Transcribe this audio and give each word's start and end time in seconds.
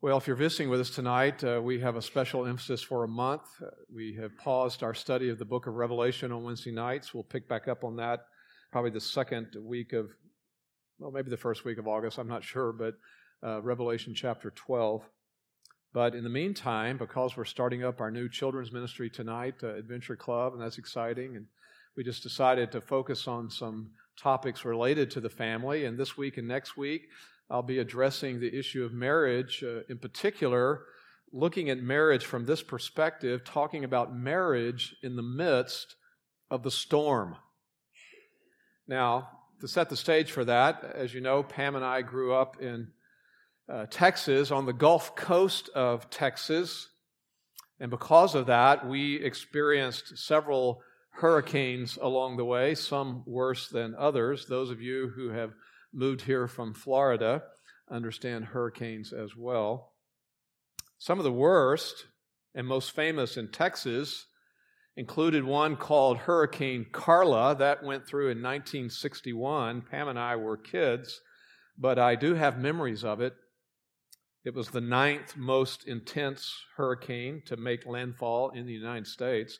Well, 0.00 0.16
if 0.16 0.28
you're 0.28 0.36
visiting 0.36 0.68
with 0.68 0.80
us 0.80 0.90
tonight, 0.90 1.42
uh, 1.42 1.60
we 1.60 1.80
have 1.80 1.96
a 1.96 2.02
special 2.02 2.46
emphasis 2.46 2.80
for 2.80 3.02
a 3.02 3.08
month. 3.08 3.42
Uh, 3.60 3.66
we 3.92 4.14
have 4.14 4.30
paused 4.38 4.84
our 4.84 4.94
study 4.94 5.28
of 5.28 5.40
the 5.40 5.44
book 5.44 5.66
of 5.66 5.74
Revelation 5.74 6.30
on 6.30 6.44
Wednesday 6.44 6.70
nights. 6.70 7.12
We'll 7.12 7.24
pick 7.24 7.48
back 7.48 7.66
up 7.66 7.82
on 7.82 7.96
that 7.96 8.20
probably 8.70 8.92
the 8.92 9.00
second 9.00 9.56
week 9.60 9.92
of, 9.92 10.08
well, 11.00 11.10
maybe 11.10 11.30
the 11.30 11.36
first 11.36 11.64
week 11.64 11.78
of 11.78 11.88
August, 11.88 12.16
I'm 12.16 12.28
not 12.28 12.44
sure, 12.44 12.72
but 12.72 12.94
uh, 13.42 13.60
Revelation 13.60 14.14
chapter 14.14 14.52
12. 14.52 15.02
But 15.92 16.14
in 16.14 16.22
the 16.22 16.30
meantime, 16.30 16.96
because 16.96 17.36
we're 17.36 17.44
starting 17.44 17.82
up 17.82 18.00
our 18.00 18.12
new 18.12 18.28
children's 18.28 18.70
ministry 18.70 19.10
tonight, 19.10 19.56
uh, 19.64 19.74
Adventure 19.74 20.14
Club, 20.14 20.52
and 20.52 20.62
that's 20.62 20.78
exciting, 20.78 21.34
and 21.34 21.46
we 21.96 22.04
just 22.04 22.22
decided 22.22 22.70
to 22.70 22.80
focus 22.80 23.26
on 23.26 23.50
some 23.50 23.90
topics 24.16 24.64
related 24.64 25.10
to 25.10 25.20
the 25.20 25.28
family. 25.28 25.86
And 25.86 25.98
this 25.98 26.16
week 26.16 26.36
and 26.36 26.46
next 26.46 26.76
week, 26.76 27.08
I'll 27.50 27.62
be 27.62 27.78
addressing 27.78 28.40
the 28.40 28.58
issue 28.58 28.84
of 28.84 28.92
marriage, 28.92 29.64
uh, 29.66 29.80
in 29.88 29.98
particular, 29.98 30.82
looking 31.32 31.70
at 31.70 31.78
marriage 31.78 32.24
from 32.24 32.44
this 32.44 32.62
perspective, 32.62 33.44
talking 33.44 33.84
about 33.84 34.14
marriage 34.14 34.96
in 35.02 35.16
the 35.16 35.22
midst 35.22 35.96
of 36.50 36.62
the 36.62 36.70
storm. 36.70 37.36
Now, 38.86 39.28
to 39.60 39.68
set 39.68 39.88
the 39.88 39.96
stage 39.96 40.30
for 40.30 40.44
that, 40.44 40.84
as 40.94 41.12
you 41.12 41.20
know, 41.20 41.42
Pam 41.42 41.74
and 41.74 41.84
I 41.84 42.02
grew 42.02 42.34
up 42.34 42.60
in 42.60 42.88
uh, 43.70 43.86
Texas, 43.90 44.50
on 44.50 44.66
the 44.66 44.72
Gulf 44.72 45.14
Coast 45.14 45.68
of 45.74 46.08
Texas. 46.08 46.88
And 47.80 47.90
because 47.90 48.34
of 48.34 48.46
that, 48.46 48.86
we 48.86 49.16
experienced 49.16 50.16
several 50.18 50.80
hurricanes 51.10 51.98
along 52.00 52.36
the 52.36 52.44
way, 52.44 52.74
some 52.74 53.22
worse 53.26 53.68
than 53.68 53.94
others. 53.98 54.46
Those 54.46 54.70
of 54.70 54.80
you 54.80 55.12
who 55.14 55.30
have 55.30 55.52
moved 55.98 56.22
here 56.22 56.46
from 56.46 56.72
Florida 56.72 57.42
understand 57.90 58.44
hurricanes 58.44 59.12
as 59.12 59.34
well. 59.36 59.92
Some 60.98 61.18
of 61.18 61.24
the 61.24 61.32
worst 61.32 62.06
and 62.54 62.66
most 62.66 62.92
famous 62.92 63.36
in 63.36 63.50
Texas 63.50 64.26
included 64.96 65.44
one 65.44 65.76
called 65.76 66.18
Hurricane 66.18 66.86
Carla 66.92 67.56
that 67.56 67.82
went 67.82 68.06
through 68.06 68.26
in 68.26 68.38
1961. 68.38 69.82
Pam 69.82 70.08
and 70.08 70.18
I 70.18 70.36
were 70.36 70.56
kids, 70.56 71.20
but 71.76 71.98
I 71.98 72.14
do 72.14 72.34
have 72.34 72.58
memories 72.58 73.04
of 73.04 73.20
it. 73.20 73.34
It 74.44 74.54
was 74.54 74.70
the 74.70 74.80
ninth 74.80 75.36
most 75.36 75.86
intense 75.86 76.54
hurricane 76.76 77.42
to 77.46 77.56
make 77.56 77.86
landfall 77.86 78.50
in 78.50 78.66
the 78.66 78.72
United 78.72 79.06
States. 79.06 79.58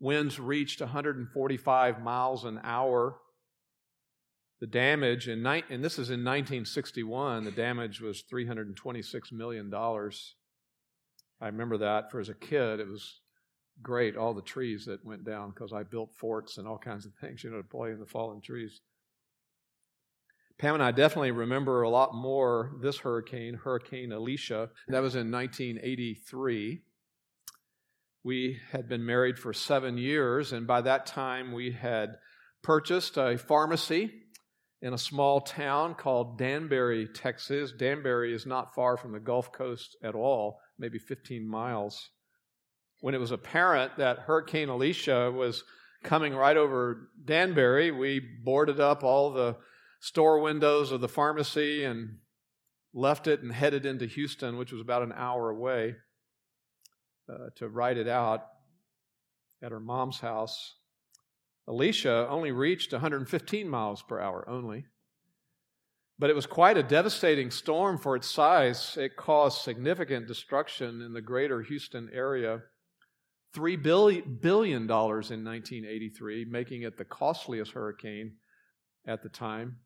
Winds 0.00 0.40
reached 0.40 0.80
145 0.80 2.02
miles 2.02 2.44
an 2.44 2.60
hour 2.62 3.16
the 4.64 4.70
damage 4.70 5.28
in 5.28 5.44
and 5.44 5.84
this 5.84 5.98
is 5.98 6.08
in 6.08 6.24
1961. 6.24 7.44
The 7.44 7.50
damage 7.50 8.00
was 8.00 8.22
326 8.22 9.30
million 9.30 9.68
dollars. 9.68 10.36
I 11.38 11.48
remember 11.48 11.76
that 11.76 12.10
for 12.10 12.18
as 12.18 12.30
a 12.30 12.34
kid. 12.34 12.80
It 12.80 12.88
was 12.88 13.20
great. 13.82 14.16
All 14.16 14.32
the 14.32 14.40
trees 14.40 14.86
that 14.86 15.04
went 15.04 15.22
down 15.22 15.50
because 15.50 15.74
I 15.74 15.82
built 15.82 16.14
forts 16.14 16.56
and 16.56 16.66
all 16.66 16.78
kinds 16.78 17.04
of 17.04 17.12
things, 17.20 17.44
you 17.44 17.50
know, 17.50 17.58
to 17.58 17.68
play 17.68 17.90
in 17.90 18.00
the 18.00 18.06
fallen 18.06 18.40
trees. 18.40 18.80
Pam 20.58 20.72
and 20.72 20.82
I 20.82 20.92
definitely 20.92 21.32
remember 21.32 21.82
a 21.82 21.90
lot 21.90 22.14
more 22.14 22.72
this 22.80 22.96
hurricane, 22.96 23.60
Hurricane 23.62 24.12
Alicia. 24.12 24.70
That 24.88 25.02
was 25.02 25.14
in 25.14 25.30
1983. 25.30 26.80
We 28.22 28.60
had 28.72 28.88
been 28.88 29.04
married 29.04 29.38
for 29.38 29.52
seven 29.52 29.98
years, 29.98 30.54
and 30.54 30.66
by 30.66 30.80
that 30.80 31.04
time 31.04 31.52
we 31.52 31.72
had 31.72 32.16
purchased 32.62 33.18
a 33.18 33.36
pharmacy 33.36 34.22
in 34.84 34.92
a 34.92 34.98
small 34.98 35.40
town 35.40 35.94
called 35.94 36.36
Danbury, 36.36 37.08
Texas. 37.08 37.72
Danbury 37.72 38.34
is 38.34 38.44
not 38.44 38.74
far 38.74 38.98
from 38.98 39.12
the 39.12 39.18
Gulf 39.18 39.50
Coast 39.50 39.96
at 40.04 40.14
all, 40.14 40.60
maybe 40.78 40.98
15 40.98 41.48
miles. 41.48 42.10
When 43.00 43.14
it 43.14 43.20
was 43.20 43.30
apparent 43.30 43.96
that 43.96 44.18
Hurricane 44.18 44.68
Alicia 44.68 45.32
was 45.32 45.64
coming 46.02 46.34
right 46.34 46.58
over 46.58 47.08
Danbury, 47.24 47.92
we 47.92 48.20
boarded 48.44 48.78
up 48.78 49.02
all 49.02 49.32
the 49.32 49.56
store 50.00 50.40
windows 50.40 50.92
of 50.92 51.00
the 51.00 51.08
pharmacy 51.08 51.82
and 51.82 52.18
left 52.92 53.26
it 53.26 53.40
and 53.40 53.52
headed 53.52 53.86
into 53.86 54.04
Houston, 54.04 54.58
which 54.58 54.70
was 54.70 54.82
about 54.82 55.02
an 55.02 55.14
hour 55.16 55.48
away, 55.48 55.94
uh, 57.26 57.48
to 57.56 57.70
ride 57.70 57.96
it 57.96 58.06
out 58.06 58.44
at 59.62 59.72
her 59.72 59.80
mom's 59.80 60.20
house. 60.20 60.74
Alicia 61.66 62.28
only 62.28 62.52
reached 62.52 62.92
115 62.92 63.68
miles 63.68 64.02
per 64.02 64.20
hour 64.20 64.48
only. 64.48 64.84
But 66.18 66.30
it 66.30 66.36
was 66.36 66.46
quite 66.46 66.76
a 66.76 66.82
devastating 66.82 67.50
storm 67.50 67.98
for 67.98 68.14
its 68.14 68.30
size. 68.30 68.96
It 68.96 69.16
caused 69.16 69.62
significant 69.62 70.28
destruction 70.28 71.02
in 71.02 71.12
the 71.12 71.20
greater 71.20 71.62
Houston 71.62 72.08
area. 72.12 72.62
$3 73.54 73.82
billion 73.82 74.82
in 74.82 74.88
1983, 74.88 76.44
making 76.44 76.82
it 76.82 76.96
the 76.96 77.04
costliest 77.04 77.72
hurricane 77.72 78.34
at 79.06 79.22
the 79.22 79.28
time. 79.28 79.76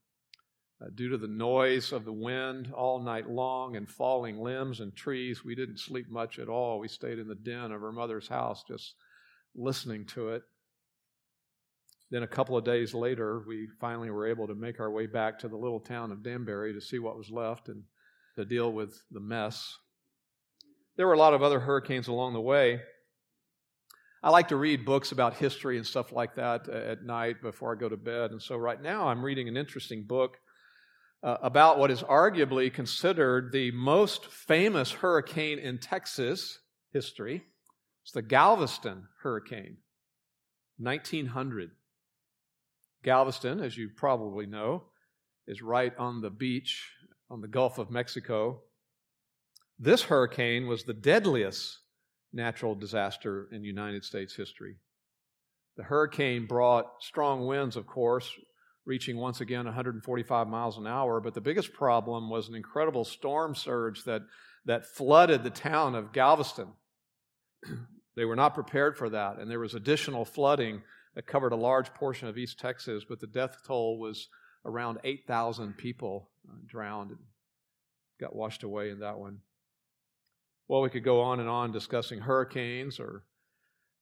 Uh, 0.80 0.86
due 0.94 1.08
to 1.08 1.18
the 1.18 1.26
noise 1.26 1.92
of 1.92 2.04
the 2.04 2.12
wind 2.12 2.72
all 2.72 3.02
night 3.02 3.28
long 3.28 3.74
and 3.76 3.88
falling 3.88 4.38
limbs 4.38 4.80
and 4.80 4.94
trees, 4.94 5.44
we 5.44 5.54
didn't 5.54 5.80
sleep 5.80 6.08
much 6.08 6.38
at 6.38 6.48
all. 6.48 6.78
We 6.78 6.88
stayed 6.88 7.18
in 7.18 7.26
the 7.26 7.34
den 7.34 7.72
of 7.72 7.80
her 7.80 7.92
mother's 7.92 8.28
house 8.28 8.62
just 8.66 8.94
listening 9.56 10.06
to 10.06 10.28
it. 10.28 10.42
Then 12.10 12.22
a 12.22 12.28
couple 12.28 12.56
of 12.56 12.64
days 12.64 12.94
later, 12.94 13.42
we 13.46 13.68
finally 13.80 14.10
were 14.10 14.26
able 14.26 14.46
to 14.46 14.54
make 14.54 14.80
our 14.80 14.90
way 14.90 15.06
back 15.06 15.38
to 15.40 15.48
the 15.48 15.56
little 15.56 15.80
town 15.80 16.10
of 16.10 16.22
Danbury 16.22 16.72
to 16.72 16.80
see 16.80 16.98
what 16.98 17.18
was 17.18 17.30
left 17.30 17.68
and 17.68 17.82
to 18.36 18.44
deal 18.44 18.72
with 18.72 19.02
the 19.10 19.20
mess. 19.20 19.76
There 20.96 21.06
were 21.06 21.12
a 21.12 21.18
lot 21.18 21.34
of 21.34 21.42
other 21.42 21.60
hurricanes 21.60 22.08
along 22.08 22.32
the 22.32 22.40
way. 22.40 22.80
I 24.22 24.30
like 24.30 24.48
to 24.48 24.56
read 24.56 24.84
books 24.84 25.12
about 25.12 25.34
history 25.34 25.76
and 25.76 25.86
stuff 25.86 26.10
like 26.10 26.34
that 26.36 26.68
at 26.68 27.04
night 27.04 27.40
before 27.42 27.72
I 27.72 27.78
go 27.78 27.88
to 27.88 27.96
bed. 27.96 28.32
And 28.32 28.42
so 28.42 28.56
right 28.56 28.80
now 28.80 29.08
I'm 29.08 29.24
reading 29.24 29.48
an 29.48 29.56
interesting 29.56 30.04
book 30.04 30.38
uh, 31.22 31.36
about 31.42 31.78
what 31.78 31.90
is 31.90 32.02
arguably 32.02 32.72
considered 32.72 33.52
the 33.52 33.70
most 33.72 34.26
famous 34.26 34.90
hurricane 34.90 35.58
in 35.58 35.78
Texas 35.78 36.58
history. 36.92 37.44
It's 38.02 38.12
the 38.12 38.22
Galveston 38.22 39.06
hurricane, 39.22 39.76
1900. 40.78 41.70
Galveston, 43.08 43.62
as 43.62 43.74
you 43.74 43.88
probably 43.88 44.44
know, 44.44 44.82
is 45.46 45.62
right 45.62 45.96
on 45.96 46.20
the 46.20 46.28
beach 46.28 46.92
on 47.30 47.40
the 47.40 47.48
Gulf 47.48 47.78
of 47.78 47.90
Mexico. 47.90 48.60
This 49.78 50.02
hurricane 50.02 50.66
was 50.66 50.84
the 50.84 50.92
deadliest 50.92 51.78
natural 52.34 52.74
disaster 52.74 53.48
in 53.50 53.64
United 53.64 54.04
States 54.04 54.34
history. 54.34 54.76
The 55.78 55.84
hurricane 55.84 56.44
brought 56.46 56.84
strong 57.00 57.46
winds, 57.46 57.76
of 57.76 57.86
course, 57.86 58.30
reaching 58.84 59.16
once 59.16 59.40
again 59.40 59.64
145 59.64 60.46
miles 60.46 60.76
an 60.76 60.86
hour, 60.86 61.18
but 61.18 61.32
the 61.32 61.40
biggest 61.40 61.72
problem 61.72 62.28
was 62.28 62.50
an 62.50 62.54
incredible 62.54 63.06
storm 63.06 63.54
surge 63.54 64.04
that, 64.04 64.20
that 64.66 64.84
flooded 64.84 65.44
the 65.44 65.48
town 65.48 65.94
of 65.94 66.12
Galveston. 66.12 66.68
they 68.16 68.26
were 68.26 68.36
not 68.36 68.52
prepared 68.52 68.98
for 68.98 69.08
that, 69.08 69.38
and 69.38 69.50
there 69.50 69.60
was 69.60 69.72
additional 69.72 70.26
flooding 70.26 70.82
that 71.18 71.26
covered 71.26 71.52
a 71.52 71.56
large 71.56 71.92
portion 71.94 72.28
of 72.28 72.38
East 72.38 72.60
Texas, 72.60 73.02
but 73.02 73.18
the 73.18 73.26
death 73.26 73.64
toll 73.66 73.98
was 73.98 74.28
around 74.64 75.00
8,000 75.02 75.76
people 75.76 76.28
uh, 76.48 76.52
drowned 76.64 77.10
and 77.10 77.18
got 78.20 78.36
washed 78.36 78.62
away 78.62 78.90
in 78.90 79.00
that 79.00 79.18
one. 79.18 79.38
Well, 80.68 80.80
we 80.80 80.90
could 80.90 81.02
go 81.02 81.20
on 81.20 81.40
and 81.40 81.48
on 81.48 81.72
discussing 81.72 82.20
hurricanes 82.20 83.00
or 83.00 83.24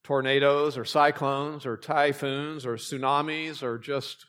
tornadoes 0.04 0.76
or 0.76 0.84
cyclones 0.84 1.64
or 1.64 1.78
typhoons 1.78 2.66
or 2.66 2.76
tsunamis 2.76 3.62
or 3.62 3.78
just 3.78 4.26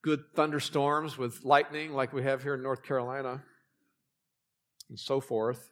good 0.00 0.20
thunderstorms 0.34 1.18
with 1.18 1.44
lightning 1.44 1.92
like 1.92 2.14
we 2.14 2.22
have 2.22 2.42
here 2.42 2.54
in 2.54 2.62
North 2.62 2.82
Carolina 2.82 3.42
and 4.88 4.98
so 4.98 5.20
forth. 5.20 5.68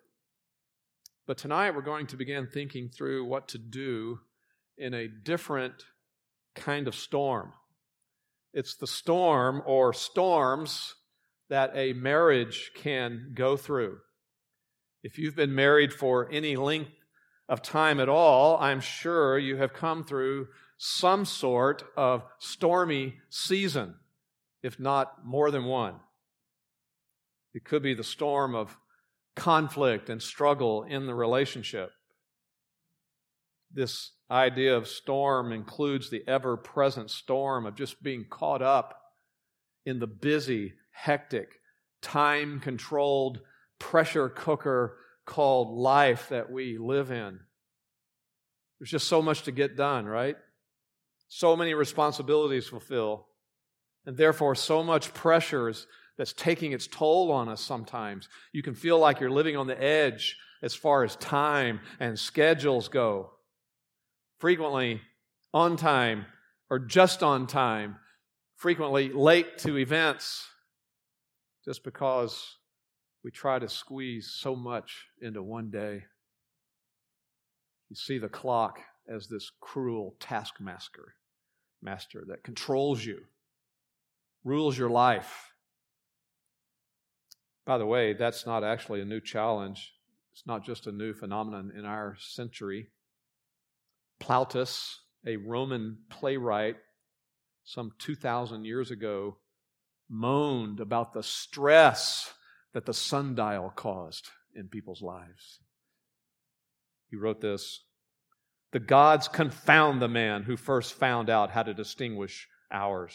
But 1.26 1.38
tonight 1.38 1.74
we're 1.74 1.80
going 1.80 2.08
to 2.08 2.16
begin 2.18 2.46
thinking 2.46 2.90
through 2.90 3.24
what 3.24 3.48
to 3.48 3.58
do 3.58 4.20
in 4.76 4.92
a 4.92 5.08
different 5.08 5.86
kind 6.58 6.86
of 6.86 6.94
storm. 6.94 7.52
It's 8.52 8.76
the 8.76 8.86
storm 8.86 9.62
or 9.66 9.92
storms 9.92 10.94
that 11.48 11.72
a 11.74 11.92
marriage 11.94 12.72
can 12.74 13.32
go 13.34 13.56
through. 13.56 13.98
If 15.02 15.18
you've 15.18 15.36
been 15.36 15.54
married 15.54 15.92
for 15.92 16.28
any 16.30 16.56
length 16.56 16.90
of 17.48 17.62
time 17.62 18.00
at 18.00 18.08
all, 18.08 18.58
I'm 18.58 18.80
sure 18.80 19.38
you 19.38 19.56
have 19.56 19.72
come 19.72 20.04
through 20.04 20.48
some 20.76 21.24
sort 21.24 21.82
of 21.96 22.22
stormy 22.38 23.14
season, 23.30 23.94
if 24.62 24.78
not 24.78 25.24
more 25.24 25.50
than 25.50 25.64
one. 25.64 25.94
It 27.54 27.64
could 27.64 27.82
be 27.82 27.94
the 27.94 28.04
storm 28.04 28.54
of 28.54 28.76
conflict 29.34 30.10
and 30.10 30.22
struggle 30.22 30.82
in 30.82 31.06
the 31.06 31.14
relationship. 31.14 31.90
This 33.72 34.12
idea 34.30 34.76
of 34.76 34.88
storm 34.88 35.52
includes 35.52 36.10
the 36.10 36.22
ever 36.26 36.56
present 36.56 37.10
storm 37.10 37.66
of 37.66 37.76
just 37.76 38.02
being 38.02 38.26
caught 38.28 38.62
up 38.62 39.00
in 39.84 39.98
the 39.98 40.06
busy, 40.06 40.74
hectic, 40.92 41.60
time 42.02 42.60
controlled 42.60 43.40
pressure 43.78 44.28
cooker 44.28 44.98
called 45.24 45.76
life 45.76 46.28
that 46.30 46.50
we 46.50 46.78
live 46.78 47.10
in. 47.10 47.40
There's 48.78 48.90
just 48.90 49.08
so 49.08 49.20
much 49.20 49.42
to 49.42 49.52
get 49.52 49.76
done, 49.76 50.06
right? 50.06 50.36
So 51.28 51.56
many 51.56 51.74
responsibilities 51.74 52.68
fulfill, 52.68 53.26
and 54.06 54.16
therefore 54.16 54.54
so 54.54 54.82
much 54.82 55.12
pressure 55.12 55.68
is, 55.68 55.86
that's 56.16 56.32
taking 56.32 56.72
its 56.72 56.88
toll 56.88 57.30
on 57.30 57.48
us 57.48 57.60
sometimes. 57.60 58.28
You 58.52 58.62
can 58.62 58.74
feel 58.74 58.98
like 58.98 59.20
you're 59.20 59.30
living 59.30 59.56
on 59.56 59.68
the 59.68 59.80
edge 59.80 60.36
as 60.62 60.74
far 60.74 61.04
as 61.04 61.14
time 61.16 61.80
and 62.00 62.18
schedules 62.18 62.88
go. 62.88 63.30
Frequently 64.38 65.00
on 65.52 65.76
time 65.76 66.26
or 66.70 66.78
just 66.78 67.22
on 67.22 67.46
time, 67.46 67.96
frequently 68.56 69.10
late 69.12 69.58
to 69.58 69.76
events, 69.78 70.46
just 71.64 71.82
because 71.82 72.56
we 73.24 73.30
try 73.30 73.58
to 73.58 73.68
squeeze 73.68 74.30
so 74.38 74.54
much 74.54 75.06
into 75.20 75.42
one 75.42 75.70
day. 75.70 76.04
You 77.88 77.96
see 77.96 78.18
the 78.18 78.28
clock 78.28 78.80
as 79.08 79.26
this 79.28 79.50
cruel 79.60 80.14
taskmaster, 80.20 81.14
master 81.82 82.24
that 82.28 82.44
controls 82.44 83.04
you, 83.04 83.20
rules 84.44 84.78
your 84.78 84.90
life. 84.90 85.52
By 87.64 87.78
the 87.78 87.86
way, 87.86 88.12
that's 88.12 88.46
not 88.46 88.62
actually 88.62 89.00
a 89.00 89.06
new 89.06 89.20
challenge. 89.20 89.94
It's 90.32 90.46
not 90.46 90.64
just 90.64 90.86
a 90.86 90.92
new 90.92 91.12
phenomenon 91.12 91.72
in 91.76 91.84
our 91.84 92.16
century. 92.20 92.88
Plautus, 94.20 94.96
a 95.26 95.36
Roman 95.36 95.98
playwright, 96.10 96.76
some 97.64 97.92
2,000 97.98 98.64
years 98.64 98.90
ago, 98.90 99.36
moaned 100.08 100.80
about 100.80 101.12
the 101.12 101.22
stress 101.22 102.32
that 102.72 102.86
the 102.86 102.94
sundial 102.94 103.72
caused 103.74 104.28
in 104.54 104.68
people's 104.68 105.02
lives. 105.02 105.60
He 107.10 107.16
wrote 107.16 107.40
this 107.40 107.84
The 108.72 108.80
gods 108.80 109.28
confound 109.28 110.00
the 110.00 110.08
man 110.08 110.42
who 110.42 110.56
first 110.56 110.94
found 110.94 111.30
out 111.30 111.50
how 111.50 111.62
to 111.62 111.74
distinguish 111.74 112.48
hours. 112.70 113.14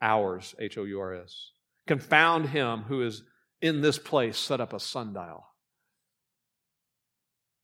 Hours, 0.00 0.54
H 0.58 0.76
O 0.76 0.84
U 0.84 1.00
R 1.00 1.14
S. 1.14 1.52
Confound 1.86 2.50
him 2.50 2.82
who 2.82 3.02
is 3.02 3.22
in 3.62 3.80
this 3.80 3.98
place 3.98 4.36
set 4.36 4.60
up 4.60 4.72
a 4.72 4.80
sundial. 4.80 5.46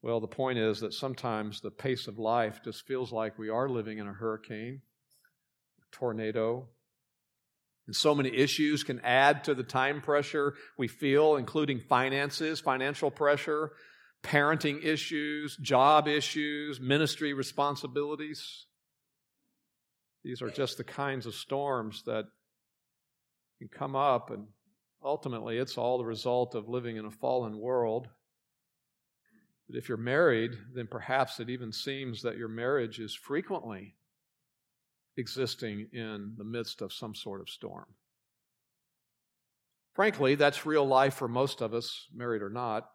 Well, 0.03 0.19
the 0.19 0.27
point 0.27 0.59
is 0.59 0.81
that 0.81 0.95
sometimes 0.95 1.61
the 1.61 1.71
pace 1.71 2.09
of 2.09 2.19
life 2.19 2.61
just 2.65 2.87
feels 2.87 3.13
like 3.13 3.39
we 3.39 3.49
are 3.49 3.69
living 3.69 3.99
in 3.99 4.09
a 4.09 4.13
hurricane, 4.13 4.83
a 5.81 5.97
tornado, 5.97 6.67
and 7.87 7.95
so 7.95 8.15
many 8.15 8.35
issues 8.35 8.85
can 8.85 9.01
add 9.01 9.45
to 9.45 9.55
the 9.55 9.63
time 9.63 10.01
pressure 10.01 10.55
we 10.77 10.89
feel, 10.89 11.37
including 11.37 11.81
finances, 11.81 12.61
financial 12.61 13.11
pressure, 13.11 13.73
parenting 14.23 14.85
issues, 14.85 15.57
job 15.57 16.07
issues, 16.07 16.81
ministry 16.81 17.33
responsibilities. 17.33 18.67
These 20.25 20.43
are 20.43 20.51
just 20.51 20.79
the 20.79 20.85
kinds 20.85 21.27
of 21.27 21.35
storms 21.35 22.05
that 22.07 22.27
can 23.59 23.69
come 23.69 23.97
up, 23.97 24.31
and 24.31 24.47
ultimately, 25.03 25.59
it's 25.59 25.77
all 25.77 25.99
the 25.99 26.05
result 26.05 26.55
of 26.55 26.69
living 26.69 26.97
in 26.97 27.05
a 27.05 27.11
fallen 27.11 27.59
world. 27.59 28.09
But 29.73 29.79
if 29.79 29.89
you're 29.89 29.97
married, 29.97 30.59
then 30.75 30.87
perhaps 30.87 31.41
it 31.41 31.49
even 31.49 31.73
seems 31.73 32.21
that 32.23 32.37
your 32.37 32.49
marriage 32.49 33.01
is 33.01 33.15
frequently 33.15 33.95
existing 35.17 35.89
in 35.95 36.35
the 36.37 36.45
midst 36.45 36.83
of 36.83 36.93
some 36.93 37.15
sort 37.15 37.41
of 37.41 37.49
storm. 37.49 37.87
Frankly, 39.95 40.35
that's 40.35 40.67
real 40.67 40.87
life 40.87 41.15
for 41.15 41.27
most 41.27 41.63
of 41.63 41.73
us, 41.73 42.07
married 42.15 42.43
or 42.43 42.51
not. 42.51 42.91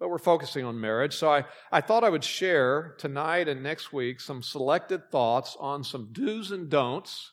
But 0.00 0.08
we're 0.08 0.16
focusing 0.16 0.64
on 0.64 0.80
marriage. 0.80 1.14
So 1.16 1.30
I, 1.30 1.44
I 1.70 1.82
thought 1.82 2.02
I 2.02 2.08
would 2.08 2.24
share 2.24 2.94
tonight 2.98 3.46
and 3.46 3.62
next 3.62 3.92
week 3.92 4.20
some 4.20 4.42
selected 4.42 5.10
thoughts 5.10 5.54
on 5.60 5.84
some 5.84 6.08
do's 6.12 6.50
and 6.50 6.70
don'ts, 6.70 7.32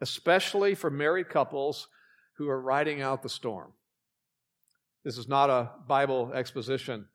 especially 0.00 0.76
for 0.76 0.90
married 0.90 1.28
couples 1.28 1.88
who 2.36 2.48
are 2.48 2.60
riding 2.60 3.02
out 3.02 3.24
the 3.24 3.28
storm. 3.28 3.72
This 5.04 5.18
is 5.18 5.26
not 5.26 5.50
a 5.50 5.70
Bible 5.88 6.30
exposition. 6.32 7.08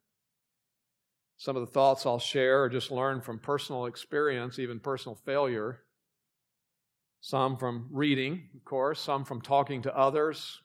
Some 1.37 1.55
of 1.55 1.65
the 1.65 1.71
thoughts 1.71 2.05
I'll 2.05 2.19
share 2.19 2.63
are 2.63 2.69
just 2.69 2.91
learned 2.91 3.23
from 3.23 3.39
personal 3.39 3.85
experience, 3.85 4.59
even 4.59 4.79
personal 4.79 5.15
failure. 5.25 5.81
Some 7.21 7.57
from 7.57 7.87
reading, 7.91 8.49
of 8.55 8.65
course, 8.65 8.99
some 8.99 9.25
from 9.25 9.41
talking 9.41 9.81
to 9.83 9.97
others, 9.97 10.61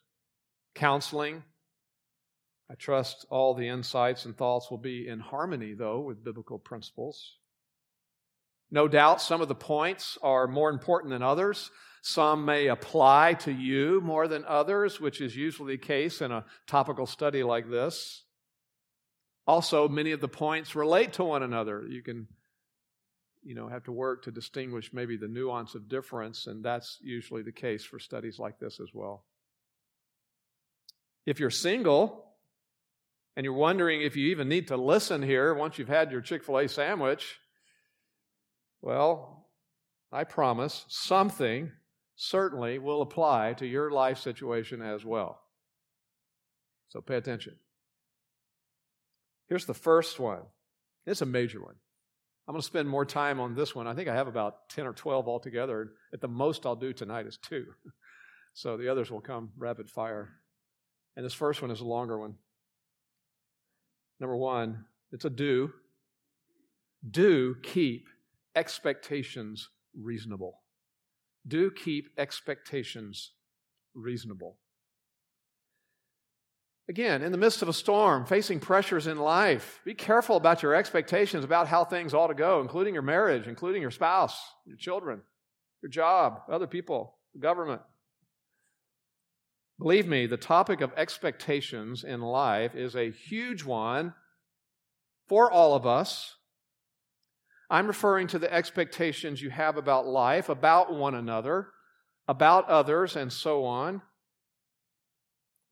counseling. 0.75 1.45
I 2.71 2.75
trust 2.75 3.27
all 3.31 3.55
the 3.55 3.69
insights 3.69 4.25
and 4.25 4.37
thoughts 4.37 4.71
will 4.71 4.79
be 4.79 5.09
in 5.09 5.21
harmony, 5.21 5.75
though, 5.75 6.01
with 6.01 6.25
biblical 6.25 6.59
principles. 6.59 7.39
No 8.71 8.87
doubt 8.87 9.23
some 9.23 9.41
of 9.41 9.49
the 9.49 9.55
points 9.55 10.19
are 10.23 10.47
more 10.47 10.69
important 10.69 11.11
than 11.11 11.23
others. 11.23 11.71
Some 12.03 12.45
may 12.45 12.69
apply 12.69 13.35
to 13.41 13.53
you 13.53 14.01
more 14.03 14.29
than 14.29 14.45
others, 14.45 15.01
which 15.01 15.21
is 15.21 15.37
usually 15.37 15.77
the 15.77 15.87
case 15.87 16.21
in 16.21 16.31
a 16.31 16.45
topical 16.67 17.07
study 17.07 17.43
like 17.43 17.71
this. 17.71 18.25
Also, 19.49 19.89
many 19.89 20.13
of 20.13 20.21
the 20.21 20.29
points 20.29 20.77
relate 20.77 21.15
to 21.15 21.25
one 21.25 21.43
another. 21.43 21.87
You 21.89 22.03
can, 22.03 22.29
you 23.43 23.55
know, 23.55 23.67
have 23.67 23.85
to 23.85 23.93
work 23.93 24.25
to 24.25 24.31
distinguish 24.31 24.93
maybe 24.93 25.17
the 25.17 25.27
nuance 25.27 25.75
of 25.75 25.89
difference, 25.89 26.47
and 26.47 26.63
that's 26.63 26.99
usually 27.01 27.41
the 27.41 27.51
case 27.51 27.83
for 27.83 27.99
studies 27.99 28.39
like 28.39 28.59
this 28.59 28.79
as 28.79 28.91
well. 28.93 29.25
If 31.25 31.41
you're 31.41 31.49
single 31.49 32.27
and 33.37 33.45
you're 33.45 33.55
wondering 33.55 34.03
if 34.03 34.17
you 34.17 34.27
even 34.29 34.51
need 34.51 34.69
to 34.69 34.77
listen 34.77 35.23
here 35.23 35.55
once 35.55 35.79
you've 35.79 35.89
had 35.89 36.13
your 36.13 36.21
Chick 36.21 36.45
fil 36.45 36.59
A 36.59 36.69
sandwich, 36.69 37.39
well, 38.83 39.49
I 40.13 40.25
promise 40.25 40.85
something 40.89 41.73
certainly 42.17 42.79
will 42.79 43.01
apply 43.01 43.55
to 43.55 43.67
your 43.67 43.91
life 43.91 44.19
situation 44.19 44.83
as 44.83 45.07
well. 45.07 45.41
So 46.91 47.01
pay 47.01 47.17
attention. 47.17 47.57
Here's 49.49 49.67
the 49.67 49.75
first 49.75 50.21
one. 50.21 50.43
It's 51.07 51.23
a 51.23 51.27
major 51.27 51.63
one. 51.63 51.75
I'm 52.47 52.53
going 52.53 52.61
to 52.61 52.67
spend 52.67 52.89
more 52.89 53.05
time 53.05 53.41
on 53.41 53.55
this 53.55 53.75
one. 53.75 53.87
I 53.87 53.95
think 53.95 54.09
I 54.09 54.15
have 54.15 54.29
about 54.29 54.69
10 54.71 54.87
or 54.87 54.93
12 54.93 55.29
altogether. 55.29 55.91
At 56.13 56.21
the 56.21 56.29
most 56.29 56.65
I'll 56.65 56.77
do 56.77 56.93
tonight 56.93 57.27
is 57.27 57.39
two. 57.39 57.67
So 58.55 58.77
the 58.77 58.89
others 58.89 59.09
will 59.09 59.21
come 59.21 59.51
rapid 59.57 59.89
fire. 59.89 60.31
And 61.15 61.25
this 61.25 61.35
first 61.35 61.63
one 61.63 61.71
is 61.71 61.81
a 61.81 61.85
longer 61.85 62.19
one. 62.19 62.35
Number 64.19 64.37
one, 64.37 64.85
it's 65.13 65.25
a 65.25 65.31
do. 65.31 65.73
Do 67.09 67.55
keep 67.63 68.09
expectations 68.57 69.69
reasonable. 69.97 70.59
Do 71.47 71.71
keep 71.71 72.09
expectations 72.19 73.31
reasonable. 73.95 74.57
Again, 76.89 77.21
in 77.21 77.33
the 77.33 77.39
midst 77.39 77.61
of 77.61 77.69
a 77.69 77.75
storm, 77.75 78.25
facing 78.25 78.61
pressures 78.61 79.07
in 79.07 79.19
life, 79.19 79.81
be 79.85 79.93
careful 79.93 80.37
about 80.37 80.63
your 80.63 80.75
expectations 80.75 81.45
about 81.45 81.69
how 81.69 81.85
things 81.85 82.15
ought 82.15 82.29
to 82.29 82.35
go, 82.35 82.63
including 82.63 82.95
your 82.95 83.03
marriage, 83.03 83.47
including 83.47 83.83
your 83.83 83.91
spouse, 83.91 84.41
your 84.65 84.79
children, 84.79 85.21
your 85.83 85.91
job, 85.91 86.41
other 86.51 86.67
people, 86.67 87.19
the 87.35 87.41
government. 87.41 87.83
Believe 89.79 90.09
me, 90.09 90.27
the 90.27 90.39
topic 90.39 90.81
of 90.81 90.93
expectations 90.97 92.05
in 92.05 92.23
life 92.23 92.75
is 92.75 92.97
a 92.97 93.11
huge 93.11 93.65
one 93.65 94.15
for 95.29 95.51
all 95.51 95.75
of 95.75 95.87
us. 95.87 96.37
I'm 97.71 97.87
referring 97.87 98.29
to 98.29 98.39
the 98.39 98.53
expectations 98.53 99.43
you 99.43 99.51
have 99.51 99.77
about 99.77 100.07
life, 100.07 100.49
about 100.49 100.95
one 100.95 101.15
another, 101.15 101.69
about 102.27 102.67
others, 102.69 103.15
and 103.15 103.31
so 103.31 103.67
on. 103.67 104.01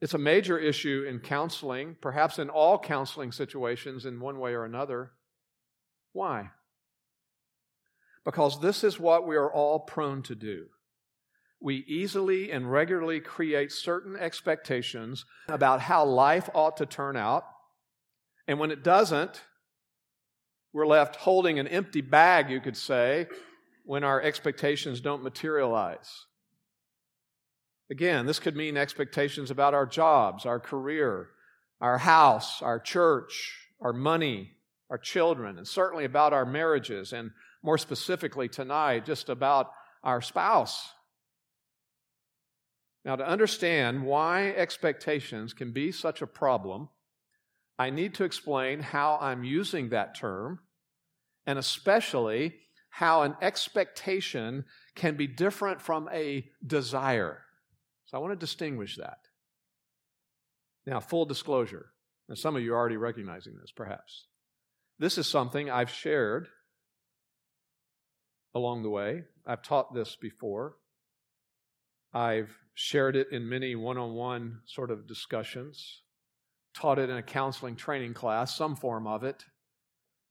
It's 0.07 0.15
a 0.15 0.19
major 0.19 0.57
issue 0.57 1.05
in 1.09 1.19
counseling, 1.19 1.97
perhaps 2.01 2.39
in 2.39 2.49
all 2.49 2.79
counseling 2.79 3.33
situations 3.33 4.07
in 4.07 4.21
one 4.21 4.39
way 4.39 4.55
or 4.55 4.65
another. 4.65 5.11
Why? 6.13 6.51
Because 8.25 8.61
this 8.61 8.85
is 8.85 9.01
what 9.01 9.27
we 9.27 9.35
are 9.35 9.53
all 9.53 9.81
prone 9.81 10.23
to 10.23 10.37
do. 10.37 10.67
We 11.61 11.85
easily 11.89 12.53
and 12.53 12.71
regularly 12.71 13.19
create 13.19 13.73
certain 13.73 14.15
expectations 14.15 15.25
about 15.49 15.81
how 15.81 16.05
life 16.05 16.49
ought 16.55 16.77
to 16.77 16.87
turn 16.87 17.17
out. 17.17 17.43
And 18.47 18.61
when 18.61 18.71
it 18.71 18.85
doesn't, 18.85 19.43
we're 20.73 20.87
left 20.87 21.17
holding 21.17 21.59
an 21.59 21.67
empty 21.67 22.01
bag, 22.01 22.49
you 22.49 22.61
could 22.61 22.77
say, 22.77 23.27
when 23.85 24.05
our 24.05 24.23
expectations 24.23 25.01
don't 25.01 25.25
materialize. 25.25 26.27
Again, 27.91 28.27
this 28.27 28.41
could 28.41 28.57
mean 28.57 28.77
expectations 28.77 29.51
about 29.51 29.75
our 29.75 29.87
jobs, 29.87 30.45
our 30.45 30.59
career, 30.59 31.29
our 31.81 31.99
house, 31.99 32.63
our 32.63 32.81
church, 32.81 33.57
our 33.81 33.93
money, 33.93 34.51
our 34.91 34.99
children, 34.99 35.57
and 35.57 35.67
certainly 35.67 36.05
about 36.05 36.33
our 36.33 36.45
marriages, 36.47 37.13
and 37.13 37.31
more 37.63 37.79
specifically 37.79 38.49
tonight, 38.49 39.05
just 39.05 39.29
about 39.29 39.71
our 40.03 40.21
spouse. 40.21 40.91
Now, 43.05 43.15
to 43.17 43.27
understand 43.27 44.05
why 44.05 44.49
expectations 44.51 45.53
can 45.53 45.73
be 45.73 45.93
such 45.93 46.23
a 46.23 46.27
problem, 46.27 46.89
I 47.79 47.91
need 47.91 48.15
to 48.15 48.25
explain 48.25 48.81
how 48.81 49.19
I'm 49.21 49.45
using 49.45 49.91
that 49.91 50.17
term, 50.17 50.61
and 51.47 51.57
especially 51.59 52.55
how 52.91 53.23
an 53.23 53.37
expectation 53.41 54.65
can 54.97 55.17
be 55.17 55.27
different 55.29 55.81
from 55.83 56.09
a 56.13 56.49
desire. 56.67 57.46
So 58.07 58.17
I 58.17 58.21
want 58.21 58.33
to 58.33 58.37
distinguish 58.37 58.97
that. 58.97 59.19
Now, 60.87 61.01
full 61.01 61.25
disclosure. 61.25 61.87
Now, 62.29 62.35
some 62.35 62.57
of 62.57 62.63
you 62.63 62.73
are 62.73 62.77
already 62.77 62.97
recognizing 62.97 63.57
this, 63.61 63.73
perhaps. 63.73 64.27
This 64.99 65.19
is 65.19 65.27
something 65.27 65.71
I've 65.71 65.91
shared 65.91 66.49
along 68.55 68.83
the 68.83 68.91
way. 68.91 69.25
I've 69.47 69.63
taught 69.63 69.95
this 69.95 70.17
before. 70.17 70.77
I've 72.15 72.57
shared 72.75 73.17
it 73.17 73.29
in 73.33 73.49
many 73.49 73.75
one 73.75 73.99
on 73.99 74.15
one 74.15 74.61
sort 74.67 74.91
of 74.91 75.07
discussions, 75.07 76.03
taught 76.75 76.99
it 76.99 77.11
in 77.11 77.17
a 77.17 77.23
counseling 77.23 77.77
training 77.77 78.15
class, 78.15 78.57
some 78.57 78.77
form 78.77 79.07
of 79.07 79.25
it 79.25 79.45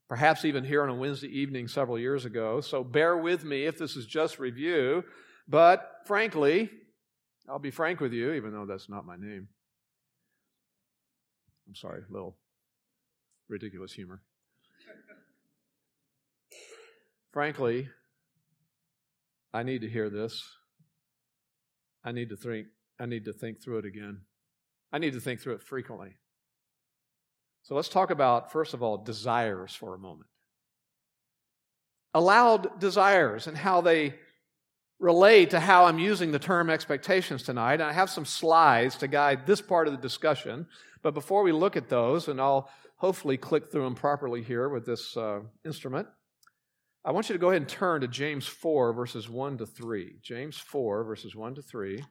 perhaps 0.07 0.45
even 0.45 0.63
here 0.63 0.83
on 0.83 0.89
a 0.89 0.95
Wednesday 0.95 1.27
evening 1.27 1.67
several 1.67 1.97
years 1.97 2.25
ago. 2.25 2.61
So 2.61 2.83
bear 2.83 3.17
with 3.17 3.43
me 3.43 3.65
if 3.65 3.77
this 3.77 3.95
is 3.95 4.05
just 4.05 4.39
review. 4.39 5.03
But 5.47 6.01
frankly, 6.05 6.69
I'll 7.47 7.59
be 7.59 7.71
frank 7.71 7.99
with 7.99 8.13
you, 8.13 8.33
even 8.33 8.51
though 8.51 8.65
that's 8.65 8.89
not 8.89 9.05
my 9.05 9.15
name. 9.15 9.47
I'm 11.67 11.75
sorry, 11.75 12.01
a 12.07 12.11
little 12.11 12.37
ridiculous 13.47 13.93
humor. 13.93 14.21
frankly, 17.31 17.89
I 19.53 19.63
need 19.63 19.81
to 19.81 19.89
hear 19.89 20.09
this. 20.09 20.43
I 22.03 22.11
need 22.11 22.29
to 22.29 22.35
think 22.35 22.67
I 22.99 23.05
need 23.05 23.25
to 23.25 23.33
think 23.33 23.61
through 23.61 23.79
it 23.79 23.85
again. 23.85 24.21
I 24.91 24.99
need 24.99 25.13
to 25.13 25.19
think 25.19 25.41
through 25.41 25.55
it 25.55 25.63
frequently. 25.63 26.15
So 27.63 27.75
let's 27.75 27.89
talk 27.89 28.11
about, 28.11 28.51
first 28.51 28.73
of 28.73 28.81
all, 28.83 28.97
desires 28.97 29.75
for 29.75 29.95
a 29.95 29.97
moment. 29.97 30.29
Allowed 32.13 32.79
desires 32.79 33.47
and 33.47 33.57
how 33.57 33.81
they 33.81 34.15
relate 34.99 35.49
to 35.51 35.59
how 35.59 35.85
I'm 35.85 35.99
using 35.99 36.31
the 36.31 36.39
term 36.39 36.69
expectations 36.69 37.43
tonight. 37.43 37.75
And 37.75 37.83
I 37.83 37.93
have 37.93 38.09
some 38.09 38.25
slides 38.25 38.95
to 38.97 39.07
guide 39.07 39.45
this 39.45 39.61
part 39.61 39.87
of 39.87 39.93
the 39.93 40.01
discussion. 40.01 40.67
But 41.01 41.13
before 41.13 41.43
we 41.43 41.51
look 41.51 41.75
at 41.75 41.89
those, 41.89 42.27
and 42.27 42.39
I'll 42.39 42.69
hopefully 42.97 43.37
click 43.37 43.71
through 43.71 43.83
them 43.83 43.95
properly 43.95 44.41
here 44.41 44.69
with 44.69 44.85
this 44.85 45.15
uh, 45.17 45.41
instrument, 45.65 46.07
I 47.03 47.11
want 47.11 47.29
you 47.29 47.33
to 47.33 47.39
go 47.39 47.49
ahead 47.49 47.61
and 47.61 47.69
turn 47.69 48.01
to 48.01 48.07
James 48.07 48.47
4, 48.47 48.93
verses 48.93 49.29
1 49.29 49.59
to 49.59 49.65
3. 49.65 50.15
James 50.21 50.57
4, 50.57 51.03
verses 51.03 51.35
1 51.35 51.55
to 51.55 51.61
3. 51.61 52.03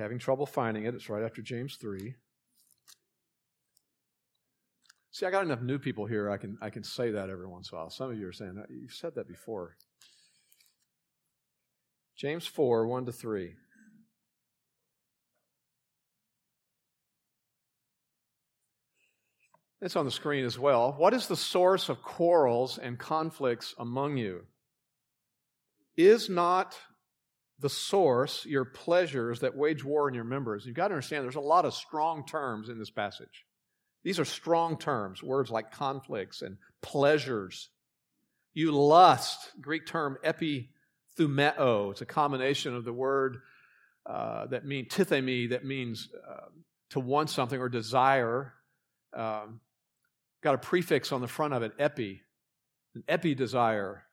having 0.00 0.18
trouble 0.18 0.46
finding 0.46 0.84
it, 0.84 0.94
it's 0.94 1.08
right 1.08 1.22
after 1.22 1.42
James 1.42 1.76
3. 1.76 2.14
See, 5.12 5.26
I 5.26 5.30
got 5.30 5.44
enough 5.44 5.60
new 5.60 5.78
people 5.78 6.06
here, 6.06 6.30
I 6.30 6.36
can, 6.36 6.56
I 6.62 6.70
can 6.70 6.84
say 6.84 7.10
that 7.10 7.30
every 7.30 7.46
once 7.46 7.70
in 7.70 7.76
a 7.76 7.80
while. 7.80 7.90
Some 7.90 8.10
of 8.10 8.18
you 8.18 8.28
are 8.28 8.32
saying, 8.32 8.62
You've 8.68 8.92
said 8.92 9.14
that 9.16 9.26
before. 9.26 9.76
James 12.16 12.46
4, 12.46 12.86
1 12.86 13.06
to 13.06 13.12
3. 13.12 13.54
It's 19.80 19.96
on 19.96 20.04
the 20.04 20.10
screen 20.10 20.44
as 20.44 20.58
well. 20.58 20.94
What 20.96 21.14
is 21.14 21.26
the 21.26 21.36
source 21.36 21.88
of 21.88 22.02
quarrels 22.02 22.76
and 22.76 22.98
conflicts 22.98 23.74
among 23.78 24.18
you? 24.18 24.42
Is 25.96 26.28
not 26.28 26.76
the 27.58 27.70
source, 27.70 28.44
your 28.44 28.66
pleasures 28.66 29.40
that 29.40 29.56
wage 29.56 29.82
war 29.82 30.08
in 30.08 30.14
your 30.14 30.24
members. 30.24 30.66
You've 30.66 30.76
got 30.76 30.88
to 30.88 30.94
understand 30.94 31.24
there's 31.24 31.34
a 31.34 31.40
lot 31.40 31.64
of 31.64 31.74
strong 31.74 32.26
terms 32.26 32.68
in 32.68 32.78
this 32.78 32.90
passage. 32.90 33.46
These 34.02 34.18
are 34.18 34.24
strong 34.24 34.78
terms, 34.78 35.22
words 35.22 35.50
like 35.50 35.72
conflicts 35.72 36.42
and 36.42 36.56
pleasures. 36.80 37.68
You 38.54 38.72
lust, 38.72 39.52
Greek 39.60 39.86
term 39.86 40.16
epithumeo. 40.24 41.90
It's 41.90 42.00
a 42.00 42.06
combination 42.06 42.74
of 42.74 42.84
the 42.84 42.92
word 42.92 43.38
uh, 44.06 44.46
that 44.46 44.64
means 44.64 44.88
tithemi, 44.88 45.50
that 45.50 45.64
means 45.64 46.08
uh, 46.28 46.48
to 46.90 47.00
want 47.00 47.30
something 47.30 47.60
or 47.60 47.68
desire. 47.68 48.54
Um, 49.12 49.60
got 50.42 50.54
a 50.54 50.58
prefix 50.58 51.12
on 51.12 51.20
the 51.20 51.28
front 51.28 51.52
of 51.52 51.62
it, 51.62 51.72
epi, 51.78 52.22
an 52.94 53.04
epi 53.06 53.34
desire, 53.34 54.04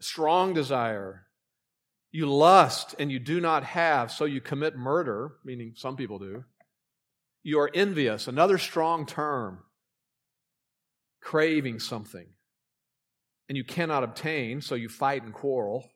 strong 0.00 0.54
desire, 0.54 1.26
you 2.10 2.26
lust 2.26 2.94
and 2.98 3.12
you 3.12 3.18
do 3.18 3.40
not 3.40 3.64
have, 3.64 4.10
so 4.10 4.24
you 4.24 4.40
commit 4.40 4.76
murder, 4.76 5.32
meaning 5.44 5.74
some 5.76 5.96
people 5.96 6.18
do. 6.18 6.44
You 7.42 7.60
are 7.60 7.70
envious, 7.72 8.28
another 8.28 8.58
strong 8.58 9.06
term, 9.06 9.60
craving 11.20 11.80
something. 11.80 12.26
And 13.48 13.56
you 13.56 13.64
cannot 13.64 14.04
obtain, 14.04 14.60
so 14.60 14.74
you 14.74 14.88
fight 14.88 15.22
and 15.22 15.32
quarrel. 15.32 15.88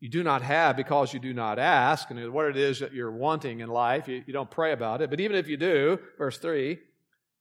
You 0.00 0.08
do 0.08 0.22
not 0.22 0.42
have 0.42 0.76
because 0.76 1.12
you 1.12 1.20
do 1.20 1.34
not 1.34 1.58
ask, 1.58 2.10
and 2.10 2.32
what 2.32 2.46
it 2.46 2.56
is 2.56 2.80
that 2.80 2.94
you're 2.94 3.12
wanting 3.12 3.60
in 3.60 3.68
life, 3.68 4.08
you, 4.08 4.22
you 4.26 4.32
don't 4.32 4.50
pray 4.50 4.72
about 4.72 5.02
it. 5.02 5.10
But 5.10 5.20
even 5.20 5.36
if 5.36 5.46
you 5.48 5.56
do, 5.56 5.98
verse 6.18 6.38
3, 6.38 6.78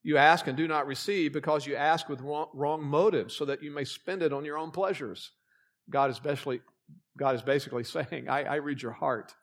you 0.04 0.18
ask 0.18 0.48
and 0.48 0.58
do 0.58 0.68
not 0.68 0.88
receive 0.88 1.34
because 1.34 1.66
you 1.66 1.75
ask 1.75 2.10
with 2.10 2.22
wrong, 2.22 2.84
motives, 2.84 3.36
so 3.36 3.46
that 3.46 3.63
you 3.63 3.72
may 3.72 3.84
spend 3.84 4.22
it 4.22 4.34
on 4.34 4.46
your 4.46 4.58
own 4.58 4.72
pleasures. 4.72 5.32
God 5.90 6.10
especially 6.10 6.62
God 7.18 7.36
is 7.36 7.42
basically 7.42 7.84
saying, 7.86 8.30
I, 8.30 8.44
I 8.44 8.56
read 8.56 8.82
your 8.82 8.92
heart. 8.92 9.34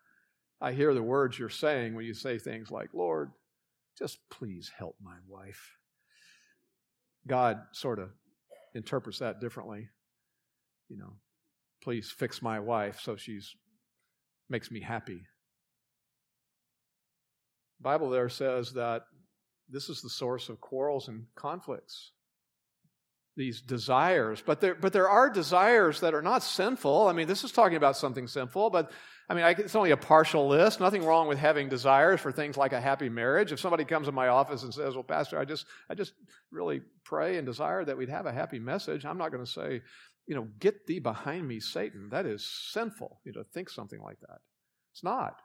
I 0.60 0.72
hear 0.72 0.92
the 0.92 1.02
words 1.02 1.38
you're 1.38 1.48
saying 1.48 1.94
when 1.94 2.04
you 2.04 2.14
say 2.14 2.38
things 2.38 2.70
like, 2.70 2.90
Lord, 2.92 3.30
just 3.98 4.18
please 4.30 4.70
help 4.76 4.96
my 5.02 5.16
wife. 5.26 5.76
God 7.26 7.58
sort 7.72 7.98
of 7.98 8.10
interprets 8.74 9.18
that 9.18 9.40
differently. 9.40 9.88
You 10.88 10.98
know, 10.98 11.12
please 11.82 12.10
fix 12.10 12.40
my 12.40 12.60
wife 12.60 13.00
so 13.00 13.16
she's 13.16 13.54
makes 14.48 14.70
me 14.70 14.80
happy. 14.80 15.22
Bible 17.80 18.10
there 18.10 18.28
says 18.28 18.72
that 18.72 19.02
this 19.68 19.88
is 19.88 20.00
the 20.00 20.08
source 20.08 20.48
of 20.48 20.60
quarrels 20.60 21.08
and 21.08 21.26
conflicts 21.36 22.12
these 23.38 23.62
desires. 23.62 24.42
But 24.44 24.60
there, 24.60 24.74
but 24.74 24.92
there 24.92 25.08
are 25.08 25.30
desires 25.30 26.00
that 26.00 26.12
are 26.12 26.20
not 26.20 26.42
sinful. 26.42 27.06
I 27.06 27.12
mean, 27.12 27.28
this 27.28 27.44
is 27.44 27.52
talking 27.52 27.76
about 27.76 27.96
something 27.96 28.26
sinful, 28.26 28.68
but 28.70 28.90
I 29.30 29.34
mean, 29.34 29.44
I, 29.44 29.50
it's 29.50 29.76
only 29.76 29.92
a 29.92 29.96
partial 29.96 30.48
list. 30.48 30.80
Nothing 30.80 31.04
wrong 31.04 31.28
with 31.28 31.38
having 31.38 31.68
desires 31.68 32.20
for 32.20 32.32
things 32.32 32.56
like 32.56 32.72
a 32.72 32.80
happy 32.80 33.08
marriage. 33.08 33.52
If 33.52 33.60
somebody 33.60 33.84
comes 33.84 34.08
in 34.08 34.14
my 34.14 34.28
office 34.28 34.64
and 34.64 34.74
says, 34.74 34.94
"Well, 34.94 35.04
Pastor, 35.04 35.38
I 35.38 35.44
just, 35.44 35.66
I 35.88 35.94
just 35.94 36.12
really 36.50 36.82
pray 37.04 37.36
and 37.36 37.46
desire 37.46 37.84
that 37.84 37.96
we'd 37.96 38.08
have 38.08 38.26
a 38.26 38.32
happy 38.32 38.58
message," 38.58 39.06
I'm 39.06 39.18
not 39.18 39.30
going 39.30 39.44
to 39.44 39.50
say, 39.50 39.82
you 40.26 40.34
know, 40.34 40.48
"Get 40.58 40.86
thee 40.86 40.98
behind 40.98 41.46
me, 41.46 41.60
Satan." 41.60 42.08
That 42.10 42.26
is 42.26 42.44
sinful. 42.44 43.20
You 43.24 43.32
know, 43.32 43.44
think 43.54 43.70
something 43.70 44.02
like 44.02 44.18
that. 44.20 44.40
It's 44.92 45.04
not 45.04 45.36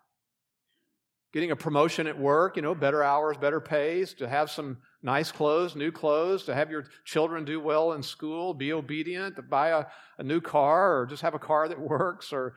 getting 1.34 1.52
a 1.52 1.56
promotion 1.56 2.08
at 2.08 2.18
work, 2.18 2.56
you 2.56 2.62
know, 2.62 2.76
better 2.76 3.04
hours, 3.04 3.38
better 3.38 3.60
pays, 3.60 4.14
to 4.14 4.28
have 4.28 4.52
some 4.52 4.78
nice 5.04 5.32
clothes, 5.32 5.76
new 5.76 5.92
clothes, 5.92 6.46
to 6.46 6.56
have 6.56 6.72
your 6.72 6.86
children 7.04 7.44
do 7.44 7.60
well 7.60 7.92
in 7.92 8.02
school, 8.02 8.54
be 8.54 8.72
obedient, 8.72 9.36
to 9.36 9.42
buy 9.42 9.70
a, 9.70 9.86
a 10.18 10.24
new 10.24 10.40
car, 10.40 11.00
or 11.00 11.06
just 11.06 11.22
have 11.22 11.36
a 11.36 11.40
car 11.40 11.68
that 11.68 11.80
works, 11.90 12.32
or 12.32 12.56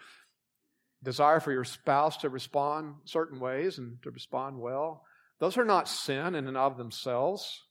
desire 1.02 1.40
for 1.40 1.52
your 1.52 1.64
spouse 1.64 2.18
to 2.18 2.28
respond 2.28 2.94
certain 3.04 3.40
ways 3.40 3.78
and 3.78 4.00
to 4.02 4.10
respond 4.10 4.58
well. 4.58 5.02
Those 5.40 5.58
are 5.58 5.64
not 5.64 5.88
sin 5.88 6.34
in 6.34 6.46
and 6.46 6.56
of 6.56 6.78
themselves. 6.78 7.62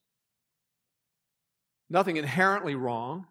Nothing 1.89 2.17
inherently 2.17 2.75
wrong 2.75 3.25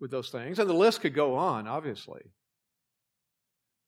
with 0.00 0.10
those 0.10 0.30
things. 0.30 0.58
And 0.58 0.68
the 0.68 0.74
list 0.74 1.02
could 1.02 1.14
go 1.14 1.36
on, 1.36 1.68
obviously. 1.68 2.22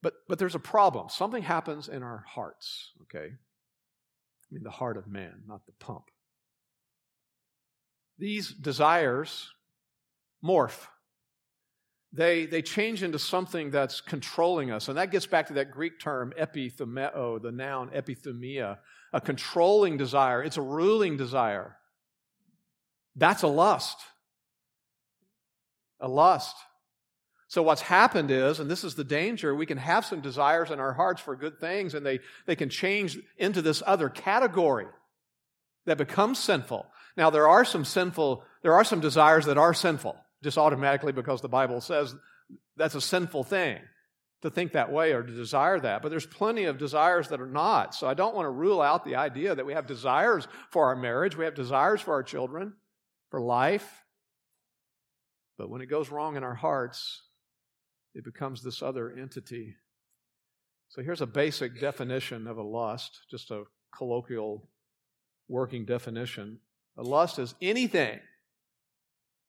But, 0.03 0.15
but 0.29 0.39
there's 0.39 0.55
a 0.55 0.61
problem. 0.61 1.09
Something 1.09 1.43
happens 1.43 1.89
in 1.89 2.03
our 2.03 2.25
hearts, 2.29 2.93
okay? 3.03 3.27
I 3.27 4.49
mean, 4.53 4.63
the 4.63 4.71
heart 4.71 4.97
of 4.97 5.09
man, 5.09 5.43
not 5.49 5.67
the 5.67 5.73
pump. 5.81 6.05
These 8.19 8.51
desires 8.53 9.51
morph. 10.45 10.87
They, 12.13 12.47
they 12.47 12.63
change 12.63 13.03
into 13.03 13.19
something 13.19 13.71
that's 13.71 14.01
controlling 14.01 14.71
us. 14.71 14.89
And 14.89 14.97
that 14.97 15.11
gets 15.11 15.27
back 15.27 15.49
to 15.49 15.55
that 15.55 15.71
Greek 15.71 16.01
term, 16.01 16.33
epithumeo, 16.39 17.43
the 17.43 17.53
noun 17.53 17.91
epithumia, 17.91 18.79
a 19.13 19.21
controlling 19.21 19.97
desire. 19.97 20.43
It's 20.43 20.57
a 20.57 20.63
ruling 20.63 21.17
desire. 21.17 21.77
That's 23.17 23.43
a 23.43 23.49
lust. 23.49 23.99
A 26.01 26.09
lust. 26.09 26.57
So 27.49 27.63
what's 27.63 27.83
happened 27.83 28.31
is, 28.31 28.61
and 28.61 28.71
this 28.71 28.83
is 28.83 28.95
the 28.95 29.05
danger, 29.05 29.55
we 29.55 29.67
can 29.67 29.79
have 29.79 30.05
some 30.05 30.21
desires 30.21 30.71
in 30.71 30.81
our 30.81 30.93
hearts 30.93 31.21
for 31.21 31.37
good 31.37 31.61
things 31.61 31.95
and 31.95 32.05
they, 32.05 32.21
they 32.47 32.57
can 32.57 32.69
change 32.69 33.19
into 33.37 33.63
this 33.63 33.83
other 33.87 34.09
category 34.09 34.87
that 35.85 35.99
becomes 35.99 36.39
sinful. 36.39 36.87
Now 37.17 37.31
there 37.31 37.49
are 37.49 37.65
some 37.65 37.85
sinful, 37.85 38.45
there 38.63 38.75
are 38.75 38.85
some 38.85 39.01
desires 39.01 39.47
that 39.47 39.59
are 39.59 39.75
sinful, 39.75 40.17
just 40.43 40.59
automatically 40.59 41.13
because 41.13 41.41
the 41.41 41.49
Bible 41.49 41.81
says 41.81 42.15
that's 42.77 42.95
a 42.95 43.01
sinful 43.01 43.45
thing. 43.45 43.79
to 44.43 44.51
think 44.51 44.73
that 44.73 44.93
way 44.93 45.13
or 45.13 45.23
to 45.23 45.33
desire 45.33 45.81
that, 45.81 46.03
but 46.03 46.11
there's 46.11 46.27
plenty 46.27 46.65
of 46.65 46.79
desires 46.79 47.29
that 47.29 47.41
are 47.41 47.47
not. 47.47 47.95
So 47.95 48.07
I 48.07 48.15
don't 48.15 48.35
want 48.35 48.47
to 48.47 48.51
rule 48.51 48.81
out 48.81 49.05
the 49.05 49.17
idea 49.17 49.55
that 49.55 49.67
we 49.67 49.73
have 49.73 49.87
desires 49.87 50.47
for 50.71 50.87
our 50.87 50.97
marriage, 50.97 51.37
we 51.37 51.45
have 51.45 51.55
desires 51.55 52.01
for 52.01 52.13
our 52.15 52.23
children, 52.23 52.75
for 53.31 53.41
life. 53.41 54.05
But 55.59 55.71
when 55.71 55.81
it 55.81 55.87
goes 55.87 56.11
wrong 56.11 56.37
in 56.37 56.45
our 56.45 56.55
hearts, 56.55 57.23
it 58.15 58.25
becomes 58.25 58.63
this 58.63 58.83
other 58.83 59.11
entity. 59.11 59.77
So 60.91 61.03
here's 61.03 61.23
a 61.23 61.27
basic 61.27 61.81
definition 61.81 62.47
of 62.47 62.59
a 62.59 62.63
lust, 62.63 63.21
just 63.31 63.51
a 63.51 63.65
colloquial 63.97 64.69
working 65.49 65.85
definition. 65.85 66.61
A 66.99 67.03
lust 67.03 67.39
is 67.39 67.55
anything 67.61 68.21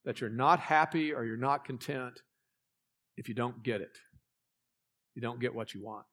that 0.06 0.22
you're 0.22 0.30
not 0.30 0.60
happy 0.60 1.13
or 1.13 1.25
you're 1.25 1.38
not 1.38 1.66
content 1.66 2.22
if 3.16 3.27
you 3.27 3.36
don't 3.36 3.63
get 3.63 3.82
it. 3.82 3.98
You 5.16 5.22
don't 5.22 5.39
get 5.39 5.56
what 5.56 5.74
you 5.74 5.84
want. 5.84 6.06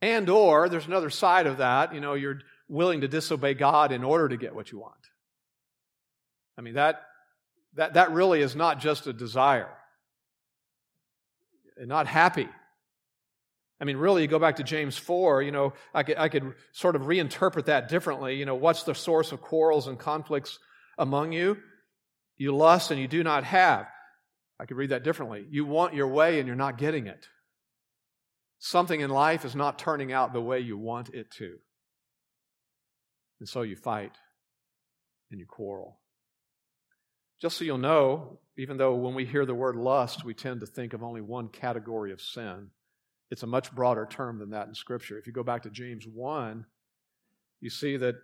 And 0.00 0.28
or 0.28 0.68
there's 0.68 0.86
another 0.86 1.10
side 1.10 1.46
of 1.46 1.58
that, 1.58 1.94
you 1.94 2.00
know, 2.00 2.14
you're 2.14 2.40
willing 2.68 3.00
to 3.00 3.08
disobey 3.08 3.54
God 3.54 3.90
in 3.90 4.04
order 4.04 4.28
to 4.28 4.36
get 4.36 4.54
what 4.54 4.70
you 4.70 4.78
want. 4.78 4.94
I 6.56 6.60
mean 6.60 6.74
that 6.74 7.02
that 7.74 7.94
that 7.94 8.12
really 8.12 8.40
is 8.40 8.56
not 8.56 8.80
just 8.80 9.06
a 9.06 9.12
desire. 9.12 9.70
not 11.78 12.06
happy. 12.06 12.48
I 13.80 13.84
mean, 13.84 13.96
really, 13.96 14.22
you 14.22 14.28
go 14.28 14.40
back 14.40 14.56
to 14.56 14.64
James 14.64 14.96
4, 14.96 15.42
you 15.42 15.52
know, 15.52 15.72
I 15.94 16.02
could, 16.02 16.18
I 16.18 16.28
could 16.28 16.54
sort 16.72 16.96
of 16.96 17.02
reinterpret 17.02 17.66
that 17.66 17.88
differently. 17.88 18.36
You 18.36 18.44
know, 18.44 18.56
what's 18.56 18.82
the 18.82 18.94
source 18.94 19.30
of 19.30 19.40
quarrels 19.40 19.86
and 19.86 19.98
conflicts 19.98 20.58
among 20.98 21.32
you? 21.32 21.58
You 22.36 22.56
lust 22.56 22.90
and 22.90 23.00
you 23.00 23.06
do 23.06 23.22
not 23.22 23.44
have. 23.44 23.86
I 24.58 24.66
could 24.66 24.76
read 24.76 24.90
that 24.90 25.04
differently. 25.04 25.46
You 25.48 25.64
want 25.64 25.94
your 25.94 26.08
way 26.08 26.38
and 26.40 26.48
you're 26.48 26.56
not 26.56 26.78
getting 26.78 27.06
it. 27.06 27.28
Something 28.58 29.00
in 29.00 29.10
life 29.10 29.44
is 29.44 29.54
not 29.54 29.78
turning 29.78 30.12
out 30.12 30.32
the 30.32 30.40
way 30.40 30.58
you 30.58 30.76
want 30.76 31.10
it 31.10 31.30
to. 31.38 31.58
And 33.38 33.48
so 33.48 33.62
you 33.62 33.76
fight 33.76 34.16
and 35.30 35.38
you 35.38 35.46
quarrel. 35.46 36.00
Just 37.40 37.58
so 37.58 37.64
you'll 37.64 37.78
know, 37.78 38.40
even 38.56 38.76
though 38.76 38.96
when 38.96 39.14
we 39.14 39.24
hear 39.24 39.46
the 39.46 39.54
word 39.54 39.76
lust, 39.76 40.24
we 40.24 40.34
tend 40.34 40.60
to 40.60 40.66
think 40.66 40.92
of 40.92 41.04
only 41.04 41.20
one 41.20 41.48
category 41.48 42.10
of 42.10 42.20
sin, 42.20 42.70
it's 43.30 43.42
a 43.42 43.46
much 43.46 43.72
broader 43.72 44.06
term 44.10 44.38
than 44.38 44.50
that 44.50 44.68
in 44.68 44.74
Scripture. 44.74 45.18
If 45.18 45.26
you 45.26 45.32
go 45.32 45.42
back 45.42 45.62
to 45.64 45.70
James 45.70 46.06
1, 46.06 46.64
you 47.60 47.70
see 47.70 47.96
that 47.96 48.16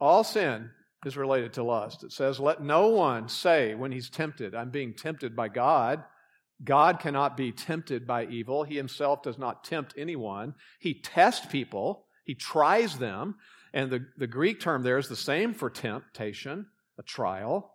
all 0.00 0.24
sin 0.24 0.70
is 1.06 1.16
related 1.16 1.54
to 1.54 1.62
lust. 1.62 2.04
It 2.04 2.12
says, 2.12 2.40
Let 2.40 2.62
no 2.62 2.88
one 2.88 3.28
say 3.28 3.74
when 3.74 3.92
he's 3.92 4.10
tempted, 4.10 4.54
I'm 4.54 4.70
being 4.70 4.94
tempted 4.94 5.34
by 5.34 5.48
God. 5.48 6.04
God 6.64 6.98
cannot 6.98 7.36
be 7.36 7.52
tempted 7.52 8.06
by 8.06 8.26
evil. 8.26 8.64
He 8.64 8.76
himself 8.76 9.22
does 9.22 9.38
not 9.38 9.62
tempt 9.62 9.94
anyone. 9.96 10.54
He 10.80 11.00
tests 11.00 11.46
people, 11.46 12.06
he 12.24 12.34
tries 12.34 12.98
them. 12.98 13.36
And 13.72 13.90
the, 13.90 14.06
the 14.16 14.26
Greek 14.26 14.60
term 14.60 14.82
there 14.82 14.98
is 14.98 15.08
the 15.08 15.16
same 15.16 15.54
for 15.54 15.70
temptation, 15.70 16.66
a 16.98 17.02
trial. 17.02 17.74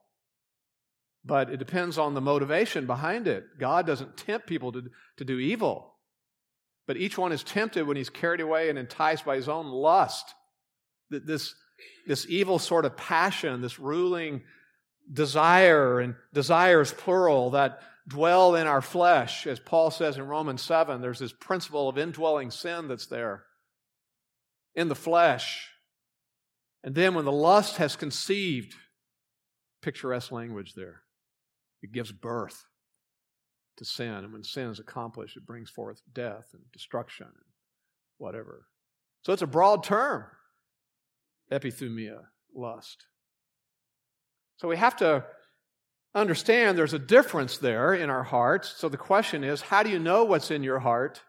But 1.24 1.50
it 1.50 1.57
depends 1.57 1.98
on 1.98 2.13
the 2.13 2.22
motivation 2.22 2.86
behind 2.86 3.27
it. 3.27 3.45
God 3.57 3.88
doesn't 3.88 4.17
tempt 4.17 4.48
people 4.48 4.74
to, 4.74 4.83
to 5.17 5.24
do 5.24 5.39
evil. 5.39 5.92
But 6.86 6.98
each 6.98 7.18
one 7.18 7.32
is 7.32 7.44
tempted 7.44 7.88
when 7.88 7.98
he's 7.98 8.10
carried 8.10 8.42
away 8.42 8.70
and 8.70 8.78
enticed 8.78 9.25
by 9.25 9.36
his 9.36 9.48
own 9.48 9.68
lust. 9.68 10.34
This, 11.10 11.56
this 12.08 12.25
evil 12.28 12.60
sort 12.60 12.86
of 12.86 12.98
passion, 12.98 13.62
this 13.62 13.80
ruling 13.80 14.42
desire, 15.12 16.00
and 16.00 16.16
desires 16.34 16.94
plural, 16.94 17.52
that 17.52 17.82
dwell 18.08 18.56
in 18.56 18.68
our 18.68 18.82
flesh. 18.82 19.48
As 19.48 19.60
Paul 19.60 19.92
says 19.92 20.18
in 20.18 20.28
Romans 20.28 20.62
7, 20.62 21.02
there's 21.02 21.20
this 21.20 21.34
principle 21.34 21.88
of 21.88 21.98
indwelling 21.98 22.52
sin 22.52 22.88
that's 22.88 23.06
there 23.06 23.44
in 24.75 24.90
the 24.90 24.96
flesh. 24.96 25.70
And 26.84 26.96
then 26.96 27.13
when 27.13 27.26
the 27.26 27.32
lust 27.32 27.78
has 27.78 27.96
conceived, 27.96 28.76
picturesque 29.82 30.32
language 30.32 30.74
there, 30.74 31.04
it 31.82 31.93
gives 31.93 32.12
birth 32.12 32.65
to 33.77 33.86
sin. 33.86 34.07
And 34.07 34.33
when 34.33 34.43
sin 34.43 34.69
is 34.69 34.79
accomplished, 34.79 35.38
it 35.38 35.45
brings 35.45 35.69
forth 35.69 36.01
death 36.13 36.49
and 36.53 36.62
destruction 36.71 37.27
and 37.27 37.45
whatever. 38.17 38.67
So 39.23 39.33
it's 39.33 39.41
a 39.41 39.47
broad 39.47 39.83
term 39.83 40.25
epithumia, 41.51 42.19
lust. 42.55 43.05
So 44.57 44.67
we 44.67 44.77
have 44.77 44.95
to 44.97 45.25
understand 46.15 46.77
there's 46.77 46.93
a 46.93 46.99
difference 46.99 47.57
there 47.57 47.93
in 47.93 48.09
our 48.09 48.23
hearts. 48.23 48.73
So 48.77 48.89
the 48.89 48.97
question 48.97 49.43
is 49.43 49.62
how 49.62 49.83
do 49.83 49.89
you 49.89 49.99
know 49.99 50.23
what's 50.23 50.51
in 50.51 50.63
your 50.63 50.79
heart 50.79 51.21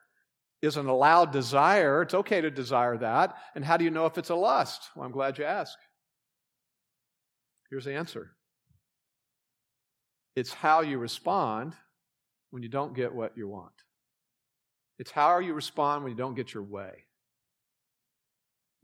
is 0.62 0.76
an 0.76 0.86
allowed 0.86 1.32
desire? 1.32 2.02
It's 2.02 2.14
okay 2.14 2.40
to 2.40 2.50
desire 2.50 2.96
that. 2.98 3.36
And 3.54 3.64
how 3.64 3.76
do 3.76 3.84
you 3.84 3.90
know 3.90 4.06
if 4.06 4.18
it's 4.18 4.30
a 4.30 4.34
lust? 4.34 4.82
Well, 4.94 5.04
I'm 5.04 5.12
glad 5.12 5.38
you 5.38 5.44
asked. 5.44 5.78
Here's 7.70 7.84
the 7.84 7.94
answer 7.94 8.32
it's 10.36 10.52
how 10.52 10.80
you 10.80 10.98
respond 10.98 11.74
when 12.54 12.62
you 12.62 12.68
don't 12.68 12.94
get 12.94 13.12
what 13.12 13.36
you 13.36 13.48
want. 13.48 13.72
It's 15.00 15.10
how 15.10 15.40
you 15.40 15.54
respond 15.54 16.04
when 16.04 16.12
you 16.12 16.16
don't 16.16 16.36
get 16.36 16.54
your 16.54 16.62
way. 16.62 16.92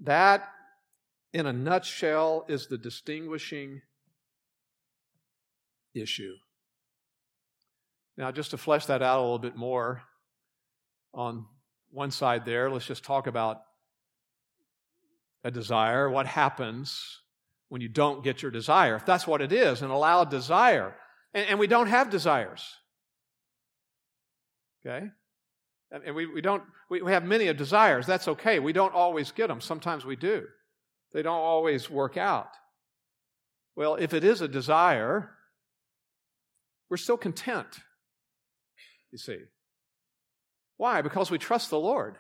That, 0.01 0.49
in 1.33 1.47
a 1.47 1.53
nutshell, 1.53 2.47
is 2.49 2.67
the 2.67 2.77
distinguishing 2.77 3.83
issue. 5.95 6.35
Now, 8.17 8.33
just 8.33 8.51
to 8.51 8.59
flesh 8.59 8.87
that 8.87 9.03
out 9.03 9.21
a 9.21 9.23
little 9.23 9.39
bit 9.39 9.55
more, 9.55 10.03
on 11.15 11.47
one 11.93 12.11
side 12.11 12.45
there, 12.45 12.73
let's 12.73 12.87
just 12.87 13.05
talk 13.05 13.29
about 13.29 13.63
a 15.45 15.51
desire. 15.53 16.11
What 16.11 16.27
happens 16.27 17.21
when 17.69 17.81
you 17.81 17.89
don't 17.89 18.25
get 18.25 18.43
your 18.43 18.51
desire? 18.51 18.97
If 18.97 19.07
that's 19.07 19.29
what 19.29 19.41
it 19.41 19.53
is, 19.53 19.81
an 19.81 19.91
allowed 19.91 20.29
desire. 20.29 20.97
And, 21.33 21.51
and 21.51 21.59
we 21.61 21.69
don't 21.69 21.87
have 21.87 22.11
desires. 22.11 22.80
Okay? 24.87 25.09
And 25.91 26.15
we, 26.15 26.27
we 26.27 26.41
don't, 26.41 26.63
we, 26.89 27.03
we 27.03 27.13
have 27.13 27.25
many 27.25 27.49
of 27.49 27.57
desires. 27.57 28.07
That's 28.07 28.29
okay. 28.29 28.59
We 28.61 28.73
don't 28.73 28.95
always 28.95 29.33
get 29.33 29.49
them. 29.49 29.61
Sometimes 29.61 30.05
we 30.05 30.17
do. 30.17 30.47
They 31.13 31.23
don't 31.23 31.35
always 31.35 31.91
work 31.91 32.17
out. 32.17 32.51
Well, 33.75 33.97
if 33.97 34.15
it 34.15 34.23
is 34.23 34.41
a 34.41 34.49
desire, 34.49 35.31
we're 36.89 36.97
still 36.97 37.17
content, 37.17 37.67
you 39.11 39.19
see. 39.19 39.39
Why? 40.77 41.03
Because 41.03 41.31
we 41.31 41.39
trust 41.39 41.71
the 41.71 41.79
Lord. 41.79 42.17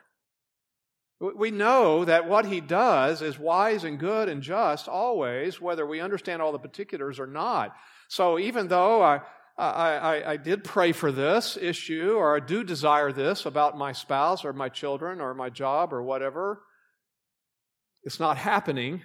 We 1.20 1.50
know 1.50 2.04
that 2.04 2.28
what 2.28 2.46
He 2.46 2.60
does 2.60 3.20
is 3.20 3.38
wise 3.38 3.84
and 3.84 3.98
good 3.98 4.28
and 4.28 4.42
just 4.42 4.88
always, 4.88 5.60
whether 5.60 5.86
we 5.86 6.00
understand 6.00 6.40
all 6.40 6.52
the 6.52 6.58
particulars 6.58 7.20
or 7.20 7.26
not. 7.26 7.74
So 8.08 8.38
even 8.38 8.68
though 8.68 9.02
I, 9.02 9.20
I, 9.60 9.96
I, 9.96 10.32
I, 10.32 10.36
did 10.38 10.64
pray 10.64 10.92
for 10.92 11.12
this 11.12 11.58
issue, 11.60 12.14
or 12.16 12.34
I 12.34 12.40
do 12.40 12.64
desire 12.64 13.12
this 13.12 13.44
about 13.44 13.76
my 13.76 13.92
spouse 13.92 14.44
or 14.44 14.54
my 14.54 14.70
children 14.70 15.20
or 15.20 15.34
my 15.34 15.50
job 15.50 15.92
or 15.92 16.02
whatever. 16.02 16.62
It's 18.02 18.18
not 18.18 18.38
happening. 18.38 19.02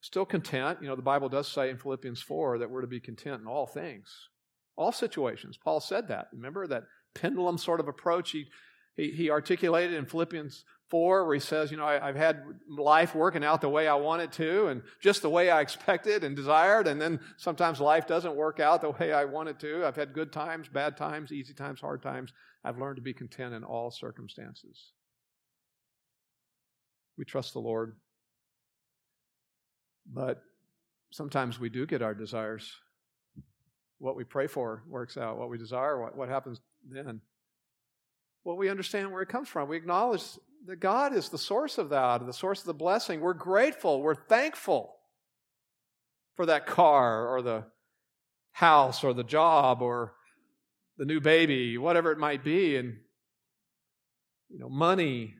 Still 0.00 0.24
content. 0.24 0.78
You 0.80 0.86
know, 0.88 0.94
the 0.94 1.02
Bible 1.02 1.28
does 1.28 1.48
say 1.48 1.70
in 1.70 1.78
Philippians 1.78 2.22
4 2.22 2.58
that 2.58 2.70
we're 2.70 2.82
to 2.82 2.86
be 2.86 3.00
content 3.00 3.40
in 3.40 3.48
all 3.48 3.66
things, 3.66 4.28
all 4.76 4.92
situations. 4.92 5.58
Paul 5.62 5.80
said 5.80 6.08
that. 6.08 6.28
Remember 6.32 6.68
that 6.68 6.84
pendulum 7.14 7.58
sort 7.58 7.80
of 7.80 7.88
approach 7.88 8.30
he, 8.30 8.46
he, 8.96 9.10
he 9.10 9.30
articulated 9.30 9.94
in 9.94 10.06
Philippians 10.06 10.64
4, 10.90 11.24
where 11.24 11.34
he 11.34 11.40
says, 11.40 11.70
You 11.70 11.76
know, 11.76 11.86
I, 11.86 12.06
have 12.06 12.16
had 12.16 12.42
life 12.68 13.14
working 13.14 13.44
out 13.44 13.60
the 13.60 13.68
way 13.68 13.86
I 13.86 13.94
wanted 13.94 14.32
to 14.32 14.68
and 14.68 14.82
just 15.00 15.22
the 15.22 15.30
way 15.30 15.50
I 15.50 15.60
expected 15.60 16.24
and 16.24 16.34
desired. 16.34 16.86
And 16.86 17.00
then 17.00 17.20
sometimes 17.36 17.80
life 17.80 18.06
doesn't 18.06 18.34
work 18.34 18.60
out 18.60 18.80
the 18.80 18.90
way 18.90 19.12
I 19.12 19.24
wanted 19.24 19.58
to. 19.60 19.86
I've 19.86 19.96
had 19.96 20.12
good 20.12 20.32
times, 20.32 20.68
bad 20.68 20.96
times, 20.96 21.32
easy 21.32 21.54
times, 21.54 21.80
hard 21.80 22.02
times. 22.02 22.32
I've 22.64 22.78
learned 22.78 22.96
to 22.96 23.02
be 23.02 23.12
content 23.12 23.54
in 23.54 23.64
all 23.64 23.90
circumstances. 23.90 24.92
We 27.16 27.24
trust 27.24 27.52
the 27.52 27.60
Lord. 27.60 27.96
But 30.10 30.42
sometimes 31.10 31.58
we 31.58 31.68
do 31.68 31.86
get 31.86 32.02
our 32.02 32.14
desires. 32.14 32.72
What 33.98 34.16
we 34.16 34.24
pray 34.24 34.46
for 34.46 34.84
works 34.88 35.16
out. 35.16 35.38
What 35.38 35.50
we 35.50 35.58
desire, 35.58 36.00
what, 36.00 36.16
what 36.16 36.28
happens 36.28 36.60
then? 36.88 37.20
Well, 38.44 38.56
we 38.56 38.70
understand 38.70 39.12
where 39.12 39.22
it 39.22 39.28
comes 39.28 39.48
from. 39.48 39.68
We 39.68 39.76
acknowledge 39.76 40.22
that 40.68 40.80
God 40.80 41.14
is 41.14 41.30
the 41.30 41.38
source 41.38 41.78
of 41.78 41.88
that, 41.88 42.24
the 42.26 42.32
source 42.32 42.60
of 42.60 42.66
the 42.66 42.74
blessing. 42.74 43.20
We're 43.20 43.32
grateful, 43.32 44.02
we're 44.02 44.14
thankful 44.14 44.94
for 46.36 46.44
that 46.44 46.66
car 46.66 47.26
or 47.26 47.40
the 47.40 47.64
house 48.52 49.02
or 49.02 49.14
the 49.14 49.24
job 49.24 49.80
or 49.80 50.12
the 50.98 51.06
new 51.06 51.20
baby, 51.20 51.78
whatever 51.78 52.12
it 52.12 52.18
might 52.18 52.44
be, 52.44 52.76
and 52.76 52.98
you 54.50 54.58
know, 54.58 54.68
money. 54.68 55.34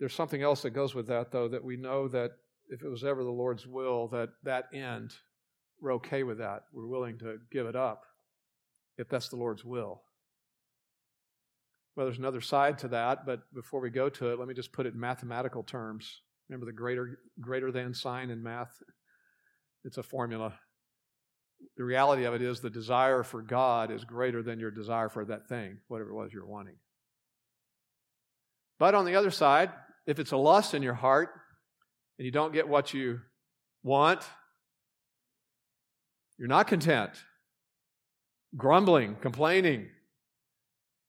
There's 0.00 0.14
something 0.14 0.42
else 0.42 0.62
that 0.62 0.70
goes 0.70 0.94
with 0.94 1.08
that, 1.08 1.30
though, 1.30 1.48
that 1.48 1.62
we 1.62 1.76
know 1.76 2.08
that 2.08 2.30
if 2.70 2.82
it 2.82 2.88
was 2.88 3.04
ever 3.04 3.22
the 3.22 3.30
Lord's 3.30 3.66
will, 3.66 4.08
that 4.08 4.30
that 4.44 4.64
end, 4.72 5.12
we're 5.78 5.94
okay 5.94 6.22
with 6.22 6.38
that. 6.38 6.62
We're 6.72 6.86
willing 6.86 7.18
to 7.18 7.36
give 7.52 7.66
it 7.66 7.76
up. 7.76 8.04
if 8.96 9.10
that's 9.10 9.28
the 9.28 9.36
Lord's 9.36 9.64
will. 9.64 10.00
Well, 11.96 12.06
there's 12.06 12.18
another 12.18 12.40
side 12.40 12.78
to 12.78 12.88
that, 12.88 13.24
but 13.24 13.40
before 13.54 13.80
we 13.80 13.90
go 13.90 14.08
to 14.08 14.32
it, 14.32 14.38
let 14.38 14.48
me 14.48 14.54
just 14.54 14.72
put 14.72 14.86
it 14.86 14.94
in 14.94 15.00
mathematical 15.00 15.62
terms. 15.62 16.22
Remember 16.48 16.66
the 16.66 16.72
greater, 16.72 17.20
greater 17.40 17.70
than 17.70 17.94
sign 17.94 18.30
in 18.30 18.42
math? 18.42 18.82
It's 19.84 19.98
a 19.98 20.02
formula. 20.02 20.54
The 21.76 21.84
reality 21.84 22.24
of 22.24 22.34
it 22.34 22.42
is 22.42 22.60
the 22.60 22.70
desire 22.70 23.22
for 23.22 23.42
God 23.42 23.90
is 23.90 24.04
greater 24.04 24.42
than 24.42 24.58
your 24.58 24.70
desire 24.70 25.08
for 25.08 25.24
that 25.26 25.48
thing, 25.48 25.78
whatever 25.88 26.10
it 26.10 26.14
was 26.14 26.32
you're 26.32 26.46
wanting. 26.46 26.76
But 28.78 28.94
on 28.94 29.04
the 29.04 29.14
other 29.14 29.30
side, 29.30 29.70
if 30.06 30.18
it's 30.18 30.32
a 30.32 30.36
lust 30.36 30.74
in 30.74 30.82
your 30.82 30.94
heart 30.94 31.30
and 32.18 32.26
you 32.26 32.32
don't 32.32 32.52
get 32.52 32.68
what 32.68 32.92
you 32.92 33.20
want, 33.82 34.20
you're 36.38 36.48
not 36.48 36.66
content, 36.66 37.12
grumbling, 38.56 39.16
complaining, 39.20 39.88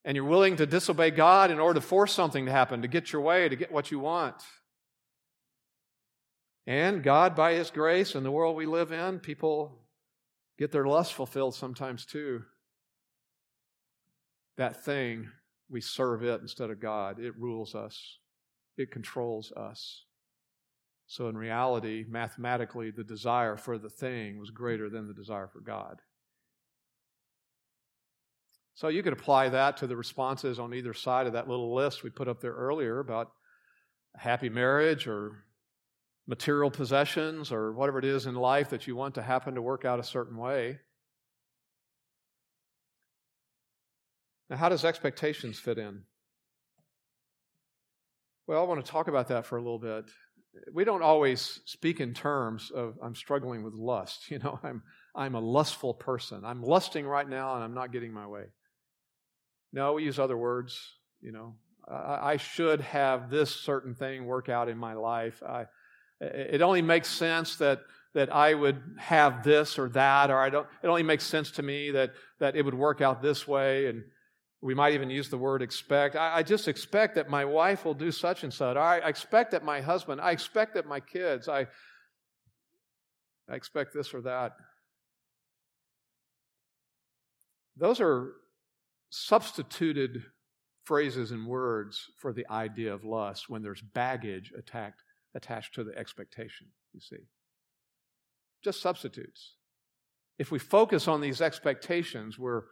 and 0.05 0.15
you're 0.15 0.23
willing 0.23 0.55
to 0.57 0.67
disobey 0.67 1.09
God 1.09 1.49
in 1.49 1.59
order 1.59 1.81
to 1.81 1.85
force 1.85 2.13
something 2.13 2.45
to 2.45 2.51
happen, 2.51 2.83
to 2.83 2.87
get 2.87 3.11
your 3.11 3.23
way, 3.23 3.49
to 3.49 3.55
get 3.55 3.71
what 3.71 3.89
you 3.89 3.99
want. 3.99 4.35
And 6.67 7.03
God, 7.03 7.35
by 7.35 7.53
His 7.53 7.71
grace 7.71 8.13
and 8.13 8.23
the 8.23 8.31
world 8.31 8.55
we 8.55 8.67
live 8.67 8.91
in, 8.91 9.19
people 9.19 9.81
get 10.59 10.71
their 10.71 10.85
lust 10.85 11.13
fulfilled 11.13 11.55
sometimes 11.55 12.05
too. 12.05 12.43
That 14.57 14.85
thing, 14.85 15.29
we 15.69 15.81
serve 15.81 16.23
it 16.23 16.39
instead 16.39 16.69
of 16.69 16.79
God. 16.79 17.19
It 17.19 17.33
rules 17.37 17.73
us, 17.73 18.19
it 18.77 18.91
controls 18.91 19.51
us. 19.51 20.05
So, 21.07 21.29
in 21.29 21.37
reality, 21.37 22.03
mathematically, 22.07 22.91
the 22.91 23.03
desire 23.03 23.57
for 23.57 23.77
the 23.77 23.89
thing 23.89 24.39
was 24.39 24.49
greater 24.49 24.89
than 24.89 25.07
the 25.07 25.13
desire 25.13 25.47
for 25.47 25.59
God. 25.59 26.01
So, 28.75 28.89
you 28.89 29.03
could 29.03 29.13
apply 29.13 29.49
that 29.49 29.77
to 29.77 29.87
the 29.87 29.95
responses 29.95 30.59
on 30.59 30.73
either 30.73 30.93
side 30.93 31.27
of 31.27 31.33
that 31.33 31.47
little 31.47 31.73
list 31.73 32.03
we 32.03 32.09
put 32.09 32.27
up 32.27 32.41
there 32.41 32.53
earlier 32.53 32.99
about 32.99 33.31
happy 34.15 34.49
marriage 34.49 35.07
or 35.07 35.43
material 36.27 36.71
possessions 36.71 37.51
or 37.51 37.73
whatever 37.73 37.99
it 37.99 38.05
is 38.05 38.25
in 38.25 38.35
life 38.35 38.69
that 38.69 38.87
you 38.87 38.95
want 38.95 39.15
to 39.15 39.21
happen 39.21 39.55
to 39.55 39.61
work 39.61 39.85
out 39.85 39.99
a 39.99 40.03
certain 40.03 40.37
way. 40.37 40.79
Now, 44.49 44.57
how 44.57 44.69
does 44.69 44.85
expectations 44.85 45.57
fit 45.57 45.77
in? 45.77 46.03
Well, 48.47 48.61
I 48.61 48.65
want 48.65 48.85
to 48.85 48.91
talk 48.91 49.07
about 49.07 49.29
that 49.29 49.45
for 49.45 49.57
a 49.57 49.61
little 49.61 49.79
bit 49.79 50.05
we 50.71 50.83
don't 50.83 51.01
always 51.01 51.61
speak 51.65 51.99
in 51.99 52.13
terms 52.13 52.71
of 52.71 52.97
I'm 53.01 53.15
struggling 53.15 53.63
with 53.63 53.73
lust. 53.73 54.25
You 54.35 54.39
know, 54.39 54.59
I'm 54.63 54.83
I'm 55.15 55.35
a 55.35 55.39
lustful 55.39 55.93
person. 55.93 56.43
I'm 56.43 56.61
lusting 56.61 57.05
right 57.05 57.27
now 57.27 57.55
and 57.55 57.63
I'm 57.63 57.73
not 57.73 57.93
getting 57.93 58.11
my 58.11 58.27
way. 58.27 58.45
No, 59.75 59.91
we 59.93 60.05
use 60.05 60.17
other 60.19 60.37
words. 60.37 60.79
You 61.21 61.33
know, 61.33 61.55
I, 61.85 62.31
I 62.31 62.37
should 62.37 62.79
have 62.79 63.29
this 63.29 63.53
certain 63.53 63.93
thing 63.93 64.25
work 64.25 64.47
out 64.47 64.69
in 64.69 64.77
my 64.77 64.93
life. 64.93 65.43
I, 65.43 65.65
it 66.21 66.61
only 66.61 66.81
makes 66.81 67.09
sense 67.09 67.57
that 67.57 67.81
that 68.13 68.33
I 68.33 68.53
would 68.53 68.81
have 68.97 69.43
this 69.43 69.77
or 69.77 69.89
that, 69.89 70.31
or 70.31 70.39
I 70.39 70.49
don't. 70.49 70.65
It 70.81 70.87
only 70.87 71.03
makes 71.03 71.25
sense 71.25 71.51
to 71.51 71.61
me 71.61 71.91
that 71.91 72.13
that 72.39 72.55
it 72.55 72.63
would 72.63 72.73
work 72.73 73.01
out 73.01 73.21
this 73.21 73.45
way, 73.45 73.87
and 73.87 74.05
we 74.61 74.73
might 74.73 74.93
even 74.93 75.09
use 75.09 75.27
the 75.27 75.37
word 75.37 75.61
expect. 75.61 76.15
I, 76.15 76.37
I, 76.37 76.43
just 76.43 76.69
expect 76.69 77.15
that 77.15 77.29
my 77.29 77.43
wife 77.43 77.83
will 77.83 77.93
do 77.93 78.13
such 78.13 78.45
and 78.45 78.53
such. 78.53 78.77
I, 78.77 78.99
I 78.99 79.09
expect 79.09 79.51
that 79.51 79.65
my 79.65 79.81
husband, 79.81 80.21
I 80.21 80.31
expect 80.31 80.75
that 80.75 80.87
my 80.87 81.01
kids, 81.01 81.49
I, 81.49 81.67
I 83.49 83.55
expect 83.55 83.93
this 83.93 84.13
or 84.13 84.21
that. 84.21 84.53
Those 87.75 87.99
are 87.99 88.31
substituted 89.15 90.23
phrases 90.83 91.31
and 91.31 91.47
words 91.47 92.11
for 92.17 92.33
the 92.33 92.45
idea 92.49 92.93
of 92.93 93.03
lust 93.03 93.49
when 93.49 93.61
there's 93.61 93.81
baggage 93.81 94.51
attacked, 94.57 95.01
attached 95.33 95.73
to 95.75 95.83
the 95.83 95.97
expectation, 95.97 96.67
you 96.93 96.99
see. 96.99 97.27
Just 98.63 98.81
substitutes. 98.81 99.55
If 100.37 100.51
we 100.51 100.59
focus 100.59 101.07
on 101.07 101.21
these 101.21 101.41
expectations, 101.41 102.37
we're 102.37 102.63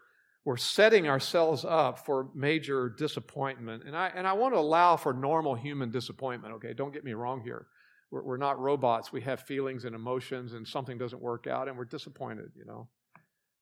we're 0.46 0.58
setting 0.58 1.08
ourselves 1.08 1.64
up 1.64 2.06
for 2.06 2.28
major 2.36 2.90
disappointment. 2.90 3.84
And 3.86 3.96
I, 3.96 4.12
and 4.14 4.28
I 4.28 4.34
want 4.34 4.54
to 4.54 4.60
allow 4.60 4.98
for 4.98 5.14
normal 5.14 5.56
human 5.56 5.90
disappointment, 5.90 6.56
okay? 6.56 6.74
Don't 6.74 6.94
get 6.94 7.06
me 7.06 7.14
wrong 7.14 7.42
here. 7.42 7.68
We're, 8.12 8.24
we're 8.24 8.38
not 8.38 8.60
robots. 8.60 9.14
We 9.14 9.22
have 9.22 9.44
feelings 9.44 9.86
and 9.86 9.96
emotions, 9.96 10.52
and 10.52 10.68
something 10.68 10.98
doesn't 10.98 11.22
work 11.22 11.48
out, 11.48 11.70
and 11.70 11.78
we're 11.78 11.86
disappointed, 11.86 12.52
you 12.58 12.66
know? 12.66 12.90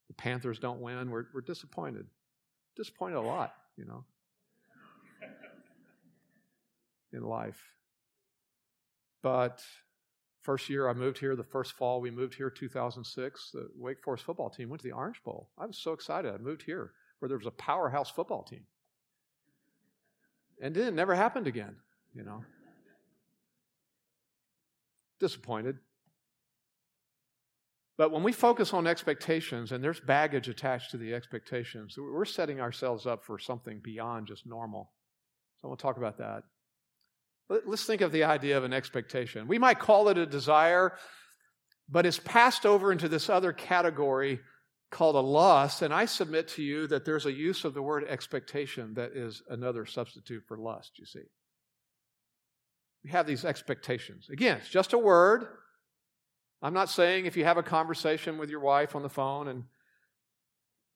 The 0.07 0.15
Panthers 0.15 0.57
don't 0.57 0.81
win. 0.81 1.11
We're, 1.11 1.25
we're 1.35 1.41
disappointed. 1.41 2.07
Disappointed 2.75 3.15
a 3.15 3.21
lot, 3.21 3.53
you 3.77 3.85
know, 3.85 4.03
in 7.13 7.23
life. 7.23 7.61
But 9.21 9.61
First 10.41 10.69
year 10.69 10.89
I 10.89 10.93
moved 10.93 11.19
here, 11.19 11.35
the 11.35 11.43
first 11.43 11.73
fall 11.73 12.01
we 12.01 12.09
moved 12.09 12.33
here, 12.33 12.49
2006, 12.49 13.51
the 13.53 13.69
Wake 13.77 14.03
Forest 14.03 14.23
football 14.23 14.49
team 14.49 14.69
went 14.69 14.81
to 14.81 14.87
the 14.87 14.93
Orange 14.93 15.21
Bowl. 15.23 15.49
I 15.57 15.67
was 15.67 15.77
so 15.77 15.93
excited. 15.93 16.33
I 16.33 16.37
moved 16.39 16.63
here 16.63 16.93
where 17.19 17.29
there 17.29 17.37
was 17.37 17.45
a 17.45 17.51
powerhouse 17.51 18.09
football 18.09 18.41
team. 18.41 18.65
And 20.59 20.73
then 20.73 20.87
it 20.87 20.93
never 20.95 21.13
happened 21.13 21.45
again, 21.45 21.75
you 22.15 22.23
know. 22.23 22.43
Disappointed. 25.19 25.77
But 28.01 28.11
when 28.11 28.23
we 28.23 28.31
focus 28.31 28.73
on 28.73 28.87
expectations 28.87 29.71
and 29.71 29.83
there's 29.83 29.99
baggage 29.99 30.49
attached 30.49 30.89
to 30.89 30.97
the 30.97 31.13
expectations, 31.13 31.95
we're 31.99 32.25
setting 32.25 32.59
ourselves 32.59 33.05
up 33.05 33.23
for 33.23 33.37
something 33.37 33.79
beyond 33.79 34.25
just 34.25 34.47
normal. 34.47 34.91
So 35.57 35.67
I 35.67 35.69
want 35.69 35.79
to 35.79 35.83
talk 35.83 35.97
about 35.97 36.17
that. 36.17 36.41
Let's 37.47 37.85
think 37.85 38.01
of 38.01 38.11
the 38.11 38.23
idea 38.23 38.57
of 38.57 38.63
an 38.63 38.73
expectation. 38.73 39.47
We 39.47 39.59
might 39.59 39.77
call 39.77 40.09
it 40.09 40.17
a 40.17 40.25
desire, 40.25 40.93
but 41.87 42.07
it's 42.07 42.17
passed 42.17 42.65
over 42.65 42.91
into 42.91 43.07
this 43.07 43.29
other 43.29 43.53
category 43.53 44.39
called 44.89 45.15
a 45.15 45.19
lust. 45.19 45.83
And 45.83 45.93
I 45.93 46.05
submit 46.05 46.47
to 46.55 46.63
you 46.63 46.87
that 46.87 47.05
there's 47.05 47.27
a 47.27 47.31
use 47.31 47.65
of 47.65 47.75
the 47.75 47.83
word 47.83 48.05
expectation 48.09 48.95
that 48.95 49.11
is 49.11 49.43
another 49.47 49.85
substitute 49.85 50.41
for 50.47 50.57
lust, 50.57 50.93
you 50.97 51.05
see. 51.05 51.29
We 53.03 53.11
have 53.11 53.27
these 53.27 53.45
expectations. 53.45 54.27
Again, 54.31 54.57
it's 54.57 54.69
just 54.69 54.93
a 54.93 54.97
word. 54.97 55.45
I'm 56.61 56.73
not 56.73 56.89
saying 56.89 57.25
if 57.25 57.35
you 57.35 57.43
have 57.43 57.57
a 57.57 57.63
conversation 57.63 58.37
with 58.37 58.49
your 58.49 58.59
wife 58.59 58.95
on 58.95 59.01
the 59.01 59.09
phone 59.09 59.47
and 59.47 59.63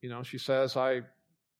you 0.02 0.08
know, 0.08 0.22
she 0.22 0.38
says, 0.38 0.76
I 0.76 1.02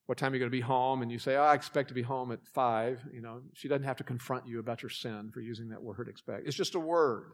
what 0.07 0.19
time 0.19 0.33
are 0.33 0.37
you 0.37 0.41
going 0.41 0.51
to 0.51 0.57
be 0.57 0.61
home? 0.61 1.03
And 1.03 1.11
you 1.11 1.19
say, 1.19 1.35
oh, 1.35 1.43
I 1.43 1.55
expect 1.55 1.89
to 1.89 1.95
be 1.95 2.03
home 2.03 2.31
at 2.31 2.47
five. 2.55 3.01
You 3.13 3.21
know, 3.21 3.41
she 3.55 3.67
doesn't 3.67 3.83
have 3.83 3.97
to 3.97 4.05
confront 4.05 4.47
you 4.47 4.61
about 4.61 4.83
your 4.83 4.91
sin 4.91 5.31
for 5.35 5.41
using 5.41 5.71
that 5.71 5.83
word 5.83 6.07
expect. 6.09 6.47
It's 6.47 6.57
just 6.57 6.77
a 6.77 6.81
word. 6.81 7.33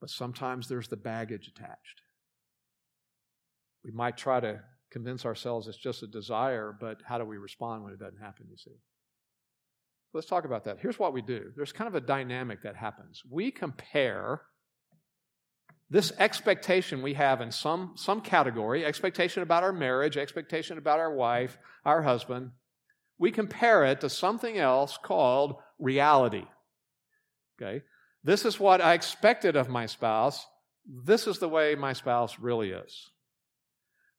But 0.00 0.10
sometimes 0.10 0.68
there's 0.68 0.88
the 0.88 0.96
baggage 0.96 1.48
attached. 1.48 2.02
We 3.82 3.92
might 3.92 4.18
try 4.18 4.40
to 4.40 4.60
convince 4.90 5.24
ourselves 5.24 5.68
it's 5.68 5.78
just 5.78 6.02
a 6.02 6.06
desire, 6.06 6.76
but 6.78 7.00
how 7.04 7.16
do 7.16 7.24
we 7.24 7.38
respond 7.38 7.82
when 7.82 7.94
it 7.94 7.98
doesn't 7.98 8.20
happen, 8.20 8.46
you 8.50 8.58
see? 8.58 8.76
Let's 10.12 10.26
talk 10.26 10.44
about 10.44 10.64
that. 10.64 10.78
Here's 10.80 10.98
what 10.98 11.12
we 11.12 11.22
do 11.22 11.50
there's 11.56 11.72
kind 11.72 11.88
of 11.88 11.94
a 11.94 12.00
dynamic 12.00 12.62
that 12.62 12.76
happens. 12.76 13.22
We 13.28 13.50
compare 13.50 14.42
this 15.90 16.12
expectation 16.18 17.02
we 17.02 17.14
have 17.14 17.40
in 17.40 17.50
some, 17.50 17.92
some 17.96 18.20
category 18.20 18.84
expectation 18.84 19.42
about 19.42 19.62
our 19.62 19.72
marriage, 19.72 20.16
expectation 20.16 20.78
about 20.78 20.98
our 20.98 21.12
wife, 21.12 21.58
our 21.84 22.02
husband 22.02 22.50
we 23.18 23.32
compare 23.32 23.84
it 23.84 24.00
to 24.00 24.08
something 24.08 24.56
else 24.56 24.98
called 25.02 25.56
reality. 25.78 26.44
Okay? 27.60 27.82
This 28.24 28.44
is 28.44 28.60
what 28.60 28.80
I 28.80 28.94
expected 28.94 29.56
of 29.56 29.68
my 29.68 29.86
spouse. 29.86 30.46
This 30.86 31.26
is 31.26 31.38
the 31.38 31.48
way 31.48 31.74
my 31.74 31.92
spouse 31.92 32.38
really 32.38 32.70
is. 32.70 33.10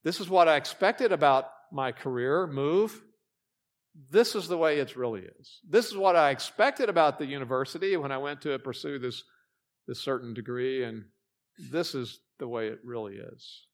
This 0.03 0.19
is 0.19 0.29
what 0.29 0.47
I 0.47 0.58
expected 0.58 1.12
about 1.12 1.45
my 1.71 1.91
career 1.91 2.47
move. 2.47 3.01
This 4.12 4.36
is 4.36 4.47
the 4.47 4.58
way 4.58 4.79
it 4.79 4.95
really 4.95 5.23
is. 5.39 5.60
This 5.67 5.88
is 5.88 5.97
what 5.97 6.15
I 6.15 6.29
expected 6.29 6.89
about 6.89 7.17
the 7.17 7.25
university 7.25 7.97
when 7.97 8.12
I 8.12 8.17
went 8.17 8.41
to 8.41 8.58
pursue 8.60 8.99
this, 8.99 9.23
this 9.88 9.99
certain 9.99 10.34
degree, 10.34 10.84
and 10.84 11.05
this 11.72 11.93
is 11.93 12.19
the 12.39 12.48
way 12.48 12.67
it 12.67 12.80
really 12.84 13.15
is. 13.15 13.65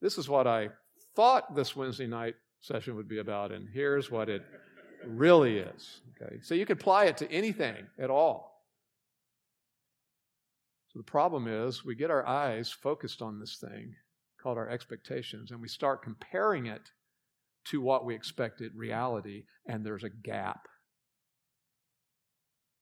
This 0.00 0.18
is 0.18 0.28
what 0.28 0.46
I 0.46 0.70
thought 1.14 1.54
this 1.54 1.76
Wednesday 1.76 2.06
night 2.06 2.34
session 2.60 2.96
would 2.96 3.08
be 3.08 3.18
about, 3.18 3.52
and 3.52 3.68
here's 3.72 4.10
what 4.10 4.28
it 4.28 4.42
really 5.06 5.58
is. 5.58 6.00
Okay, 6.20 6.40
so 6.42 6.54
you 6.54 6.66
can 6.66 6.76
apply 6.76 7.06
it 7.06 7.16
to 7.18 7.30
anything 7.30 7.76
at 7.98 8.10
all. 8.10 8.64
So 10.92 10.98
the 10.98 11.04
problem 11.04 11.46
is 11.46 11.84
we 11.84 11.94
get 11.94 12.10
our 12.10 12.26
eyes 12.26 12.70
focused 12.70 13.22
on 13.22 13.38
this 13.38 13.56
thing 13.56 13.94
called 14.42 14.58
our 14.58 14.68
expectations, 14.68 15.50
and 15.50 15.60
we 15.60 15.68
start 15.68 16.02
comparing 16.02 16.66
it 16.66 16.90
to 17.66 17.80
what 17.80 18.04
we 18.04 18.14
expected 18.14 18.72
reality, 18.74 19.44
and 19.66 19.84
there's 19.84 20.04
a 20.04 20.10
gap. 20.10 20.66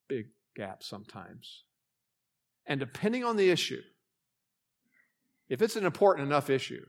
Big 0.09 0.27
gap 0.55 0.83
sometimes. 0.83 1.65
And 2.67 2.79
depending 2.79 3.25
on 3.25 3.37
the 3.37 3.51
issue, 3.51 3.83
if 5.49 5.63
it's 5.63 5.77
an 5.77 5.87
important 5.87 6.27
enough 6.27 6.51
issue, 6.51 6.85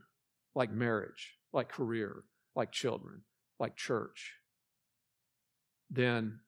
like 0.54 0.70
marriage, 0.70 1.34
like 1.52 1.68
career, 1.68 2.24
like 2.54 2.72
children, 2.72 3.22
like 3.58 3.76
church, 3.76 4.34
then 5.90 6.40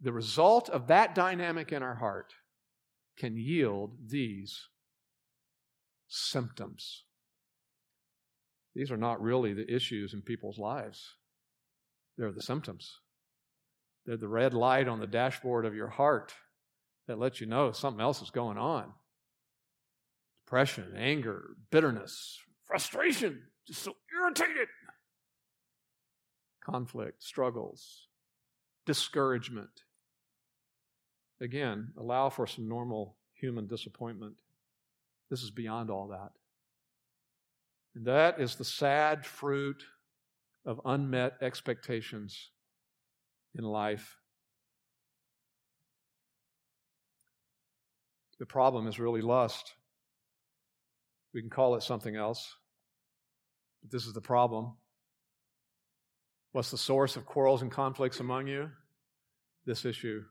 the 0.00 0.12
result 0.12 0.68
of 0.68 0.88
that 0.88 1.14
dynamic 1.14 1.72
in 1.72 1.82
our 1.82 1.96
heart 1.96 2.34
can 3.18 3.36
yield 3.36 3.96
these 4.06 4.68
symptoms. 6.08 7.04
These 8.74 8.90
are 8.90 8.98
not 8.98 9.22
really 9.22 9.54
the 9.54 9.74
issues 9.74 10.12
in 10.12 10.20
people's 10.20 10.58
lives, 10.58 11.14
they're 12.18 12.32
the 12.32 12.42
symptoms. 12.42 13.00
They're 14.06 14.16
the 14.16 14.28
red 14.28 14.54
light 14.54 14.86
on 14.86 15.00
the 15.00 15.06
dashboard 15.06 15.66
of 15.66 15.74
your 15.74 15.88
heart 15.88 16.32
that 17.08 17.18
lets 17.18 17.40
you 17.40 17.46
know 17.46 17.72
something 17.72 18.00
else 18.00 18.22
is 18.22 18.30
going 18.30 18.56
on. 18.56 18.92
Depression, 20.46 20.94
anger, 20.96 21.56
bitterness, 21.72 22.38
frustration, 22.62 23.42
just 23.66 23.82
so 23.82 23.96
irritated. 24.16 24.68
Conflict, 26.64 27.20
struggles, 27.20 28.06
discouragement. 28.86 29.82
Again, 31.40 31.88
allow 31.98 32.28
for 32.28 32.46
some 32.46 32.68
normal 32.68 33.16
human 33.34 33.66
disappointment. 33.66 34.36
This 35.30 35.42
is 35.42 35.50
beyond 35.50 35.90
all 35.90 36.08
that. 36.08 36.30
And 37.96 38.04
that 38.06 38.40
is 38.40 38.54
the 38.54 38.64
sad 38.64 39.26
fruit 39.26 39.82
of 40.64 40.80
unmet 40.84 41.38
expectations 41.42 42.50
in 43.56 43.64
life. 43.64 44.16
The 48.38 48.46
problem 48.46 48.86
is 48.86 49.00
really 49.00 49.22
lust. 49.22 49.74
We 51.34 51.40
can 51.40 51.50
call 51.50 51.74
it 51.74 51.82
something 51.82 52.16
else, 52.16 52.56
but 53.82 53.90
this 53.90 54.06
is 54.06 54.12
the 54.12 54.20
problem. 54.20 54.76
What's 56.52 56.70
the 56.70 56.78
source 56.78 57.16
of 57.16 57.26
quarrels 57.26 57.62
and 57.62 57.70
conflicts 57.70 58.20
among 58.20 58.46
you? 58.46 58.70
This 59.66 59.84
issue. 59.84 60.22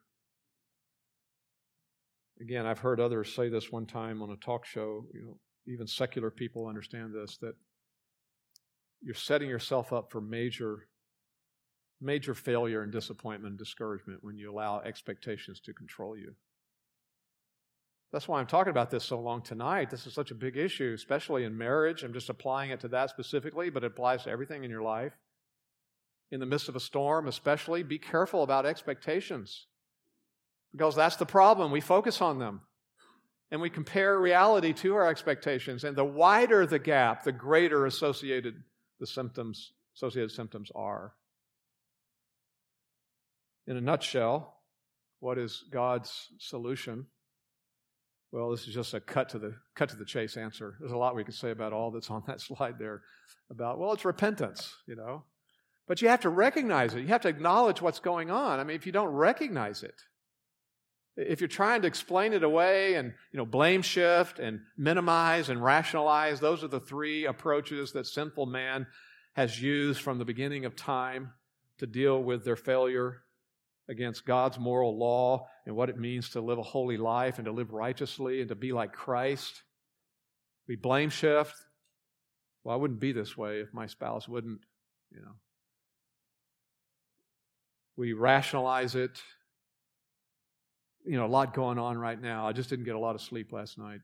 Again, 2.41 2.65
I've 2.65 2.79
heard 2.79 2.99
others 2.99 3.33
say 3.33 3.49
this 3.49 3.71
one 3.71 3.85
time 3.85 4.21
on 4.21 4.31
a 4.31 4.37
talk 4.37 4.65
show, 4.65 5.05
you 5.13 5.21
know, 5.21 5.39
even 5.67 5.87
secular 5.87 6.31
people 6.31 6.67
understand 6.67 7.13
this 7.13 7.37
that 7.37 7.53
you're 9.01 9.13
setting 9.13 9.49
yourself 9.49 9.93
up 9.93 10.11
for 10.11 10.21
major 10.21 10.87
major 12.01 12.33
failure 12.33 12.81
and 12.81 12.91
disappointment 12.91 13.51
and 13.51 13.59
discouragement 13.59 14.19
when 14.21 14.37
you 14.37 14.51
allow 14.51 14.81
expectations 14.81 15.59
to 15.61 15.73
control 15.73 16.17
you. 16.17 16.33
That's 18.15 18.29
why 18.29 18.39
I'm 18.39 18.47
talking 18.47 18.71
about 18.71 18.89
this 18.91 19.03
so 19.03 19.19
long 19.19 19.41
tonight. 19.41 19.89
This 19.89 20.07
is 20.07 20.13
such 20.13 20.31
a 20.31 20.35
big 20.35 20.55
issue, 20.55 20.93
especially 20.95 21.43
in 21.43 21.57
marriage. 21.57 22.01
I'm 22.01 22.13
just 22.13 22.29
applying 22.29 22.69
it 22.69 22.79
to 22.79 22.87
that 22.87 23.09
specifically, 23.09 23.69
but 23.69 23.83
it 23.83 23.87
applies 23.87 24.23
to 24.23 24.29
everything 24.29 24.63
in 24.63 24.71
your 24.71 24.83
life. 24.83 25.11
In 26.31 26.39
the 26.39 26.45
midst 26.45 26.69
of 26.69 26.77
a 26.77 26.79
storm, 26.79 27.27
especially, 27.27 27.83
be 27.83 27.99
careful 27.99 28.41
about 28.41 28.65
expectations 28.65 29.67
because 30.71 30.95
that's 30.95 31.17
the 31.17 31.25
problem. 31.25 31.73
We 31.73 31.81
focus 31.81 32.21
on 32.21 32.39
them 32.39 32.61
and 33.51 33.59
we 33.59 33.69
compare 33.69 34.17
reality 34.17 34.71
to 34.71 34.95
our 34.95 35.09
expectations. 35.09 35.83
And 35.83 35.97
the 35.97 36.05
wider 36.05 36.65
the 36.65 36.79
gap, 36.79 37.25
the 37.25 37.33
greater 37.33 37.85
associated 37.85 38.63
the 38.97 39.07
symptoms, 39.07 39.73
associated 39.97 40.31
symptoms 40.31 40.71
are. 40.73 41.15
In 43.67 43.75
a 43.75 43.81
nutshell, 43.81 44.55
what 45.19 45.37
is 45.37 45.65
God's 45.69 46.29
solution? 46.39 47.07
Well, 48.35 48.49
this 48.49 48.67
is 48.67 48.73
just 48.73 48.93
a 48.93 48.99
cut 48.99 49.29
to 49.29 49.39
the 49.39 49.55
cut 49.75 49.87
to 49.89 49.95
the 49.95 50.03
chase 50.03 50.35
answer. 50.35 50.75
There's 50.81 50.91
a 50.91 50.97
lot 50.97 51.15
we 51.15 51.23
could 51.23 51.35
say 51.35 51.51
about 51.51 51.71
all 51.71 51.89
that's 51.89 52.11
on 52.11 52.21
that 52.27 52.41
slide 52.41 52.77
there 52.77 53.01
about 53.49 53.79
well, 53.79 53.93
it's 53.93 54.03
repentance, 54.03 54.75
you 54.85 54.97
know. 54.97 55.23
But 55.87 56.01
you 56.01 56.09
have 56.09 56.19
to 56.21 56.29
recognize 56.29 56.93
it. 56.93 56.99
You 56.99 57.07
have 57.07 57.21
to 57.21 57.29
acknowledge 57.29 57.81
what's 57.81 57.99
going 57.99 58.31
on. 58.31 58.59
I 58.59 58.65
mean, 58.65 58.75
if 58.75 58.85
you 58.85 58.91
don't 58.91 59.13
recognize 59.13 59.83
it, 59.83 59.95
if 61.15 61.39
you're 61.39 61.47
trying 61.47 61.83
to 61.83 61.87
explain 61.87 62.33
it 62.33 62.43
away 62.43 62.95
and 62.95 63.13
you 63.31 63.37
know 63.37 63.45
blame 63.45 63.81
shift 63.81 64.39
and 64.39 64.59
minimize 64.75 65.47
and 65.47 65.63
rationalize, 65.63 66.41
those 66.41 66.61
are 66.61 66.67
the 66.67 66.81
three 66.81 67.25
approaches 67.25 67.93
that 67.93 68.05
sinful 68.05 68.47
man 68.47 68.85
has 69.37 69.61
used 69.61 70.01
from 70.01 70.17
the 70.17 70.25
beginning 70.25 70.65
of 70.65 70.75
time 70.75 71.31
to 71.77 71.87
deal 71.87 72.21
with 72.21 72.43
their 72.43 72.57
failure 72.57 73.21
against 73.89 74.25
God's 74.25 74.57
moral 74.57 74.97
law 74.97 75.47
and 75.65 75.75
what 75.75 75.89
it 75.89 75.97
means 75.97 76.29
to 76.31 76.41
live 76.41 76.57
a 76.57 76.63
holy 76.63 76.97
life 76.97 77.37
and 77.37 77.45
to 77.45 77.51
live 77.51 77.71
righteously 77.71 78.39
and 78.41 78.49
to 78.49 78.55
be 78.55 78.71
like 78.71 78.93
Christ. 78.93 79.63
We 80.67 80.75
blame 80.75 81.09
shift. 81.09 81.55
Well, 82.63 82.73
I 82.73 82.77
wouldn't 82.77 82.99
be 82.99 83.11
this 83.11 83.37
way 83.37 83.59
if 83.59 83.73
my 83.73 83.85
spouse 83.85 84.27
wouldn't, 84.27 84.61
you 85.11 85.21
know. 85.21 85.33
We 87.95 88.13
rationalize 88.13 88.95
it. 88.95 89.21
You 91.05 91.17
know, 91.17 91.25
a 91.25 91.27
lot 91.27 91.53
going 91.53 91.77
on 91.77 91.97
right 91.97 92.19
now. 92.19 92.47
I 92.47 92.51
just 92.51 92.69
didn't 92.69 92.85
get 92.85 92.95
a 92.95 92.99
lot 92.99 93.13
of 93.13 93.21
sleep 93.21 93.53
last 93.53 93.77
night. 93.77 93.99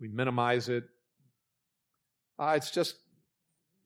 We 0.00 0.08
minimize 0.08 0.68
it. 0.68 0.84
Uh, 2.38 2.54
it's 2.56 2.70
just, 2.70 2.96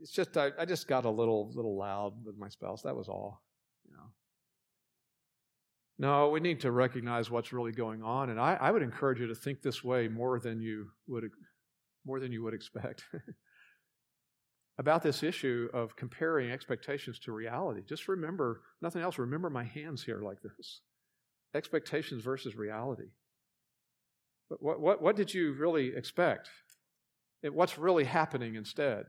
it's 0.01 0.12
just 0.12 0.37
I, 0.37 0.51
I 0.59 0.66
just 0.66 0.87
got 0.87 1.07
a 1.07 1.11
little, 1.11 1.51
little 1.55 1.77
loud 1.77 2.12
with 2.24 2.37
my 2.37 2.48
spouse. 2.51 2.83
That 2.83 2.94
was 2.94 3.09
all. 3.09 3.42
No, 5.98 6.28
we 6.28 6.38
need 6.38 6.61
to 6.61 6.70
recognize 6.70 7.28
what's 7.28 7.52
really 7.52 7.72
going 7.72 8.02
on, 8.02 8.30
and 8.30 8.40
I, 8.40 8.54
I 8.54 8.70
would 8.70 8.82
encourage 8.82 9.18
you 9.20 9.26
to 9.26 9.34
think 9.34 9.62
this 9.62 9.82
way 9.82 10.06
more 10.06 10.38
than 10.38 10.61
you 10.61 10.88
would 11.08 11.24
more 12.06 12.20
than 12.20 12.30
you 12.30 12.42
would 12.44 12.54
expect 12.54 13.02
about 14.78 15.02
this 15.02 15.22
issue 15.22 15.68
of 15.74 15.96
comparing 15.96 16.50
expectations 16.50 17.18
to 17.18 17.32
reality. 17.32 17.82
Just 17.87 18.06
remember, 18.06 18.62
nothing 18.80 19.02
else. 19.02 19.18
Remember 19.18 19.50
my 19.50 19.64
hands 19.64 20.04
here 20.04 20.22
like 20.22 20.40
this: 20.40 20.82
expectations 21.54 22.22
versus 22.22 22.54
reality. 22.54 23.11
But 24.48 24.62
what 24.62 24.80
what 24.80 25.02
what 25.02 25.16
did 25.16 25.34
you 25.34 25.52
really 25.54 25.96
expect? 25.96 26.48
What's 27.42 27.76
really 27.76 28.04
happening 28.04 28.54
instead? 28.54 29.06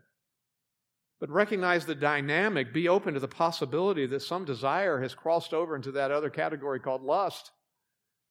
But 1.19 1.29
recognize 1.29 1.85
the 1.85 1.95
dynamic. 1.95 2.73
Be 2.73 2.87
open 2.87 3.13
to 3.13 3.19
the 3.19 3.27
possibility 3.27 4.05
that 4.05 4.21
some 4.21 4.45
desire 4.45 5.01
has 5.01 5.13
crossed 5.13 5.53
over 5.53 5.75
into 5.75 5.91
that 5.93 6.11
other 6.11 6.29
category 6.29 6.79
called 6.79 7.03
lust. 7.03 7.51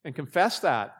And 0.04 0.14
confess 0.14 0.60
that. 0.60 0.94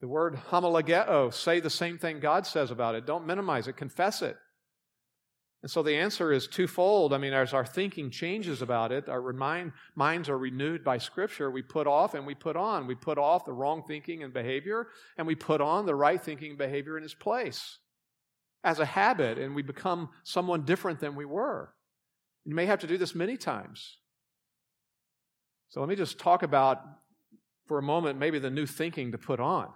The 0.00 0.08
word 0.08 0.34
homologeo, 0.50 1.32
say 1.32 1.60
the 1.60 1.70
same 1.70 1.96
thing 1.96 2.18
God 2.18 2.44
says 2.44 2.72
about 2.72 2.96
it. 2.96 3.06
Don't 3.06 3.26
minimize 3.26 3.68
it, 3.68 3.76
confess 3.76 4.20
it. 4.20 4.36
And 5.62 5.70
so 5.70 5.84
the 5.84 5.94
answer 5.94 6.32
is 6.32 6.48
twofold. 6.48 7.12
I 7.12 7.18
mean, 7.18 7.32
as 7.32 7.54
our 7.54 7.64
thinking 7.64 8.10
changes 8.10 8.62
about 8.62 8.90
it, 8.90 9.08
our 9.08 9.20
remind, 9.20 9.70
minds 9.94 10.28
are 10.28 10.36
renewed 10.36 10.82
by 10.82 10.98
Scripture. 10.98 11.52
We 11.52 11.62
put 11.62 11.86
off 11.86 12.14
and 12.14 12.26
we 12.26 12.34
put 12.34 12.56
on. 12.56 12.88
We 12.88 12.96
put 12.96 13.16
off 13.16 13.44
the 13.44 13.52
wrong 13.52 13.84
thinking 13.86 14.24
and 14.24 14.32
behavior, 14.32 14.88
and 15.16 15.24
we 15.24 15.36
put 15.36 15.60
on 15.60 15.86
the 15.86 15.94
right 15.94 16.20
thinking 16.20 16.50
and 16.50 16.58
behavior 16.58 16.98
in 16.98 17.04
its 17.04 17.14
place 17.14 17.78
as 18.64 18.78
a 18.78 18.84
habit 18.84 19.38
and 19.38 19.54
we 19.54 19.62
become 19.62 20.10
someone 20.24 20.64
different 20.64 21.00
than 21.00 21.14
we 21.14 21.24
were. 21.24 21.72
You 22.44 22.54
may 22.54 22.66
have 22.66 22.80
to 22.80 22.86
do 22.86 22.98
this 22.98 23.14
many 23.14 23.36
times. 23.36 23.98
So 25.68 25.80
let 25.80 25.88
me 25.88 25.96
just 25.96 26.18
talk 26.18 26.42
about, 26.42 26.80
for 27.66 27.78
a 27.78 27.82
moment, 27.82 28.18
maybe 28.18 28.38
the 28.38 28.50
new 28.50 28.66
thinking 28.66 29.12
to 29.12 29.18
put 29.18 29.40
on. 29.40 29.68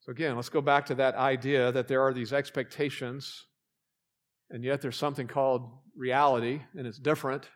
So 0.00 0.12
again, 0.12 0.36
let's 0.36 0.50
go 0.50 0.60
back 0.60 0.86
to 0.86 0.94
that 0.96 1.14
idea 1.14 1.72
that 1.72 1.88
there 1.88 2.02
are 2.02 2.12
these 2.12 2.32
expectations, 2.32 3.46
and 4.50 4.62
yet 4.62 4.82
there's 4.82 4.98
something 4.98 5.26
called 5.26 5.70
reality, 5.96 6.60
and 6.76 6.86
it's 6.86 6.98
different. 6.98 7.48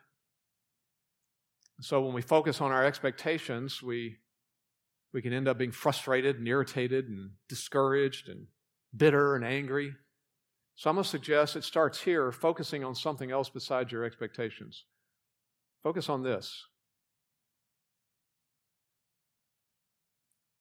So 1.81 2.01
when 2.01 2.13
we 2.13 2.21
focus 2.21 2.59
on 2.59 2.71
our 2.71 2.83
expectations, 2.83 3.81
we, 3.81 4.17
we 5.13 5.21
can 5.21 5.31
end 5.31 5.47
up 5.47 5.57
being 5.57 5.71
frustrated 5.71 6.37
and 6.37 6.47
irritated 6.47 7.07
and 7.07 7.29
discouraged 7.47 8.27
and 8.27 8.47
bitter 8.95 9.35
and 9.35 9.45
angry. 9.45 9.93
So 10.75 10.89
I'm 10.89 10.95
going 10.95 11.03
to 11.03 11.09
suggest 11.09 11.55
it 11.55 11.63
starts 11.63 12.01
here, 12.01 12.31
focusing 12.31 12.83
on 12.83 12.95
something 12.95 13.31
else 13.31 13.49
besides 13.49 13.91
your 13.91 14.05
expectations. 14.05 14.85
Focus 15.83 16.09
on 16.09 16.23
this 16.23 16.65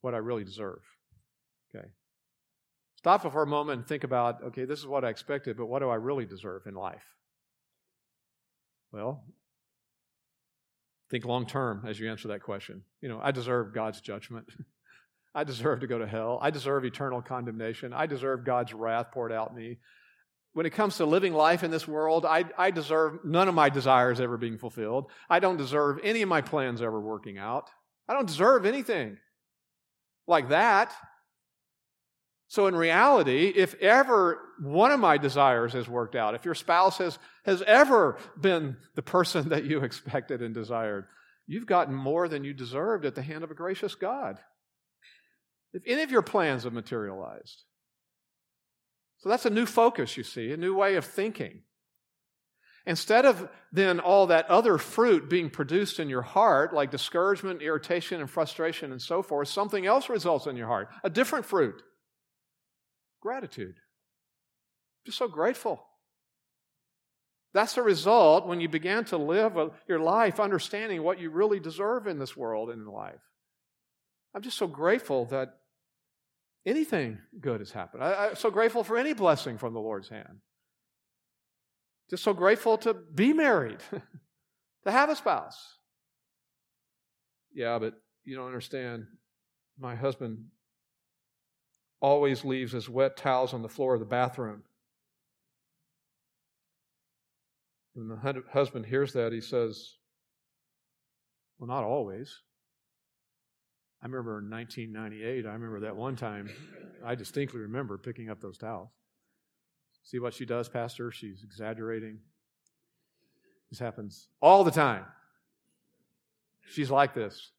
what 0.01 0.15
I 0.15 0.19
really 0.19 0.45
deserve. 0.45 0.81
Okay. 1.75 1.87
Stop 2.97 3.31
for 3.31 3.43
a 3.43 3.47
moment 3.47 3.81
and 3.81 3.89
think 3.89 4.05
about 4.05 4.43
okay, 4.43 4.65
this 4.65 4.79
is 4.79 4.87
what 4.87 5.05
I 5.05 5.09
expected, 5.09 5.57
but 5.57 5.67
what 5.67 5.81
do 5.81 5.89
I 5.89 5.97
really 5.97 6.27
deserve 6.27 6.63
in 6.67 6.75
life? 6.75 7.05
Well, 8.93 9.25
think 11.11 11.25
long 11.25 11.47
term 11.47 11.85
as 11.87 11.99
you 11.99 12.11
answer 12.11 12.29
that 12.29 12.43
question. 12.43 12.83
You 13.01 13.09
know, 13.09 13.21
I 13.23 13.31
deserve 13.31 13.75
God's 13.75 14.01
judgment. 14.01 14.49
I 15.35 15.45
deserve 15.45 15.81
to 15.81 15.87
go 15.87 15.99
to 15.99 16.07
hell. 16.07 16.39
I 16.41 16.51
deserve 16.51 16.85
eternal 16.85 17.23
condemnation. 17.23 17.93
I 17.93 18.07
deserve 18.07 18.45
God's 18.45 18.75
wrath 18.75 19.13
poured 19.13 19.33
out 19.33 19.55
me. 19.55 19.79
When 20.55 20.67
it 20.67 20.71
comes 20.71 20.97
to 20.97 21.07
living 21.07 21.35
life 21.35 21.63
in 21.63 21.71
this 21.71 21.87
world, 21.87 22.25
I, 22.25 22.47
I 22.57 22.71
deserve 22.71 23.25
none 23.25 23.49
of 23.49 23.55
my 23.55 23.69
desires 23.69 24.21
ever 24.21 24.37
being 24.37 24.59
fulfilled. 24.59 25.11
I 25.29 25.39
don't 25.39 25.57
deserve 25.57 26.01
any 26.03 26.23
of 26.23 26.29
my 26.29 26.41
plans 26.41 26.83
ever 26.83 26.99
working 26.99 27.39
out. 27.39 27.71
I 28.09 28.15
don't 28.15 28.27
deserve 28.27 28.65
anything 28.65 29.19
like 30.27 30.49
that. 30.49 30.93
So, 32.51 32.67
in 32.67 32.75
reality, 32.75 33.53
if 33.55 33.75
ever 33.75 34.41
one 34.61 34.91
of 34.91 34.99
my 34.99 35.19
desires 35.19 35.75
has 35.75 35.87
worked 35.87 36.17
out, 36.17 36.35
if 36.35 36.47
your 36.47 36.55
spouse 36.55 36.97
has, 36.97 37.19
has 37.45 37.61
ever 37.63 38.17
been 38.41 38.79
the 38.95 39.03
person 39.03 39.49
that 39.51 39.65
you 39.65 39.81
expected 39.81 40.41
and 40.41 40.55
desired, 40.55 41.07
you've 41.47 41.67
gotten 41.67 41.95
more 41.95 42.27
than 42.27 42.45
you 42.45 42.55
deserved 42.55 43.05
at 43.05 43.15
the 43.15 43.23
hand 43.23 43.45
of 43.45 43.51
a 43.51 43.55
gracious 43.55 43.95
God. 43.95 44.39
If 45.73 45.83
any 45.87 46.03
of 46.03 46.11
your 46.11 46.23
plans 46.23 46.65
have 46.65 46.73
materialized. 46.73 47.65
So, 49.19 49.29
that's 49.29 49.47
a 49.47 49.51
new 49.51 49.67
focus, 49.67 50.17
you 50.17 50.23
see, 50.23 50.53
a 50.53 50.57
new 50.57 50.77
way 50.77 50.95
of 50.95 51.05
thinking. 51.05 51.63
Instead 52.87 53.27
of 53.27 53.49
then 53.71 54.01
all 54.01 54.29
that 54.29 54.49
other 54.49 54.79
fruit 54.79 55.29
being 55.29 55.51
produced 55.51 56.01
in 56.01 56.09
your 56.09 56.23
heart, 56.23 56.73
like 56.73 56.91
discouragement, 56.91 57.61
irritation, 57.61 58.21
and 58.21 58.31
frustration, 58.31 58.93
and 58.93 59.03
so 59.03 59.23
forth, 59.23 59.49
something 59.49 59.85
else 59.85 60.09
results 60.09 60.47
in 60.47 60.57
your 60.57 60.69
heart, 60.69 60.89
a 61.05 61.11
different 61.11 61.45
fruit 61.45 61.83
Gratitude. 63.21 63.77
Just 65.05 65.19
so 65.19 65.29
grateful. 65.29 65.85
That's 67.55 67.75
the 67.75 67.83
result 67.83 68.47
when 68.47 68.61
you 68.61 68.69
began 68.69 69.05
to 69.07 69.17
live 69.17 69.57
your 69.89 69.99
life 69.99 70.39
understanding 70.39 71.03
what 71.03 71.19
you 71.19 71.31
really 71.31 71.59
deserve 71.59 72.07
in 72.07 72.19
this 72.19 72.37
world 72.37 72.71
and 72.71 72.83
in 72.83 72.87
life. 72.87 73.21
I'm 74.35 74.43
just 74.43 74.59
so 74.59 74.67
grateful 74.67 75.25
that 75.27 75.59
anything 76.67 77.19
good 77.41 77.61
has 77.61 77.71
happened. 77.71 78.05
I, 78.05 78.29
am 78.29 78.37
so 78.37 78.51
grateful 78.51 78.85
for 78.85 78.97
any 78.97 79.13
blessing 79.15 79.59
from 79.59 79.73
the 79.73 79.81
Lord's 79.81 80.09
hand. 80.09 80.41
Just 82.11 82.23
so 82.23 82.33
grateful 82.33 82.79
to 82.79 82.95
be 82.95 83.33
married, 83.33 83.79
to 84.85 84.91
have 84.91 85.11
a 85.11 85.17
spouse. 85.17 85.79
Yeah, 87.53 87.79
but 87.79 87.95
you 88.25 88.37
don't 88.37 88.47
understand. 88.47 89.07
My 89.79 89.95
husband 89.95 90.45
always 92.01 92.45
leaves 92.45 92.73
his 92.73 92.89
wet 92.89 93.17
towels 93.17 93.53
on 93.53 93.63
the 93.63 93.69
floor 93.69 93.95
of 93.95 94.01
the 94.01 94.07
bathroom. 94.07 94.63
When 97.95 98.09
the 98.09 98.43
husband 98.53 98.87
hears 98.87 99.13
that, 99.15 99.33
he 99.33 99.41
says, 99.41 99.97
Well, 101.59 101.67
not 101.67 101.85
always. 101.85 102.43
I 104.03 104.07
remember 104.07 104.39
in 104.39 104.51
1998, 104.51 105.47
I 105.47 105.53
remember 105.53 105.81
that 105.81 105.97
one 105.97 106.17
time, 106.17 106.49
I 107.05 107.15
distinctly 107.15 107.61
remember 107.61 107.99
picking 107.99 108.31
up 108.31 108.41
those 108.41 108.59
towels. 108.59 108.91
See 110.03 110.19
what 110.19 110.35
she 110.35 110.47
does, 110.47 110.69
Pastor? 110.69 111.11
She's 111.11 111.43
exaggerating. 111.43 112.21
This 113.71 113.79
happens 113.79 114.29
all 114.41 114.65
the 114.65 114.71
time. 114.71 115.05
She's 116.71 116.91
like 116.91 117.15
this. 117.15 117.51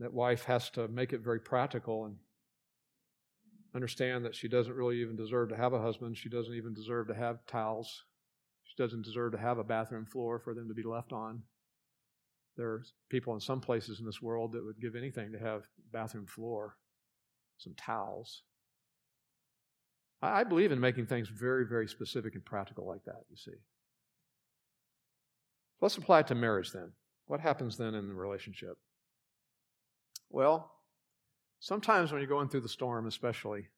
that 0.00 0.12
wife 0.12 0.44
has 0.44 0.70
to 0.70 0.88
make 0.88 1.12
it 1.12 1.20
very 1.20 1.38
practical 1.38 2.06
and 2.06 2.16
understand 3.74 4.24
that 4.24 4.34
she 4.34 4.48
doesn't 4.48 4.74
really 4.74 5.00
even 5.00 5.14
deserve 5.14 5.50
to 5.50 5.56
have 5.56 5.74
a 5.74 5.80
husband. 5.80 6.16
She 6.16 6.30
doesn't 6.30 6.54
even 6.54 6.74
deserve 6.74 7.06
to 7.08 7.14
have 7.14 7.46
towels. 7.46 8.04
She 8.64 8.82
doesn't 8.82 9.04
deserve 9.04 9.32
to 9.32 9.38
have 9.38 9.58
a 9.58 9.64
bathroom 9.64 10.06
floor 10.06 10.38
for 10.38 10.54
them 10.54 10.68
to 10.68 10.74
be 10.74 10.82
left 10.82 11.12
on. 11.12 11.42
There 12.60 12.68
are 12.68 12.84
people 13.08 13.32
in 13.32 13.40
some 13.40 13.62
places 13.62 14.00
in 14.00 14.04
this 14.04 14.20
world 14.20 14.52
that 14.52 14.62
would 14.62 14.78
give 14.82 14.94
anything 14.94 15.32
to 15.32 15.38
have 15.38 15.62
bathroom 15.94 16.26
floor, 16.26 16.76
some 17.56 17.72
towels. 17.74 18.42
I 20.20 20.44
believe 20.44 20.70
in 20.70 20.78
making 20.78 21.06
things 21.06 21.30
very, 21.30 21.64
very 21.64 21.88
specific 21.88 22.34
and 22.34 22.44
practical 22.44 22.86
like 22.86 23.02
that, 23.06 23.22
you 23.30 23.36
see. 23.38 23.56
Let's 25.80 25.96
apply 25.96 26.20
it 26.20 26.26
to 26.26 26.34
marriage 26.34 26.70
then. 26.70 26.92
What 27.28 27.40
happens 27.40 27.78
then 27.78 27.94
in 27.94 28.08
the 28.08 28.14
relationship? 28.14 28.76
Well, 30.28 30.70
sometimes 31.60 32.12
when 32.12 32.20
you're 32.20 32.28
going 32.28 32.50
through 32.50 32.60
the 32.60 32.68
storm, 32.68 33.06
especially, 33.06 33.68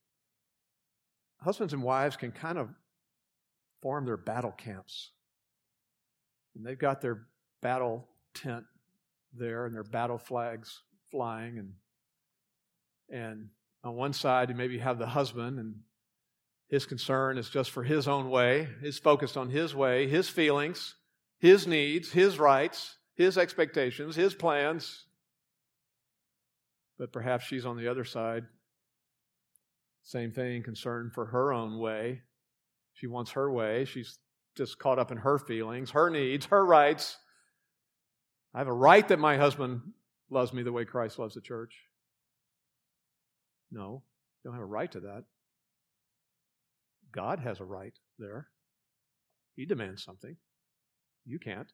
husbands 1.40 1.73
and 1.73 1.85
wives 1.85 2.16
can 2.16 2.33
kind 2.33 2.59
of 2.59 2.71
form 3.81 4.07
their 4.07 4.16
battle 4.16 4.51
camps. 4.51 5.12
And 6.57 6.66
they've 6.66 6.77
got 6.77 7.01
their 7.01 7.29
battle 7.61 8.09
tent 8.35 8.64
there 9.37 9.66
and 9.66 9.75
their 9.75 9.85
battle 9.85 10.18
flags 10.18 10.83
flying 11.11 11.59
and 11.59 11.73
and 13.11 13.49
on 13.85 13.95
one 13.95 14.12
side 14.12 14.49
you 14.49 14.55
maybe 14.55 14.79
have 14.79 14.99
the 14.99 15.07
husband 15.07 15.59
and 15.59 15.75
his 16.68 16.87
concern 16.87 17.37
is 17.37 17.51
just 17.51 17.71
for 17.71 17.83
his 17.83 18.09
own 18.09 18.31
way, 18.31 18.66
is 18.83 18.99
focused 18.99 19.37
on 19.37 19.51
his 19.51 19.75
way, 19.75 20.09
his 20.09 20.31
feelings, 20.31 20.95
his 21.38 21.66
needs, 21.66 22.11
his 22.12 22.38
rights, 22.38 22.97
his 23.14 23.37
expectations, 23.37 24.16
his 24.16 24.35
plans, 24.35 25.05
but 26.99 27.12
perhaps 27.12 27.45
she's 27.45 27.66
on 27.66 27.77
the 27.77 27.88
other 27.88 28.05
side. 28.05 28.45
Same 30.03 30.33
thing, 30.33 30.62
concerned 30.62 31.12
for 31.12 31.27
her 31.27 31.53
own 31.53 31.79
way. 31.79 32.23
She 32.95 33.07
wants 33.07 33.33
her 33.33 33.53
way. 33.53 33.85
She's 33.85 34.18
just 34.57 34.79
caught 34.79 34.99
up 34.99 35.12
in 35.12 35.18
her 35.18 35.38
feelings, 35.38 35.90
her 35.90 36.09
needs, 36.09 36.47
her 36.47 36.64
rights. 36.64 37.18
I 38.55 38.59
have 38.59 38.69
a 38.69 38.73
right 38.73 39.07
that 39.09 39.19
my 39.19 39.37
husband 39.37 39.81
loves 40.31 40.53
me 40.53 40.62
the 40.62 40.73
way 40.73 40.85
Christ 40.85 41.19
loves 41.19 41.35
the 41.35 41.41
church. 41.41 41.75
No, 43.71 44.03
you 44.43 44.51
don't 44.51 44.55
have 44.55 44.62
a 44.62 44.67
right 44.67 44.91
to 44.93 45.01
that. 45.01 45.25
God 47.12 47.38
has 47.41 47.61
a 47.61 47.65
right 47.65 47.95
there. 48.19 48.49
He 49.57 49.67
demands 49.67 50.03
something. 50.05 50.37
You 51.27 51.38
can't. 51.38 51.71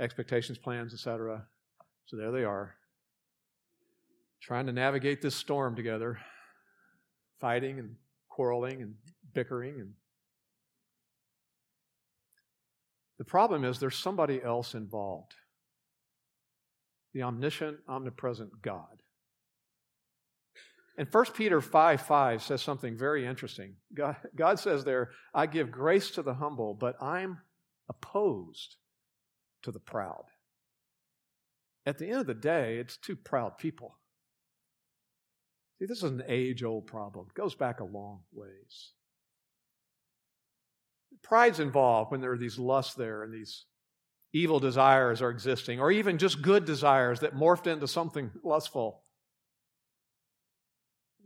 Expectations, 0.00 0.58
plans, 0.58 0.92
etc. 0.92 1.46
So 2.06 2.16
there 2.16 2.30
they 2.30 2.44
are 2.44 2.74
trying 4.40 4.66
to 4.66 4.72
navigate 4.72 5.22
this 5.22 5.34
storm 5.34 5.74
together, 5.74 6.18
fighting 7.40 7.78
and 7.78 7.96
quarreling 8.28 8.82
and 8.82 8.94
bickering 9.34 9.80
and 9.80 9.92
the 13.18 13.24
problem 13.24 13.64
is 13.64 13.78
there's 13.78 13.96
somebody 13.96 14.42
else 14.42 14.74
involved. 14.74 15.34
The 17.14 17.22
omniscient, 17.22 17.78
omnipresent 17.88 18.60
God. 18.60 19.02
And 20.98 21.08
1 21.10 21.24
Peter 21.34 21.60
5 21.60 22.00
5 22.00 22.42
says 22.42 22.62
something 22.62 22.96
very 22.96 23.26
interesting. 23.26 23.74
God, 23.94 24.16
God 24.34 24.58
says 24.58 24.84
there, 24.84 25.10
I 25.34 25.46
give 25.46 25.70
grace 25.70 26.10
to 26.12 26.22
the 26.22 26.34
humble, 26.34 26.74
but 26.74 27.00
I'm 27.02 27.38
opposed 27.88 28.76
to 29.62 29.72
the 29.72 29.78
proud. 29.78 30.24
At 31.84 31.98
the 31.98 32.08
end 32.08 32.20
of 32.20 32.26
the 32.26 32.34
day, 32.34 32.78
it's 32.78 32.96
two 32.96 33.16
proud 33.16 33.58
people. 33.58 33.98
See, 35.78 35.86
this 35.86 35.98
is 35.98 36.10
an 36.10 36.22
age 36.26 36.62
old 36.64 36.86
problem, 36.86 37.26
it 37.28 37.38
goes 37.38 37.54
back 37.54 37.80
a 37.80 37.84
long 37.84 38.20
ways. 38.32 38.92
Pride's 41.28 41.60
involved 41.60 42.10
when 42.10 42.20
there 42.20 42.32
are 42.32 42.38
these 42.38 42.58
lusts 42.58 42.94
there 42.94 43.22
and 43.22 43.32
these 43.32 43.64
evil 44.32 44.60
desires 44.60 45.22
are 45.22 45.30
existing, 45.30 45.80
or 45.80 45.90
even 45.90 46.18
just 46.18 46.42
good 46.42 46.64
desires 46.64 47.20
that 47.20 47.34
morphed 47.34 47.66
into 47.66 47.88
something 47.88 48.30
lustful. 48.44 49.02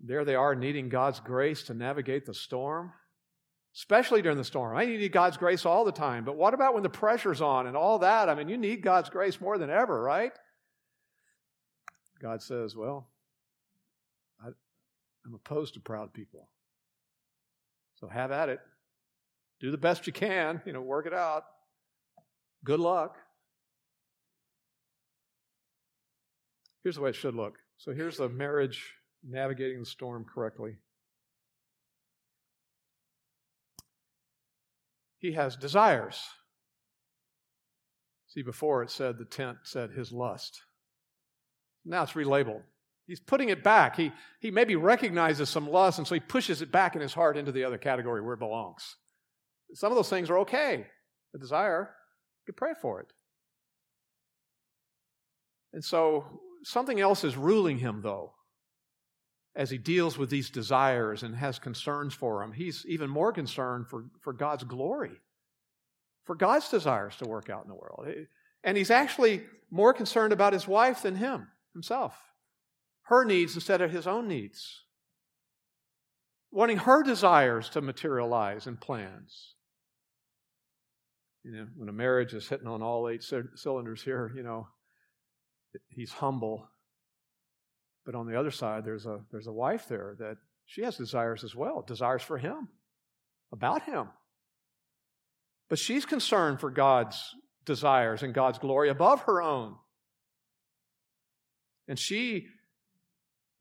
There 0.03 0.25
they 0.25 0.35
are 0.35 0.55
needing 0.55 0.89
God's 0.89 1.21
grace 1.21 1.65
to 1.65 1.75
navigate 1.75 2.25
the 2.25 2.33
storm, 2.33 2.93
especially 3.75 4.23
during 4.23 4.39
the 4.39 4.45
storm. 4.45 4.77
I 4.77 4.87
need 4.87 5.13
God's 5.13 5.37
grace 5.37 5.67
all 5.67 5.85
the 5.85 5.93
time, 5.93 6.25
but 6.25 6.37
what 6.37 6.55
about 6.55 6.73
when 6.73 6.83
the 6.83 6.89
pressure's 6.89 7.43
on 7.43 7.67
and 7.67 7.77
all 7.77 7.99
that? 7.99 8.29
I 8.29 8.35
mean, 8.35 8.49
you 8.49 8.57
need 8.57 8.83
God's 8.83 9.11
grace 9.11 9.41
more 9.41 9.59
than 9.59 9.71
ever, 9.71 10.01
right? 10.01 10.33
God 12.23 12.43
says, 12.43 12.75
well, 12.77 13.11
I'm 15.25 15.35
opposed 15.35 15.75
to 15.75 15.81
proud 15.81 16.13
people. 16.13 16.49
So 17.97 18.09
have 18.09 18.33
at 18.33 18.49
it. 18.49 18.61
Do 19.61 19.71
the 19.71 19.79
best 19.79 20.07
you 20.07 20.13
can, 20.13 20.63
you 20.65 20.73
know, 20.73 20.81
work 20.81 21.07
it 21.07 21.15
out. 21.15 21.45
Good 22.65 22.81
luck. 22.81 23.17
Here's 26.83 26.97
the 26.97 27.03
way 27.03 27.11
it 27.11 27.17
should 27.17 27.35
look. 27.35 27.59
So 27.77 27.93
here's 27.93 28.17
the 28.17 28.29
marriage 28.29 28.95
navigating 29.23 29.81
the 29.81 29.87
storm 29.87 30.25
correctly. 30.25 30.77
He 35.19 35.33
has 35.33 35.57
desires. 35.57 36.19
See, 38.29 38.43
before 38.43 38.83
it 38.83 38.91
said 38.91 39.19
the 39.19 39.27
tent 39.27 39.59
said 39.65 39.91
his 39.91 40.13
lust. 40.13 40.63
Now 41.85 42.05
it's 42.05 42.13
relabeled. 42.13 42.63
He's 43.07 43.21
putting 43.21 43.49
it 43.49 43.65
back. 43.65 43.97
He, 43.97 44.13
he 44.41 44.51
maybe 44.51 44.77
recognizes 44.77 45.49
some 45.49 45.69
lust, 45.69 45.99
and 45.99 46.07
so 46.07 46.15
he 46.15 46.21
pushes 46.21 46.63
it 46.63 46.71
back 46.71 46.95
in 46.95 47.03
his 47.03 47.13
heart 47.13 47.37
into 47.37 47.53
the 47.53 47.65
other 47.65 47.77
category 47.77 48.23
where 48.23 48.35
it 48.35 48.39
belongs. 48.39 48.97
Some 49.75 49.93
of 49.93 49.97
those 49.97 50.11
things 50.11 50.31
are 50.31 50.39
okay. 50.41 50.87
The 51.33 51.39
desire, 51.39 51.91
you 52.47 52.53
pray 52.53 52.73
for 52.81 53.01
it. 53.01 53.13
And 55.73 55.85
so 55.85 56.25
something 56.65 57.01
else 57.01 57.23
is 57.25 57.37
ruling 57.37 57.79
him, 57.79 58.01
though, 58.03 58.33
as 59.55 59.71
he 59.71 59.79
deals 59.79 60.19
with 60.19 60.31
these 60.31 60.51
desires 60.51 61.23
and 61.23 61.37
has 61.37 61.59
concerns 61.59 62.15
for 62.15 62.41
them. 62.41 62.53
He's 62.53 62.85
even 62.87 63.09
more 63.09 63.33
concerned 63.33 63.87
for, 63.89 64.07
for 64.21 64.33
God's 64.33 64.65
glory, 64.65 65.21
for 66.25 66.35
God's 66.35 66.69
desires 66.69 67.17
to 67.17 67.29
work 67.29 67.49
out 67.49 67.63
in 67.63 67.69
the 67.69 67.77
world. 67.77 68.07
Eh, 68.09 68.25
and 68.65 68.77
he's 68.77 68.91
actually 68.91 69.43
more 69.71 69.95
concerned 69.95 70.33
about 70.33 70.53
his 70.53 70.67
wife 70.67 71.03
than 71.03 71.17
him 71.17 71.49
himself. 71.73 72.15
her 73.05 73.25
needs 73.25 73.55
instead 73.55 73.81
of 73.81 73.91
his 73.91 74.07
own 74.07 74.29
needs, 74.29 74.85
wanting 76.51 76.79
her 76.79 77.03
desires 77.03 77.69
to 77.71 77.81
materialize 77.81 78.67
in 78.67 78.77
plans. 78.77 79.55
You 81.45 81.53
know, 81.53 81.67
when 81.77 81.89
a 81.89 81.93
marriage 81.93 82.35
is 82.35 82.49
hitting 82.49 82.67
on 82.67 82.83
all 82.83 83.09
eight 83.09 83.23
c- 83.23 83.41
cylinders 83.55 84.03
here, 84.03 84.31
you 84.35 84.43
know, 84.43 84.69
he's 85.89 86.13
humble. 86.13 86.69
But 88.05 88.15
on 88.15 88.27
the 88.27 88.39
other 88.39 88.51
side, 88.51 88.85
there's 88.85 89.07
a, 89.07 89.21
there's 89.31 89.47
a 89.47 89.53
wife 89.53 89.89
there 89.89 90.17
that 90.19 90.37
she 90.67 90.83
has 90.83 90.97
desires 90.97 91.45
as 91.45 91.55
well, 91.55 91.83
desires 91.87 92.23
for 92.23 92.39
him, 92.39 92.69
about 93.53 93.83
him. 93.83 94.09
But 95.69 95.79
she's 95.79 96.05
concerned 96.05 96.61
for 96.61 96.71
God's 96.71 97.35
desires 97.65 98.23
and 98.23 98.35
God's 98.35 98.59
glory 98.59 98.89
above 98.89 99.23
her 99.23 99.41
own. 99.41 99.77
And 101.89 101.99
she 101.99 102.49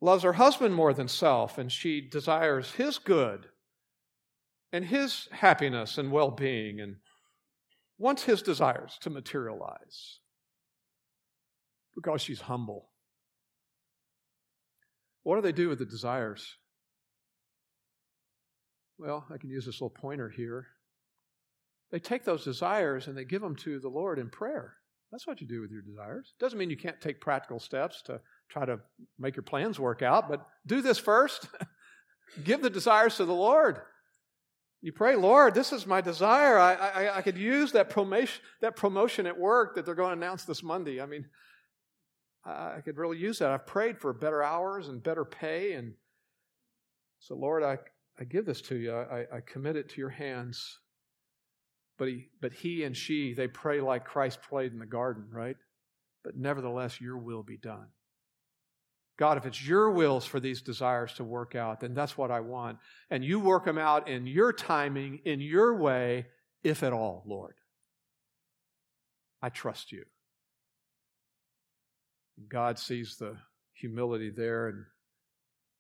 loves 0.01 0.23
her 0.23 0.33
husband 0.33 0.75
more 0.75 0.93
than 0.93 1.07
self, 1.07 1.57
and 1.57 1.71
she 1.71 2.01
desires 2.01 2.71
his 2.73 2.97
good 2.97 3.47
and 4.71 4.85
his 4.85 5.27
happiness 5.31 5.97
and 5.97 6.11
well 6.11 6.31
being 6.31 6.79
and 6.79 6.97
wants 7.99 8.23
his 8.23 8.41
desires 8.41 8.97
to 9.01 9.09
materialize 9.09 10.19
because 11.95 12.21
she's 12.21 12.41
humble. 12.41 12.89
What 15.23 15.35
do 15.35 15.41
they 15.41 15.51
do 15.51 15.69
with 15.69 15.79
the 15.79 15.85
desires? 15.85 16.55
Well, 18.97 19.25
I 19.31 19.37
can 19.37 19.49
use 19.49 19.65
this 19.65 19.75
little 19.75 19.89
pointer 19.89 20.29
here. 20.29 20.65
They 21.91 21.99
take 21.99 22.23
those 22.23 22.43
desires 22.43 23.07
and 23.07 23.17
they 23.17 23.25
give 23.25 23.41
them 23.41 23.55
to 23.57 23.79
the 23.79 23.89
Lord 23.89 24.17
in 24.17 24.29
prayer. 24.29 24.75
That's 25.11 25.27
what 25.27 25.41
you 25.41 25.47
do 25.47 25.61
with 25.61 25.71
your 25.71 25.81
desires. 25.81 26.33
Doesn't 26.39 26.57
mean 26.57 26.69
you 26.69 26.77
can't 26.77 27.01
take 27.01 27.19
practical 27.19 27.59
steps 27.59 28.01
to 28.03 28.21
try 28.49 28.65
to 28.65 28.79
make 29.17 29.35
your 29.35 29.43
plans 29.43 29.79
work 29.79 30.01
out, 30.01 30.29
but 30.29 30.45
do 30.65 30.81
this 30.81 30.99
first. 30.99 31.47
give 32.43 32.61
the 32.61 32.69
desires 32.69 33.15
to 33.17 33.25
the 33.25 33.33
Lord. 33.33 33.81
You 34.81 34.93
pray, 34.93 35.15
Lord, 35.15 35.53
this 35.53 35.73
is 35.73 35.85
my 35.85 35.99
desire. 35.99 36.57
I, 36.57 36.73
I, 36.73 37.17
I 37.17 37.21
could 37.21 37.37
use 37.37 37.73
that 37.73 37.89
promotion, 37.89 38.41
that 38.61 38.77
promotion 38.77 39.25
at 39.25 39.37
work 39.37 39.75
that 39.75 39.85
they're 39.85 39.95
going 39.95 40.17
to 40.17 40.25
announce 40.25 40.45
this 40.45 40.63
Monday. 40.63 41.01
I 41.01 41.05
mean, 41.05 41.25
I 42.45 42.79
could 42.83 42.97
really 42.97 43.17
use 43.17 43.39
that. 43.39 43.51
I've 43.51 43.67
prayed 43.67 43.99
for 43.99 44.13
better 44.13 44.41
hours 44.41 44.87
and 44.87 45.03
better 45.03 45.25
pay. 45.25 45.73
And 45.73 45.93
so, 47.19 47.35
Lord, 47.35 47.61
I, 47.63 47.77
I 48.19 48.23
give 48.23 48.45
this 48.45 48.61
to 48.61 48.75
you. 48.75 48.93
I, 48.93 49.25
I 49.31 49.39
commit 49.45 49.75
it 49.75 49.89
to 49.89 49.97
your 49.97 50.09
hands. 50.09 50.79
But 51.97 52.07
he, 52.07 52.29
but 52.39 52.53
he 52.53 52.85
and 52.85 52.95
she, 52.95 53.33
they 53.33 53.49
pray 53.49 53.81
like 53.81 54.05
Christ 54.05 54.41
prayed 54.41 54.71
in 54.71 54.79
the 54.79 54.85
garden, 54.85 55.25
right? 55.29 55.57
But 56.23 56.37
nevertheless, 56.37 57.01
your 57.01 57.17
will 57.17 57.43
be 57.43 57.57
done. 57.57 57.87
God, 59.19 59.37
if 59.37 59.45
it's 59.45 59.67
your 59.67 59.91
wills 59.91 60.25
for 60.25 60.39
these 60.39 60.61
desires 60.61 61.11
to 61.15 61.25
work 61.25 61.53
out, 61.53 61.81
then 61.81 61.93
that's 61.93 62.17
what 62.17 62.31
I 62.31 62.39
want. 62.39 62.77
And 63.09 63.21
you 63.21 63.41
work 63.41 63.65
them 63.65 63.77
out 63.77 64.07
in 64.07 64.25
your 64.25 64.53
timing, 64.53 65.19
in 65.25 65.41
your 65.41 65.75
way, 65.75 66.27
if 66.63 66.83
at 66.83 66.93
all, 66.93 67.23
Lord. 67.27 67.55
I 69.41 69.49
trust 69.49 69.91
you. 69.91 70.05
God 72.47 72.79
sees 72.79 73.17
the 73.17 73.35
humility 73.73 74.29
there, 74.29 74.69
and 74.69 74.85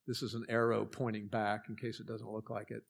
this 0.05 0.21
is 0.21 0.33
an 0.33 0.45
arrow 0.49 0.83
pointing 0.83 1.27
back 1.27 1.61
in 1.69 1.77
case 1.77 2.01
it 2.01 2.07
doesn't 2.07 2.29
look 2.29 2.49
like 2.49 2.71
it. 2.71 2.83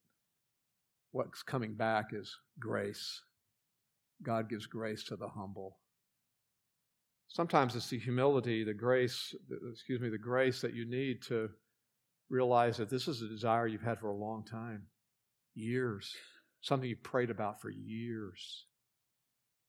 What's 1.11 1.43
coming 1.43 1.75
back 1.75 2.05
is 2.11 2.35
grace. 2.59 3.21
God 4.23 4.49
gives 4.49 4.65
grace 4.65 5.03
to 5.05 5.15
the 5.15 5.27
humble. 5.27 5.77
Sometimes 7.29 7.75
it's 7.75 7.89
the 7.89 7.99
humility, 7.99 8.63
the 8.63 8.73
grace, 8.73 9.35
excuse 9.71 10.01
me, 10.01 10.09
the 10.09 10.17
grace 10.17 10.61
that 10.61 10.73
you 10.73 10.85
need 10.85 11.21
to 11.23 11.49
realize 12.29 12.77
that 12.77 12.89
this 12.89 13.07
is 13.07 13.21
a 13.21 13.27
desire 13.27 13.67
you've 13.67 13.81
had 13.81 13.99
for 13.99 14.09
a 14.09 14.15
long 14.15 14.43
time, 14.43 14.83
years, 15.53 16.15
something 16.61 16.89
you've 16.89 17.03
prayed 17.03 17.29
about 17.29 17.61
for 17.61 17.69
years. 17.69 18.65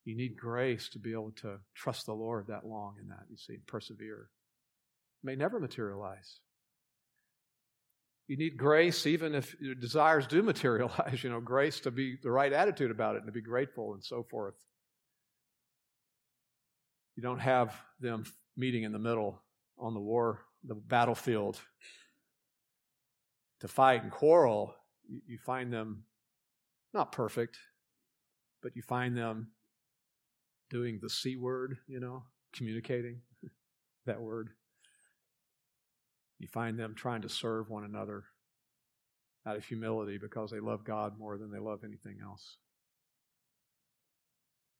You 0.04 0.16
need 0.16 0.38
grace 0.38 0.88
to 0.90 0.98
be 0.98 1.12
able 1.12 1.32
to 1.42 1.58
trust 1.74 2.06
the 2.06 2.14
Lord 2.14 2.46
that 2.48 2.66
long 2.66 2.94
in 3.00 3.08
that, 3.08 3.26
you 3.28 3.36
see, 3.36 3.58
persevere. 3.66 4.30
It 5.22 5.26
may 5.26 5.36
never 5.36 5.60
materialize. 5.60 6.40
You 8.26 8.38
need 8.38 8.56
grace 8.56 9.06
even 9.06 9.34
if 9.34 9.54
your 9.60 9.74
desires 9.74 10.26
do 10.26 10.42
materialize, 10.44 11.22
you 11.22 11.28
know, 11.28 11.40
grace 11.40 11.78
to 11.80 11.90
be 11.90 12.16
the 12.22 12.30
right 12.30 12.54
attitude 12.54 12.90
about 12.90 13.16
it 13.16 13.18
and 13.18 13.26
to 13.26 13.32
be 13.32 13.42
grateful 13.42 13.92
and 13.92 14.02
so 14.02 14.24
forth. 14.30 14.54
You 17.16 17.22
don't 17.22 17.40
have 17.40 17.74
them 18.00 18.24
meeting 18.56 18.84
in 18.84 18.92
the 18.92 18.98
middle 18.98 19.42
on 19.78 19.94
the 19.94 20.00
war, 20.00 20.40
the 20.64 20.74
battlefield 20.74 21.60
to 23.60 23.68
fight 23.68 24.02
and 24.02 24.10
quarrel. 24.10 24.74
You 25.08 25.38
find 25.38 25.72
them 25.72 26.04
not 26.92 27.12
perfect, 27.12 27.58
but 28.62 28.76
you 28.76 28.82
find 28.82 29.16
them 29.16 29.52
doing 30.70 30.98
the 31.02 31.10
C 31.10 31.36
word, 31.36 31.78
you 31.86 32.00
know, 32.00 32.24
communicating 32.52 33.20
that 34.06 34.20
word. 34.20 34.50
You 36.38 36.48
find 36.48 36.78
them 36.78 36.94
trying 36.94 37.22
to 37.22 37.28
serve 37.28 37.68
one 37.68 37.84
another 37.84 38.24
out 39.46 39.56
of 39.56 39.64
humility 39.64 40.18
because 40.18 40.50
they 40.50 40.60
love 40.60 40.84
God 40.84 41.18
more 41.18 41.38
than 41.38 41.50
they 41.50 41.58
love 41.58 41.80
anything 41.84 42.18
else. 42.22 42.56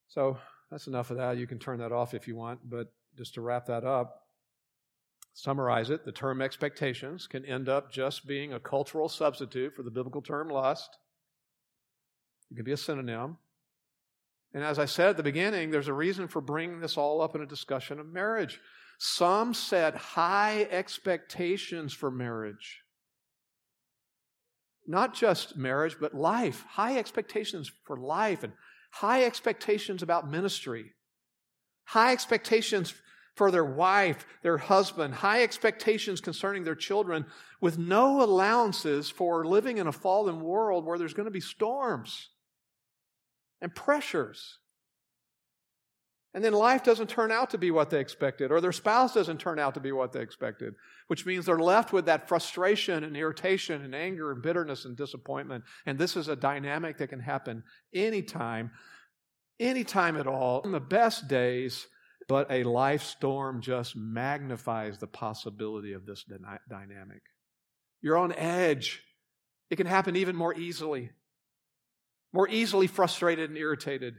So 0.08 0.38
that's 0.70 0.86
enough 0.86 1.10
of 1.10 1.16
that. 1.16 1.36
You 1.36 1.46
can 1.46 1.58
turn 1.58 1.78
that 1.78 1.92
off 1.92 2.14
if 2.14 2.28
you 2.28 2.36
want, 2.36 2.60
but 2.68 2.92
just 3.16 3.34
to 3.34 3.40
wrap 3.40 3.66
that 3.66 3.84
up, 3.84 4.26
summarize 5.34 5.90
it, 5.90 6.04
the 6.04 6.12
term 6.12 6.40
expectations 6.40 7.26
can 7.26 7.44
end 7.44 7.68
up 7.68 7.92
just 7.92 8.26
being 8.26 8.52
a 8.52 8.60
cultural 8.60 9.08
substitute 9.08 9.74
for 9.74 9.82
the 9.82 9.90
biblical 9.90 10.22
term 10.22 10.48
lust. 10.48 10.96
It 12.50 12.56
can 12.56 12.64
be 12.64 12.72
a 12.72 12.76
synonym. 12.76 13.38
And 14.52 14.64
as 14.64 14.78
I 14.78 14.84
said 14.84 15.10
at 15.10 15.16
the 15.16 15.22
beginning, 15.22 15.70
there's 15.70 15.88
a 15.88 15.92
reason 15.92 16.26
for 16.26 16.40
bringing 16.40 16.80
this 16.80 16.96
all 16.96 17.20
up 17.20 17.34
in 17.34 17.42
a 17.42 17.46
discussion 17.46 18.00
of 18.00 18.06
marriage. 18.06 18.60
Some 18.98 19.54
set 19.54 19.94
high 19.94 20.66
expectations 20.70 21.92
for 21.92 22.10
marriage. 22.10 22.82
Not 24.86 25.14
just 25.14 25.56
marriage, 25.56 25.96
but 26.00 26.14
life. 26.14 26.64
High 26.68 26.98
expectations 26.98 27.70
for 27.84 27.96
life 27.96 28.42
and 28.42 28.52
high 28.90 29.24
expectations 29.24 30.02
about 30.02 30.30
ministry. 30.30 30.92
High 31.84 32.12
expectations 32.12 32.94
for 33.34 33.50
their 33.50 33.64
wife, 33.64 34.26
their 34.42 34.58
husband, 34.58 35.14
high 35.14 35.42
expectations 35.42 36.20
concerning 36.20 36.64
their 36.64 36.74
children, 36.74 37.24
with 37.60 37.78
no 37.78 38.22
allowances 38.22 39.10
for 39.10 39.46
living 39.46 39.78
in 39.78 39.86
a 39.86 39.92
fallen 39.92 40.40
world 40.40 40.84
where 40.84 40.98
there's 40.98 41.14
going 41.14 41.26
to 41.26 41.30
be 41.30 41.40
storms 41.40 42.28
and 43.60 43.74
pressures. 43.74 44.58
And 46.32 46.44
then 46.44 46.52
life 46.52 46.84
doesn't 46.84 47.10
turn 47.10 47.32
out 47.32 47.50
to 47.50 47.58
be 47.58 47.72
what 47.72 47.90
they 47.90 47.98
expected, 47.98 48.52
or 48.52 48.60
their 48.60 48.70
spouse 48.70 49.14
doesn't 49.14 49.38
turn 49.38 49.58
out 49.58 49.74
to 49.74 49.80
be 49.80 49.90
what 49.90 50.12
they 50.12 50.20
expected, 50.20 50.74
which 51.08 51.26
means 51.26 51.44
they're 51.44 51.58
left 51.58 51.92
with 51.92 52.06
that 52.06 52.28
frustration 52.28 53.02
and 53.02 53.16
irritation 53.16 53.82
and 53.82 53.94
anger 53.94 54.30
and 54.30 54.40
bitterness 54.40 54.84
and 54.84 54.96
disappointment. 54.96 55.64
And 55.86 55.98
this 55.98 56.16
is 56.16 56.28
a 56.28 56.36
dynamic 56.36 56.98
that 56.98 57.08
can 57.08 57.18
happen 57.18 57.64
anytime, 57.92 58.70
anytime 59.58 60.16
at 60.16 60.28
all, 60.28 60.62
in 60.62 60.70
the 60.70 60.78
best 60.78 61.26
days, 61.26 61.88
but 62.28 62.48
a 62.48 62.62
life 62.62 63.02
storm 63.02 63.60
just 63.60 63.96
magnifies 63.96 64.98
the 64.98 65.08
possibility 65.08 65.94
of 65.94 66.06
this 66.06 66.24
dynamic. 66.68 67.22
You're 68.02 68.18
on 68.18 68.32
edge. 68.34 69.02
It 69.68 69.76
can 69.76 69.86
happen 69.88 70.14
even 70.14 70.36
more 70.36 70.54
easily 70.54 71.10
more 72.32 72.48
easily 72.48 72.86
frustrated 72.86 73.50
and 73.50 73.58
irritated. 73.58 74.14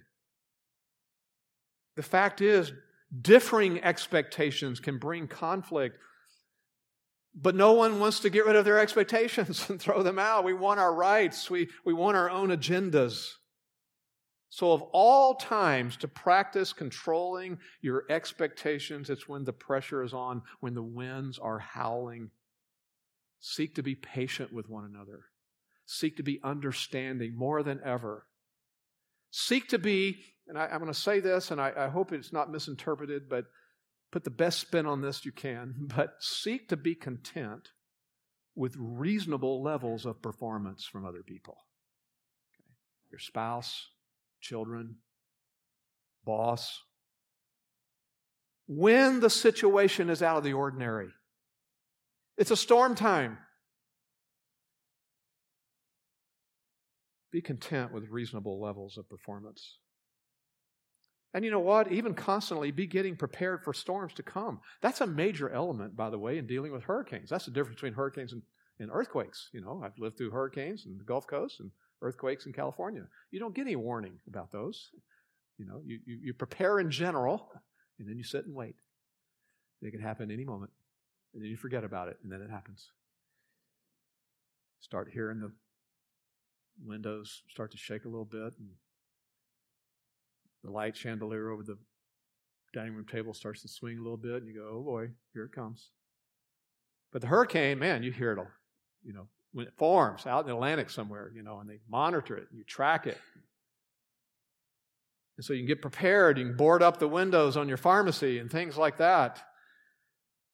The 1.96 2.04
fact 2.04 2.42
is, 2.42 2.72
differing 3.22 3.84
expectations 3.84 4.80
can 4.80 4.98
bring 4.98 5.28
conflict, 5.28 5.98
but 7.36 7.56
no 7.56 7.74
one 7.74 8.00
wants 8.00 8.20
to 8.22 8.30
get 8.30 8.46
rid 8.46 8.56
of 8.56 8.66
their 8.66 8.80
expectations 8.80 9.66
and 9.70 9.80
throw 9.80 10.04
them 10.04 10.20
out. 10.20 10.44
We 10.44 10.54
want 10.54 10.80
our 10.80 10.94
rights, 10.94 11.50
we, 11.50 11.70
we 11.86 11.94
want 11.94 12.18
our 12.18 12.30
own 12.30 12.50
agendas. 12.50 13.34
So, 14.54 14.74
of 14.74 14.82
all 14.92 15.36
times 15.36 15.96
to 15.98 16.10
practice 16.10 16.74
controlling 16.74 17.58
your 17.82 18.04
expectations, 18.10 19.10
it's 19.10 19.28
when 19.28 19.46
the 19.46 19.54
pressure 19.54 20.04
is 20.04 20.14
on, 20.14 20.42
when 20.60 20.74
the 20.74 20.84
winds 20.84 21.40
are 21.40 21.60
howling. 21.60 22.32
Seek 23.40 23.76
to 23.76 23.82
be 23.82 23.96
patient 23.96 24.52
with 24.52 24.68
one 24.68 24.84
another. 24.84 25.22
Seek 25.86 26.18
to 26.18 26.24
be 26.24 26.42
understanding 26.44 27.34
more 27.36 27.64
than 27.64 27.80
ever. 27.86 28.28
Seek 29.32 29.70
to 29.70 29.80
be, 29.80 30.20
and 30.48 30.58
I, 30.58 30.66
am 30.66 30.80
going 30.80 30.92
to 30.92 31.00
say 31.00 31.22
this, 31.22 31.52
and 31.52 31.60
I, 31.60 31.72
I 31.76 31.88
hope 31.88 32.12
it's 32.12 32.34
not 32.34 32.52
misinterpreted, 32.52 33.30
but 33.30 33.46
put 34.12 34.26
the 34.26 34.30
best 34.30 34.60
spin 34.60 34.86
on 34.86 35.02
this 35.02 35.26
you 35.26 35.32
can, 35.32 35.74
but 35.96 36.16
seek 36.20 36.68
to 36.70 36.78
be 36.78 36.94
content 36.94 37.70
with 38.56 38.76
reasonable 38.78 39.64
levels 39.64 40.06
of 40.06 40.22
performance 40.22 40.86
from 40.86 41.06
other 41.06 41.24
people. 41.26 41.56
Okay. 42.54 42.68
Your 43.10 43.20
spouse, 43.20 43.88
children, 44.42 44.98
boss. 46.26 46.82
When 48.68 49.22
the 49.22 49.30
situation 49.30 50.10
is 50.10 50.22
out 50.22 50.38
of 50.38 50.44
the 50.44 50.54
ordinary, 50.54 51.10
It's 52.38 52.52
a 52.52 52.58
storm 52.58 52.96
time. 52.96 53.38
Be 57.32 57.42
content 57.42 57.94
with 57.94 58.10
reasonable 58.10 58.62
levels 58.62 58.98
of 58.98 59.10
performance. 59.10 59.78
And 61.34 61.46
you 61.46 61.52
know 61.52 61.60
what? 61.60 61.92
Even 61.92 62.14
constantly 62.14 62.72
be 62.72 62.86
getting 62.86 63.16
prepared 63.16 63.64
for 63.64 63.74
storms 63.74 64.14
to 64.16 64.24
come. 64.24 64.60
That's 64.82 65.00
a 65.00 65.08
major 65.08 65.50
element, 65.50 65.96
by 65.96 66.10
the 66.10 66.20
way, 66.20 66.38
in 66.38 66.46
dealing 66.46 66.74
with 66.74 66.84
hurricanes. 66.84 67.30
That's 67.30 67.46
the 67.46 67.52
difference 67.52 67.76
between 67.76 67.94
hurricanes 67.94 68.34
and, 68.34 68.42
and 68.80 68.90
earthquakes. 68.92 69.50
You 69.54 69.62
know, 69.62 69.82
I've 69.84 69.98
lived 69.98 70.18
through 70.18 70.32
hurricanes 70.32 70.86
in 70.86 70.98
the 70.98 71.06
Gulf 71.06 71.28
Coast 71.28 71.62
and 71.62 71.72
earthquakes 72.02 72.46
in 72.48 72.54
California. 72.54 73.04
You 73.32 73.40
don't 73.40 73.56
get 73.56 73.62
any 73.62 73.78
warning 73.78 74.20
about 74.28 74.52
those. 74.52 74.90
You 75.58 75.66
know, 75.68 75.82
you, 75.86 76.00
you, 76.06 76.20
you 76.22 76.34
prepare 76.34 76.80
in 76.80 76.92
general, 76.92 77.50
and 77.98 78.10
then 78.10 78.18
you 78.18 78.24
sit 78.24 78.46
and 78.46 78.54
wait. 78.54 78.76
It 79.82 79.92
can 79.92 80.02
happen 80.02 80.32
any 80.32 80.44
moment. 80.44 80.72
And 81.34 81.42
then 81.42 81.50
you 81.50 81.56
forget 81.56 81.86
about 81.86 82.10
it, 82.10 82.18
and 82.24 82.32
then 82.32 82.42
it 82.42 82.50
happens. 82.50 82.90
Start 84.82 85.10
hearing 85.14 85.40
the 85.40 85.52
windows 86.86 87.44
start 87.50 87.72
to 87.72 87.78
shake 87.78 88.06
a 88.06 88.10
little 88.10 88.26
bit, 88.26 88.54
and 88.60 88.70
the 90.64 90.72
light 90.72 90.96
chandelier 90.96 91.50
over 91.50 91.64
the 91.64 91.78
dining 92.74 92.94
room 92.94 93.06
table 93.06 93.34
starts 93.34 93.62
to 93.62 93.68
swing 93.68 93.98
a 93.98 94.02
little 94.02 94.18
bit, 94.18 94.44
and 94.44 94.48
you 94.48 94.54
go, 94.54 94.70
oh 94.72 94.84
boy, 94.84 95.10
here 95.34 95.46
it 95.46 95.52
comes. 95.52 95.90
But 97.12 97.22
the 97.22 97.28
hurricane, 97.28 97.80
man, 97.80 98.04
you 98.04 98.12
hear 98.12 98.32
it, 98.34 98.40
you 99.04 99.14
know, 99.14 99.28
when 99.54 99.68
it 99.68 99.74
forms 99.78 100.26
out 100.26 100.42
in 100.42 100.48
the 100.48 100.54
Atlantic 100.54 100.90
somewhere, 100.90 101.32
you 101.36 101.44
know, 101.44 101.60
and 101.60 101.70
they 101.70 101.80
monitor 101.90 102.38
it, 102.38 102.48
and 102.50 102.58
you 102.58 102.64
track 102.64 103.08
it. 103.08 103.18
And 105.38 105.46
so 105.46 105.54
you 105.54 105.60
can 105.60 105.68
get 105.68 105.82
prepared, 105.82 106.38
you 106.38 106.46
can 106.46 106.56
board 106.56 106.84
up 106.84 107.00
the 107.00 107.08
windows 107.08 107.58
on 107.58 107.68
your 107.68 107.78
pharmacy 107.78 108.40
and 108.40 108.50
things 108.50 108.78
like 108.78 108.98
that. 108.98 109.42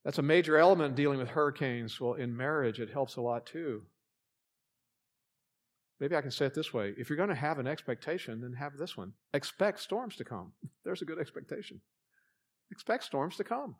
That's 0.05 0.19
a 0.19 0.23
major 0.23 0.57
element 0.57 0.91
in 0.91 0.95
dealing 0.95 1.19
with 1.19 1.27
hurricanes. 1.27 1.99
Well, 1.99 2.13
in 2.13 2.37
marriage, 2.37 2.79
it 2.79 2.89
helps 2.89 3.17
a 3.17 3.21
lot 3.21 3.45
too. 3.45 3.83
Maybe 5.99 6.15
I 6.15 6.21
can 6.21 6.31
say 6.31 6.45
it 6.45 6.53
this 6.53 6.73
way 6.73 6.93
if 6.97 7.09
you're 7.09 7.17
going 7.17 7.29
to 7.29 7.35
have 7.35 7.59
an 7.59 7.67
expectation, 7.67 8.41
then 8.41 8.53
have 8.53 8.77
this 8.77 8.95
one. 8.95 9.13
Expect 9.33 9.79
storms 9.79 10.15
to 10.17 10.23
come. 10.23 10.53
There's 10.85 11.01
a 11.01 11.05
good 11.05 11.19
expectation. 11.19 11.81
Expect 12.71 13.03
storms 13.03 13.37
to 13.37 13.43
come. 13.43 13.75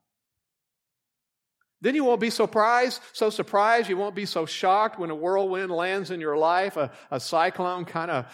Then 1.80 1.93
you 1.93 2.03
won't 2.03 2.22
be 2.22 2.32
surprised, 2.32 3.01
so 3.13 3.30
surprised, 3.30 3.88
you 3.88 3.97
won't 3.97 4.15
be 4.15 4.26
so 4.26 4.47
shocked 4.47 4.97
when 4.97 5.11
a 5.11 5.15
whirlwind 5.15 5.72
lands 5.72 6.09
in 6.09 6.20
your 6.20 6.36
life, 6.36 6.76
a, 6.76 6.91
a 7.11 7.20
cyclone 7.20 7.86
kind 7.86 8.09
of 8.09 8.26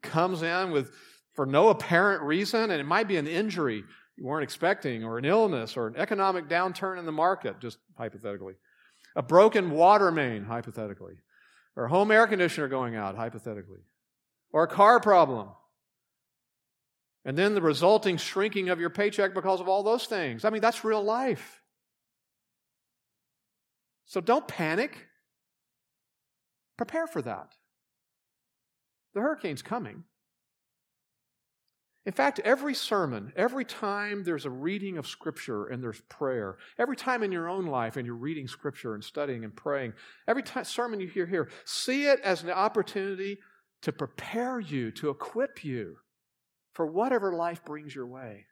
comes 0.00 0.42
in 0.42 0.70
with 0.70 0.92
for 1.34 1.44
no 1.44 1.68
apparent 1.68 2.22
reason, 2.22 2.70
and 2.70 2.80
it 2.80 2.86
might 2.86 3.06
be 3.06 3.18
an 3.18 3.26
injury 3.26 3.84
you 4.16 4.24
weren't 4.24 4.44
expecting, 4.44 5.04
or 5.04 5.18
an 5.18 5.26
illness, 5.26 5.76
or 5.76 5.88
an 5.88 5.96
economic 5.96 6.48
downturn 6.48 6.98
in 6.98 7.04
the 7.04 7.12
market, 7.12 7.60
just 7.60 7.76
hypothetically. 7.98 8.54
A 9.14 9.22
broken 9.22 9.72
water 9.72 10.10
main, 10.10 10.44
hypothetically 10.44 11.16
or 11.76 11.86
home 11.86 12.10
air 12.10 12.26
conditioner 12.26 12.68
going 12.68 12.96
out, 12.96 13.16
hypothetically, 13.16 13.80
or 14.50 14.64
a 14.64 14.68
car 14.68 14.98
problem. 14.98 15.48
And 17.24 17.36
then 17.36 17.54
the 17.54 17.60
resulting 17.60 18.16
shrinking 18.16 18.68
of 18.68 18.80
your 18.80 18.90
paycheck 18.90 19.34
because 19.34 19.60
of 19.60 19.68
all 19.68 19.82
those 19.82 20.06
things. 20.06 20.44
I 20.44 20.50
mean, 20.50 20.62
that's 20.62 20.84
real 20.84 21.02
life. 21.02 21.60
So 24.06 24.20
don't 24.20 24.46
panic. 24.46 24.96
Prepare 26.76 27.08
for 27.08 27.20
that. 27.22 27.52
The 29.14 29.20
hurricane's 29.20 29.62
coming. 29.62 30.04
In 32.06 32.12
fact, 32.12 32.38
every 32.44 32.72
sermon, 32.72 33.32
every 33.34 33.64
time 33.64 34.22
there's 34.22 34.46
a 34.46 34.50
reading 34.50 34.96
of 34.96 35.08
Scripture 35.08 35.66
and 35.66 35.82
there's 35.82 36.00
prayer, 36.02 36.56
every 36.78 36.94
time 36.94 37.24
in 37.24 37.32
your 37.32 37.48
own 37.48 37.66
life 37.66 37.96
and 37.96 38.06
you're 38.06 38.14
reading 38.14 38.46
Scripture 38.46 38.94
and 38.94 39.02
studying 39.02 39.42
and 39.42 39.54
praying, 39.54 39.92
every 40.28 40.44
time, 40.44 40.62
sermon 40.62 41.00
you 41.00 41.08
hear 41.08 41.26
here, 41.26 41.50
see 41.64 42.06
it 42.06 42.20
as 42.20 42.44
an 42.44 42.50
opportunity 42.50 43.38
to 43.82 43.90
prepare 43.90 44.60
you, 44.60 44.92
to 44.92 45.10
equip 45.10 45.64
you 45.64 45.96
for 46.74 46.86
whatever 46.86 47.34
life 47.34 47.64
brings 47.64 47.92
your 47.92 48.06
way. 48.06 48.46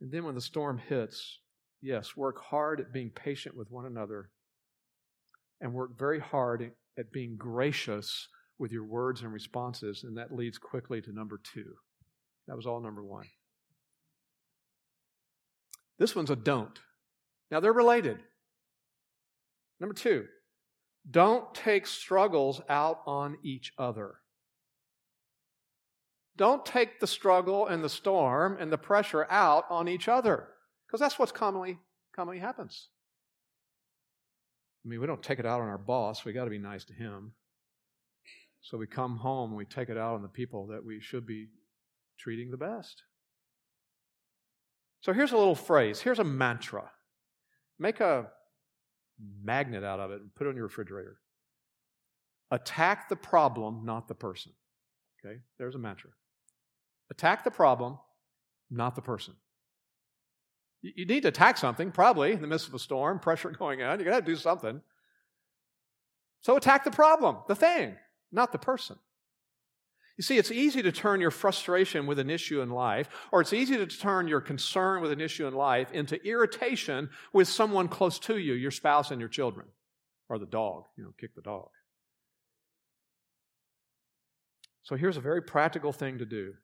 And 0.00 0.10
then 0.10 0.24
when 0.24 0.34
the 0.34 0.40
storm 0.40 0.78
hits, 0.78 1.38
yes, 1.80 2.16
work 2.16 2.42
hard 2.42 2.80
at 2.80 2.92
being 2.92 3.10
patient 3.10 3.56
with 3.56 3.70
one 3.70 3.86
another 3.86 4.30
and 5.60 5.72
work 5.72 5.96
very 5.96 6.18
hard 6.18 6.72
at 6.98 7.12
being 7.12 7.36
gracious 7.36 8.26
with 8.62 8.70
your 8.70 8.84
words 8.84 9.22
and 9.22 9.32
responses, 9.32 10.04
and 10.04 10.16
that 10.16 10.32
leads 10.32 10.56
quickly 10.56 11.02
to 11.02 11.12
number 11.12 11.40
two. 11.52 11.74
That 12.46 12.54
was 12.56 12.64
all 12.64 12.80
number 12.80 13.02
one. 13.02 13.26
This 15.98 16.14
one's 16.14 16.30
a 16.30 16.36
don't. 16.36 16.78
Now 17.50 17.58
they're 17.58 17.72
related. 17.72 18.20
Number 19.80 19.94
two, 19.94 20.26
don't 21.10 21.52
take 21.56 21.88
struggles 21.88 22.62
out 22.68 23.00
on 23.04 23.36
each 23.42 23.72
other. 23.76 24.14
Don't 26.36 26.64
take 26.64 27.00
the 27.00 27.06
struggle 27.08 27.66
and 27.66 27.82
the 27.82 27.88
storm 27.88 28.56
and 28.60 28.70
the 28.70 28.78
pressure 28.78 29.26
out 29.28 29.64
on 29.70 29.88
each 29.88 30.06
other, 30.06 30.46
because 30.86 31.00
that's 31.00 31.18
what's 31.18 31.32
commonly 31.32 31.80
commonly 32.14 32.38
happens. 32.38 32.90
I 34.84 34.88
mean, 34.88 35.00
we 35.00 35.06
don't 35.08 35.22
take 35.22 35.40
it 35.40 35.46
out 35.46 35.60
on 35.60 35.68
our 35.68 35.78
boss. 35.78 36.24
We 36.24 36.32
got 36.32 36.44
to 36.44 36.50
be 36.50 36.58
nice 36.58 36.84
to 36.84 36.92
him. 36.92 37.32
So 38.62 38.78
we 38.78 38.86
come 38.86 39.16
home 39.16 39.50
and 39.50 39.58
we 39.58 39.64
take 39.64 39.88
it 39.88 39.98
out 39.98 40.14
on 40.14 40.22
the 40.22 40.28
people 40.28 40.68
that 40.68 40.84
we 40.84 41.00
should 41.00 41.26
be 41.26 41.48
treating 42.18 42.50
the 42.50 42.56
best. 42.56 43.02
So 45.00 45.12
here's 45.12 45.32
a 45.32 45.36
little 45.36 45.56
phrase. 45.56 46.00
Here's 46.00 46.20
a 46.20 46.24
mantra. 46.24 46.90
Make 47.78 47.98
a 47.98 48.28
magnet 49.42 49.82
out 49.82 49.98
of 49.98 50.12
it 50.12 50.20
and 50.20 50.32
put 50.34 50.46
it 50.46 50.50
on 50.50 50.56
your 50.56 50.66
refrigerator. 50.66 51.18
Attack 52.52 53.08
the 53.08 53.16
problem, 53.16 53.84
not 53.84 54.06
the 54.06 54.14
person. 54.14 54.52
Okay? 55.24 55.38
There's 55.58 55.74
a 55.74 55.78
mantra. 55.78 56.10
Attack 57.10 57.42
the 57.42 57.50
problem, 57.50 57.98
not 58.70 58.94
the 58.94 59.02
person. 59.02 59.34
You 60.82 61.06
need 61.06 61.22
to 61.22 61.28
attack 61.28 61.58
something, 61.58 61.90
probably 61.90 62.32
in 62.32 62.40
the 62.40 62.46
midst 62.46 62.68
of 62.68 62.74
a 62.74 62.78
storm, 62.78 63.18
pressure 63.20 63.50
going 63.50 63.82
on. 63.82 63.98
You're 63.98 64.10
going 64.10 64.22
to 64.22 64.26
do 64.26 64.36
something. 64.36 64.80
So 66.42 66.56
attack 66.56 66.84
the 66.84 66.90
problem, 66.90 67.38
the 67.48 67.54
thing, 67.54 67.96
not 68.32 68.52
the 68.52 68.58
person. 68.58 68.96
You 70.16 70.22
see, 70.22 70.36
it's 70.36 70.50
easy 70.50 70.82
to 70.82 70.92
turn 70.92 71.20
your 71.20 71.30
frustration 71.30 72.06
with 72.06 72.18
an 72.18 72.28
issue 72.28 72.60
in 72.60 72.70
life, 72.70 73.08
or 73.32 73.40
it's 73.40 73.52
easy 73.52 73.76
to 73.76 73.86
turn 73.86 74.28
your 74.28 74.40
concern 74.40 75.00
with 75.00 75.10
an 75.10 75.20
issue 75.20 75.46
in 75.46 75.54
life 75.54 75.90
into 75.92 76.22
irritation 76.26 77.10
with 77.32 77.48
someone 77.48 77.88
close 77.88 78.18
to 78.20 78.36
you, 78.36 78.52
your 78.52 78.70
spouse 78.70 79.10
and 79.10 79.20
your 79.20 79.28
children, 79.28 79.66
or 80.28 80.38
the 80.38 80.46
dog. 80.46 80.84
You 80.96 81.04
know, 81.04 81.14
kick 81.18 81.34
the 81.34 81.42
dog. 81.42 81.68
So 84.82 84.96
here's 84.96 85.16
a 85.16 85.20
very 85.20 85.42
practical 85.42 85.92
thing 85.92 86.18
to 86.18 86.26
do. 86.26 86.54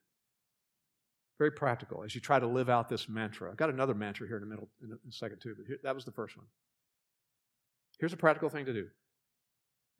Very 1.39 1.53
practical 1.53 2.03
as 2.03 2.15
you 2.15 2.21
try 2.21 2.39
to 2.39 2.47
live 2.47 2.69
out 2.69 2.89
this 2.89 3.09
mantra. 3.09 3.51
I've 3.51 3.57
got 3.57 3.71
another 3.71 3.95
mantra 3.95 4.27
here 4.27 4.37
in 4.37 4.43
the 4.43 4.49
middle, 4.49 4.69
in 4.83 4.93
a 4.93 5.13
second 5.13 5.39
too, 5.41 5.55
but 5.57 5.67
here, 5.67 5.79
that 5.85 5.95
was 5.95 6.05
the 6.05 6.13
first 6.13 6.37
one. 6.37 6.47
Here's 7.99 8.13
a 8.13 8.17
practical 8.17 8.51
thing 8.51 8.67
to 8.67 8.73
do 8.73 8.89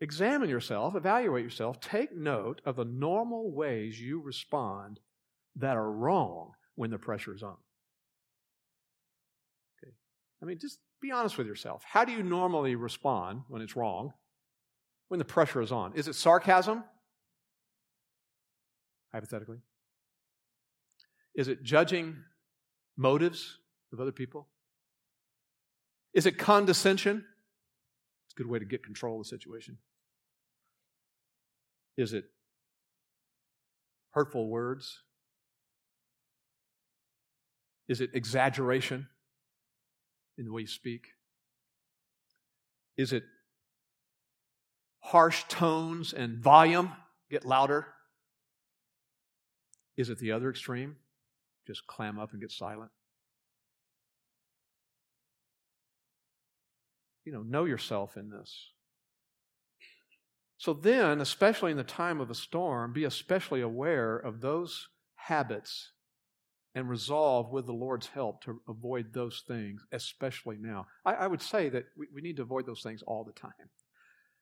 Examine 0.01 0.49
yourself, 0.49 0.95
evaluate 0.95 1.43
yourself, 1.43 1.81
take 1.81 2.17
note 2.17 2.61
of 2.65 2.77
the 2.77 2.85
normal 2.85 3.51
ways 3.51 4.01
you 4.01 4.21
respond 4.21 5.01
that 5.57 5.77
are 5.77 5.91
wrong 5.91 6.53
when 6.77 6.91
the 6.91 6.99
pressure 6.99 7.35
is 7.35 7.43
on. 7.43 7.57
Okay. 9.83 9.93
I 10.41 10.45
mean, 10.45 10.59
just 10.61 10.79
be 11.01 11.11
honest 11.11 11.37
with 11.37 11.49
yourself. 11.49 11.83
How 11.85 12.05
do 12.05 12.13
you 12.13 12.23
normally 12.23 12.77
respond 12.77 13.43
when 13.49 13.61
it's 13.61 13.75
wrong? 13.75 14.13
When 15.09 15.19
the 15.19 15.25
pressure 15.25 15.61
is 15.61 15.73
on? 15.73 15.95
Is 15.95 16.07
it 16.07 16.15
sarcasm? 16.15 16.85
Hypothetically. 19.13 19.59
Is 21.35 21.49
it 21.49 21.63
judging 21.63 22.17
motives 22.97 23.59
of 23.93 24.01
other 24.01 24.13
people? 24.13 24.47
Is 26.15 26.27
it 26.27 26.39
condescension? 26.39 27.25
It's 28.27 28.35
a 28.35 28.37
good 28.37 28.49
way 28.49 28.59
to 28.59 28.65
get 28.65 28.85
control 28.85 29.21
of 29.21 29.25
the 29.25 29.29
situation. 29.29 29.79
Is 31.99 32.13
it 32.13 32.27
hurtful 34.13 34.49
words? 34.49 35.01
Is 37.89 38.01
it 38.01 38.11
exaggeration 38.15 39.09
in 40.39 40.45
the 40.45 40.53
way 40.53 40.61
you 40.63 40.69
speak? 40.69 41.09
Is 42.97 43.13
it 43.13 43.25
harsh 45.01 45.45
tones 45.49 46.13
and 46.13 46.39
volume 46.39 46.93
get 47.31 47.45
louder? 47.45 47.89
Is 49.97 50.09
it 50.09 50.21
the 50.21 50.31
other 50.31 50.51
extreme? 50.51 50.97
Just 51.67 51.85
clam 51.89 52.21
up 52.21 52.31
and 52.31 52.41
get 52.41 52.53
silent? 52.53 52.93
You 57.25 57.33
know, 57.33 57.43
know 57.43 57.65
yourself 57.65 58.17
in 58.17 58.31
this. 58.31 58.71
So 60.59 60.73
then, 60.73 61.21
especially 61.21 61.71
in 61.71 61.77
the 61.77 61.85
time 61.85 62.21
of 62.21 62.31
a 62.31 62.35
storm, 62.35 62.93
be 62.93 63.05
especially 63.05 63.61
aware 63.61 64.17
of 64.17 64.41
those 64.41 64.89
habits 65.15 65.93
and 66.75 66.89
resolve 66.89 67.53
with 67.53 67.67
the 67.67 67.73
Lord's 67.73 68.09
help 68.09 68.43
to 68.43 68.61
avoid 68.69 69.13
those 69.13 69.45
things, 69.47 69.87
especially 69.93 70.57
now. 70.61 70.87
I, 71.05 71.15
I 71.15 71.27
would 71.29 71.43
say 71.43 71.69
that 71.69 71.85
we, 71.97 72.09
we 72.13 72.21
need 72.21 72.37
to 72.37 72.43
avoid 72.43 72.67
those 72.67 72.83
things 72.83 73.03
all 73.07 73.25
the 73.25 73.33
time. 73.33 73.53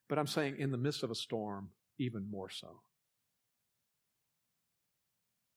But 0.09 0.17
I'm 0.17 0.27
saying 0.27 0.55
in 0.57 0.71
the 0.71 0.77
midst 0.77 1.03
of 1.03 1.11
a 1.11 1.15
storm, 1.15 1.69
even 1.99 2.29
more 2.29 2.49
so. 2.49 2.81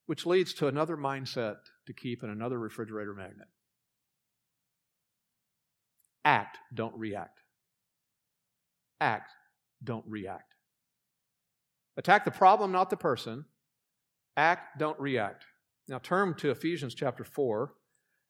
Which 0.07 0.27
leads 0.27 0.53
to 0.55 0.67
another 0.67 0.97
mindset 0.97 1.57
to 1.87 1.93
keep 1.95 2.23
in 2.23 2.31
another 2.31 2.59
refrigerator 2.59 3.15
magnet 3.15 3.49
act, 6.23 6.59
don't 6.75 6.95
react. 6.97 7.41
Act, 9.01 9.31
don't 9.83 10.05
react. 10.07 10.55
Attack 11.97 12.24
the 12.24 12.31
problem, 12.31 12.72
not 12.72 12.91
the 12.91 12.97
person. 12.97 13.45
Act, 14.37 14.78
don't 14.78 14.99
react. 14.99 15.45
Now 15.89 15.99
turn 15.99 16.35
to 16.37 16.51
Ephesians 16.51 16.95
chapter 16.95 17.24
4. 17.24 17.72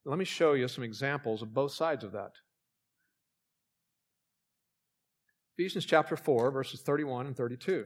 Let 0.05 0.17
me 0.17 0.25
show 0.25 0.53
you 0.53 0.67
some 0.67 0.83
examples 0.83 1.41
of 1.41 1.53
both 1.53 1.71
sides 1.73 2.03
of 2.03 2.11
that. 2.13 2.31
Ephesians 5.57 5.85
chapter 5.85 6.17
4, 6.17 6.51
verses 6.51 6.81
31 6.81 7.27
and 7.27 7.37
32. 7.37 7.85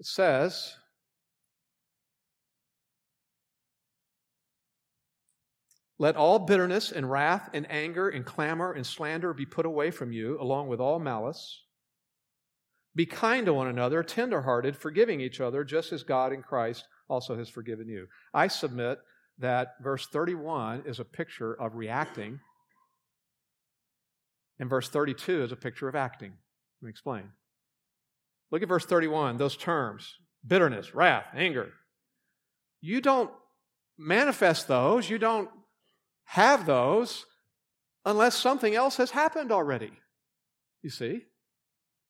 It 0.00 0.06
says, 0.06 0.74
Let 5.98 6.16
all 6.16 6.38
bitterness 6.38 6.92
and 6.92 7.10
wrath 7.10 7.48
and 7.54 7.70
anger 7.70 8.08
and 8.08 8.24
clamor 8.24 8.72
and 8.72 8.86
slander 8.86 9.32
be 9.32 9.46
put 9.46 9.64
away 9.64 9.90
from 9.90 10.12
you, 10.12 10.38
along 10.40 10.68
with 10.68 10.80
all 10.80 10.98
malice. 10.98 11.62
Be 12.94 13.06
kind 13.06 13.46
to 13.46 13.54
one 13.54 13.68
another, 13.68 14.02
tenderhearted, 14.02 14.76
forgiving 14.76 15.20
each 15.20 15.40
other, 15.40 15.64
just 15.64 15.92
as 15.92 16.02
God 16.02 16.32
in 16.32 16.42
Christ 16.42 16.86
also 17.08 17.36
has 17.36 17.48
forgiven 17.48 17.88
you. 17.88 18.06
I 18.34 18.48
submit 18.48 18.98
that 19.38 19.74
verse 19.82 20.06
31 20.06 20.84
is 20.86 20.98
a 20.98 21.04
picture 21.04 21.54
of 21.54 21.74
reacting, 21.74 22.40
and 24.58 24.70
verse 24.70 24.88
32 24.88 25.44
is 25.44 25.52
a 25.52 25.56
picture 25.56 25.88
of 25.88 25.94
acting. 25.94 26.32
Let 26.80 26.86
me 26.86 26.90
explain. 26.90 27.30
Look 28.50 28.62
at 28.62 28.68
verse 28.68 28.86
31, 28.86 29.36
those 29.36 29.56
terms 29.56 30.14
bitterness, 30.46 30.94
wrath, 30.94 31.26
anger. 31.34 31.72
You 32.80 33.00
don't 33.00 33.30
manifest 33.98 34.68
those, 34.68 35.10
you 35.10 35.18
don't 35.18 35.50
have 36.26 36.66
those 36.66 37.26
unless 38.04 38.36
something 38.36 38.74
else 38.74 38.96
has 38.96 39.10
happened 39.10 39.50
already. 39.50 39.92
You 40.82 40.90
see? 40.90 41.22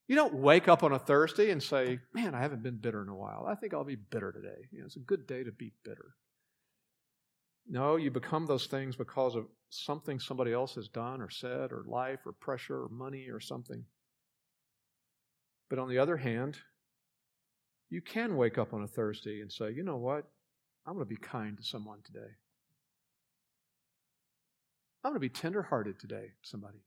You 0.09 0.15
don't 0.15 0.35
wake 0.35 0.69
up 0.69 0.83
on 0.83 0.93
a 0.93 0.99
Thursday 0.99 1.51
and 1.51 1.63
say, 1.63 1.99
Man, 2.15 2.35
I 2.35 2.41
haven't 2.41 2.63
been 2.63 2.77
bitter 2.77 3.03
in 3.03 3.09
a 3.09 3.17
while. 3.17 3.47
I 3.49 3.55
think 3.55 3.75
I'll 3.75 3.85
be 3.85 3.97
bitter 3.97 4.33
today. 4.33 4.69
You 4.71 4.81
know, 4.81 4.87
it's 4.87 4.97
a 4.97 5.01
good 5.01 5.27
day 5.27 5.43
to 5.45 5.53
be 5.53 5.73
bitter. 5.85 6.15
No, 7.69 7.97
you 7.97 8.11
become 8.11 8.47
those 8.47 8.67
things 8.67 8.95
because 8.95 9.35
of 9.35 9.47
something 9.71 10.21
somebody 10.21 10.53
else 10.53 10.77
has 10.77 10.89
done 10.89 11.21
or 11.21 11.31
said 11.31 11.73
or 11.73 11.85
life 11.89 12.21
or 12.25 12.33
pressure 12.33 12.83
or 12.83 12.89
money 12.89 13.29
or 13.29 13.41
something. 13.41 13.85
But 15.69 15.81
on 15.81 15.89
the 15.89 15.99
other 15.99 16.17
hand, 16.17 16.59
you 17.91 18.01
can 18.01 18.37
wake 18.37 18.59
up 18.59 18.73
on 18.73 18.83
a 18.83 18.89
Thursday 18.89 19.41
and 19.41 19.53
say, 19.53 19.73
you 19.73 19.83
know 19.83 19.97
what? 19.97 20.25
I'm 20.87 20.95
going 20.95 21.05
to 21.05 21.09
be 21.09 21.17
kind 21.17 21.57
to 21.57 21.65
someone 21.65 21.99
today. 22.05 22.31
I'm 25.07 25.13
going 25.13 25.21
to 25.21 25.21
be 25.21 25.29
tenderhearted 25.29 26.01
today, 26.01 26.33
somebody. 26.43 26.79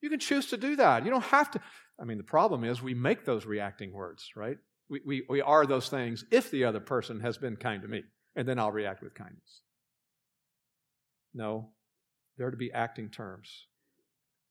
You 0.00 0.10
can 0.10 0.18
choose 0.18 0.46
to 0.46 0.56
do 0.56 0.74
that. 0.74 1.04
You 1.04 1.12
don't 1.12 1.22
have 1.22 1.48
to. 1.52 1.60
I 2.00 2.04
mean, 2.04 2.18
the 2.18 2.24
problem 2.24 2.64
is 2.64 2.82
we 2.82 2.92
make 2.92 3.24
those 3.24 3.46
reacting 3.46 3.92
words, 3.92 4.32
right? 4.34 4.56
We, 4.88 5.00
we, 5.06 5.22
we 5.28 5.40
are 5.40 5.64
those 5.64 5.88
things 5.88 6.24
if 6.32 6.50
the 6.50 6.64
other 6.64 6.80
person 6.80 7.20
has 7.20 7.38
been 7.38 7.54
kind 7.54 7.82
to 7.82 7.88
me, 7.88 8.02
and 8.34 8.48
then 8.48 8.58
I'll 8.58 8.72
react 8.72 9.00
with 9.00 9.14
kindness. 9.14 9.60
No, 11.32 11.68
they're 12.36 12.50
to 12.50 12.56
be 12.56 12.72
acting 12.72 13.10
terms. 13.10 13.68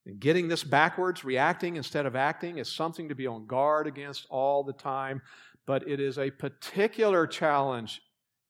And 0.05 0.17
getting 0.17 0.47
this 0.47 0.63
backwards, 0.63 1.25
reacting 1.25 1.75
instead 1.75 2.05
of 2.05 2.15
acting, 2.15 2.59
is 2.59 2.71
something 2.71 3.09
to 3.09 3.15
be 3.15 3.27
on 3.27 3.45
guard 3.45 3.87
against 3.87 4.25
all 4.29 4.63
the 4.63 4.71
time, 4.71 5.21
but 5.67 5.85
it 5.85 5.99
is 5.99 6.17
a 6.17 6.31
particular 6.31 7.27
challenge 7.27 8.01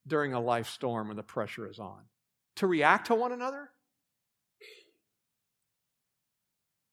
during 0.05 0.34
a 0.34 0.39
life 0.39 0.69
storm 0.69 1.07
when 1.07 1.17
the 1.17 1.23
pressure 1.23 1.67
is 1.67 1.79
on 1.79 2.01
to 2.61 2.67
react 2.67 3.07
to 3.07 3.15
one 3.15 3.32
another? 3.32 3.70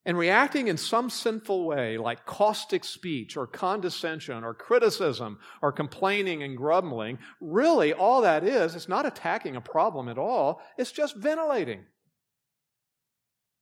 And 0.06 0.16
reacting 0.16 0.68
in 0.68 0.76
some 0.76 1.10
sinful 1.10 1.66
way, 1.66 1.98
like 1.98 2.24
caustic 2.24 2.84
speech 2.84 3.36
or 3.36 3.46
condescension 3.46 4.42
or 4.42 4.54
criticism 4.54 5.38
or 5.60 5.70
complaining 5.70 6.42
and 6.42 6.56
grumbling, 6.56 7.18
really 7.40 7.92
all 7.92 8.22
that 8.22 8.42
is, 8.42 8.74
it's 8.74 8.88
not 8.88 9.04
attacking 9.04 9.56
a 9.56 9.60
problem 9.60 10.08
at 10.08 10.16
all, 10.16 10.62
it's 10.78 10.92
just 10.92 11.16
ventilating. 11.16 11.84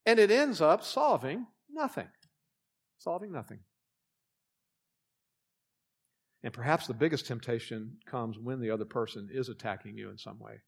And 0.05 0.21
it 0.21 0.31
ends 0.31 0.61
up 0.61 0.85
solving 0.85 1.47
nothing. 1.69 2.09
Solving 2.99 3.33
nothing. 3.33 3.59
And 6.45 6.53
perhaps 6.53 6.87
the 6.87 6.95
biggest 6.95 7.27
temptation 7.27 7.97
comes 8.07 8.39
when 8.39 8.61
the 8.61 8.71
other 8.71 8.85
person 8.85 9.29
is 9.33 9.49
attacking 9.49 9.99
you 9.99 10.11
in 10.11 10.19
some 10.19 10.39
way. 10.39 10.61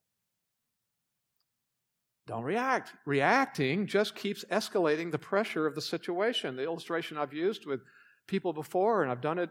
Don't 2.28 2.44
react. 2.44 2.92
Reacting 3.06 3.86
just 3.86 4.14
keeps 4.14 4.44
escalating 4.52 5.10
the 5.10 5.18
pressure 5.18 5.66
of 5.66 5.74
the 5.74 5.80
situation. 5.80 6.56
The 6.56 6.62
illustration 6.62 7.16
I've 7.16 7.32
used 7.32 7.64
with 7.64 7.80
people 8.26 8.52
before, 8.52 9.02
and 9.02 9.10
I've 9.10 9.22
done 9.22 9.38
it 9.38 9.48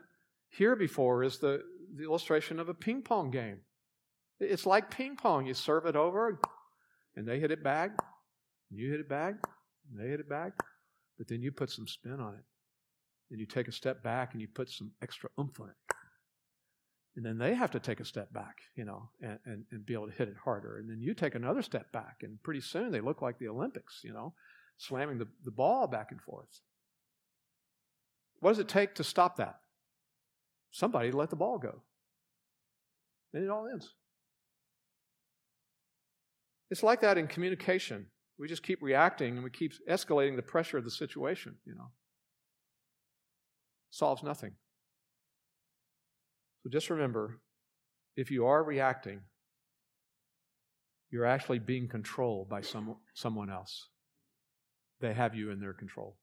here 0.49 0.75
before, 0.75 1.23
is 1.23 1.39
the, 1.39 1.63
the 1.95 2.03
illustration 2.03 2.59
of 2.59 2.69
a 2.69 2.75
ping 2.75 3.01
pong 3.01 3.31
game. 3.31 3.61
It's 4.39 4.67
like 4.67 4.91
ping 4.91 5.15
pong. 5.15 5.47
You 5.47 5.55
serve 5.55 5.87
it 5.87 5.95
over, 5.95 6.39
and 7.15 7.27
they 7.27 7.39
hit 7.39 7.49
it 7.51 7.63
back, 7.63 7.97
and 8.69 8.79
you 8.79 8.91
hit 8.91 8.99
it 8.99 9.09
back, 9.09 9.33
and 9.89 9.99
they 9.99 10.09
hit 10.09 10.19
it 10.19 10.29
back, 10.29 10.53
but 11.17 11.27
then 11.27 11.41
you 11.41 11.51
put 11.51 11.71
some 11.71 11.87
spin 11.87 12.19
on 12.19 12.35
it. 12.35 12.43
And 13.31 13.39
you 13.39 13.47
take 13.47 13.67
a 13.67 13.73
step 13.73 14.03
back 14.03 14.31
and 14.31 14.41
you 14.41 14.47
put 14.47 14.69
some 14.69 14.91
extra 15.01 15.29
oomph 15.37 15.59
on 15.59 15.69
it 15.69 15.96
and 17.17 17.25
then 17.25 17.39
they 17.39 17.55
have 17.55 17.71
to 17.71 17.79
take 17.79 17.99
a 17.99 18.05
step 18.05 18.31
back, 18.31 18.57
you 18.75 18.85
know, 18.85 19.09
and, 19.21 19.39
and, 19.45 19.65
and, 19.71 19.83
be 19.83 19.95
able 19.95 20.05
to 20.05 20.13
hit 20.13 20.29
it 20.29 20.35
harder. 20.45 20.77
And 20.77 20.87
then 20.87 21.01
you 21.01 21.15
take 21.15 21.33
another 21.33 21.63
step 21.63 21.91
back, 21.91 22.17
and 22.21 22.41
pretty 22.43 22.61
soon 22.61 22.91
they 22.91 23.01
look 23.01 23.23
like 23.23 23.39
the 23.39 23.47
Olympics, 23.47 24.01
you 24.03 24.13
know, 24.13 24.35
slamming 24.77 25.17
the, 25.17 25.27
the 25.43 25.49
ball 25.49 25.87
back 25.87 26.11
and 26.11 26.21
forth. 26.21 26.61
What 28.39 28.51
does 28.51 28.59
it 28.59 28.67
take 28.67 28.93
to 28.95 29.03
stop 29.03 29.37
that? 29.37 29.55
Somebody 30.69 31.11
let 31.11 31.31
the 31.31 31.35
ball 31.35 31.57
go. 31.57 31.81
And 33.33 33.43
it 33.43 33.49
all 33.49 33.67
ends. 33.67 33.95
It's 36.69 36.83
like 36.83 37.01
that 37.01 37.17
in 37.17 37.25
communication. 37.25 38.05
We 38.37 38.47
just 38.47 38.61
keep 38.61 38.83
reacting 38.83 39.33
and 39.35 39.43
we 39.43 39.49
keep 39.49 39.73
escalating 39.89 40.35
the 40.35 40.43
pressure 40.43 40.77
of 40.77 40.83
the 40.83 40.91
situation, 40.91 41.55
you 41.65 41.73
know. 41.73 41.89
Solves 43.89 44.21
nothing. 44.21 44.51
So 46.67 46.71
just 46.71 46.89
remember 46.89 47.39
if 48.17 48.29
you 48.29 48.45
are 48.45 48.61
reacting, 48.61 49.21
you're 51.09 51.25
actually 51.25 51.59
being 51.59 51.87
controlled 51.87 52.49
by 52.49 52.59
some, 52.59 52.97
someone 53.13 53.49
else. 53.49 53.87
They 54.99 55.13
have 55.13 55.33
you 55.33 55.49
in 55.49 55.61
their 55.61 55.71
control. 55.71 56.17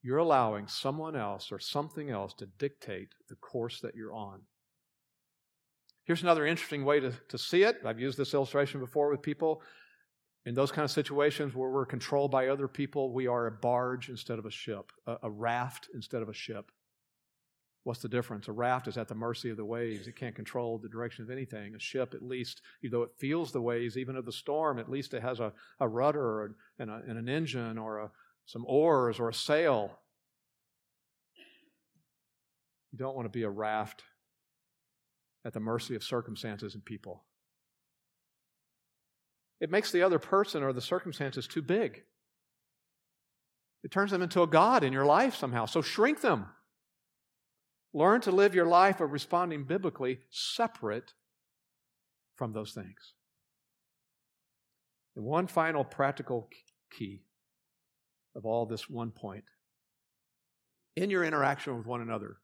You're 0.00 0.18
allowing 0.18 0.68
someone 0.68 1.16
else 1.16 1.50
or 1.50 1.58
something 1.58 2.08
else 2.08 2.34
to 2.34 2.46
dictate 2.46 3.08
the 3.28 3.34
course 3.34 3.80
that 3.80 3.96
you're 3.96 4.14
on. 4.14 4.42
Here's 6.04 6.22
another 6.22 6.46
interesting 6.46 6.84
way 6.84 7.00
to, 7.00 7.12
to 7.30 7.36
see 7.38 7.64
it. 7.64 7.78
I've 7.84 7.98
used 7.98 8.16
this 8.16 8.32
illustration 8.32 8.78
before 8.78 9.10
with 9.10 9.22
people. 9.22 9.60
In 10.46 10.54
those 10.54 10.70
kind 10.70 10.84
of 10.84 10.90
situations 10.92 11.52
where 11.52 11.70
we're 11.70 11.84
controlled 11.84 12.30
by 12.30 12.46
other 12.46 12.68
people, 12.68 13.12
we 13.12 13.26
are 13.26 13.48
a 13.48 13.50
barge 13.50 14.08
instead 14.08 14.38
of 14.38 14.46
a 14.46 14.52
ship, 14.52 14.92
a, 15.08 15.16
a 15.24 15.30
raft 15.30 15.88
instead 15.94 16.22
of 16.22 16.28
a 16.28 16.32
ship. 16.32 16.70
What's 17.82 18.02
the 18.02 18.08
difference? 18.08 18.46
A 18.48 18.52
raft 18.52 18.88
is 18.88 18.98
at 18.98 19.08
the 19.08 19.14
mercy 19.14 19.48
of 19.48 19.56
the 19.56 19.64
waves. 19.64 20.06
It 20.06 20.16
can't 20.16 20.34
control 20.34 20.78
the 20.78 20.88
direction 20.88 21.24
of 21.24 21.30
anything. 21.30 21.74
A 21.74 21.78
ship, 21.78 22.12
at 22.14 22.22
least, 22.22 22.60
though 22.90 23.02
it 23.02 23.12
feels 23.18 23.52
the 23.52 23.62
waves, 23.62 23.96
even 23.96 24.16
of 24.16 24.26
the 24.26 24.32
storm, 24.32 24.78
at 24.78 24.90
least 24.90 25.14
it 25.14 25.22
has 25.22 25.40
a, 25.40 25.52
a 25.80 25.88
rudder 25.88 26.54
and, 26.78 26.90
a, 26.90 27.00
and 27.08 27.18
an 27.18 27.28
engine 27.28 27.78
or 27.78 27.98
a, 27.98 28.10
some 28.44 28.64
oars 28.66 29.18
or 29.18 29.30
a 29.30 29.34
sail. 29.34 29.98
You 32.92 32.98
don't 32.98 33.16
want 33.16 33.26
to 33.26 33.38
be 33.38 33.44
a 33.44 33.50
raft 33.50 34.02
at 35.44 35.54
the 35.54 35.60
mercy 35.60 35.94
of 35.94 36.04
circumstances 36.04 36.74
and 36.74 36.84
people. 36.84 37.24
It 39.58 39.70
makes 39.70 39.90
the 39.90 40.02
other 40.02 40.18
person 40.18 40.62
or 40.62 40.74
the 40.74 40.82
circumstances 40.82 41.46
too 41.46 41.62
big. 41.62 42.02
It 43.82 43.90
turns 43.90 44.10
them 44.10 44.20
into 44.20 44.42
a 44.42 44.46
God 44.46 44.84
in 44.84 44.92
your 44.92 45.06
life 45.06 45.34
somehow. 45.34 45.64
So 45.64 45.80
shrink 45.80 46.20
them. 46.20 46.46
Learn 47.92 48.20
to 48.22 48.30
live 48.30 48.54
your 48.54 48.66
life 48.66 49.00
of 49.00 49.12
responding 49.12 49.64
biblically 49.64 50.20
separate 50.30 51.14
from 52.36 52.52
those 52.52 52.72
things. 52.72 53.14
And 55.16 55.24
one 55.24 55.46
final 55.46 55.84
practical 55.84 56.48
key 56.96 57.24
of 58.36 58.46
all 58.46 58.66
this 58.66 58.88
one 58.88 59.10
point 59.10 59.44
in 60.96 61.10
your 61.10 61.24
interaction 61.24 61.76
with 61.76 61.86
one 61.86 62.00
another, 62.00 62.38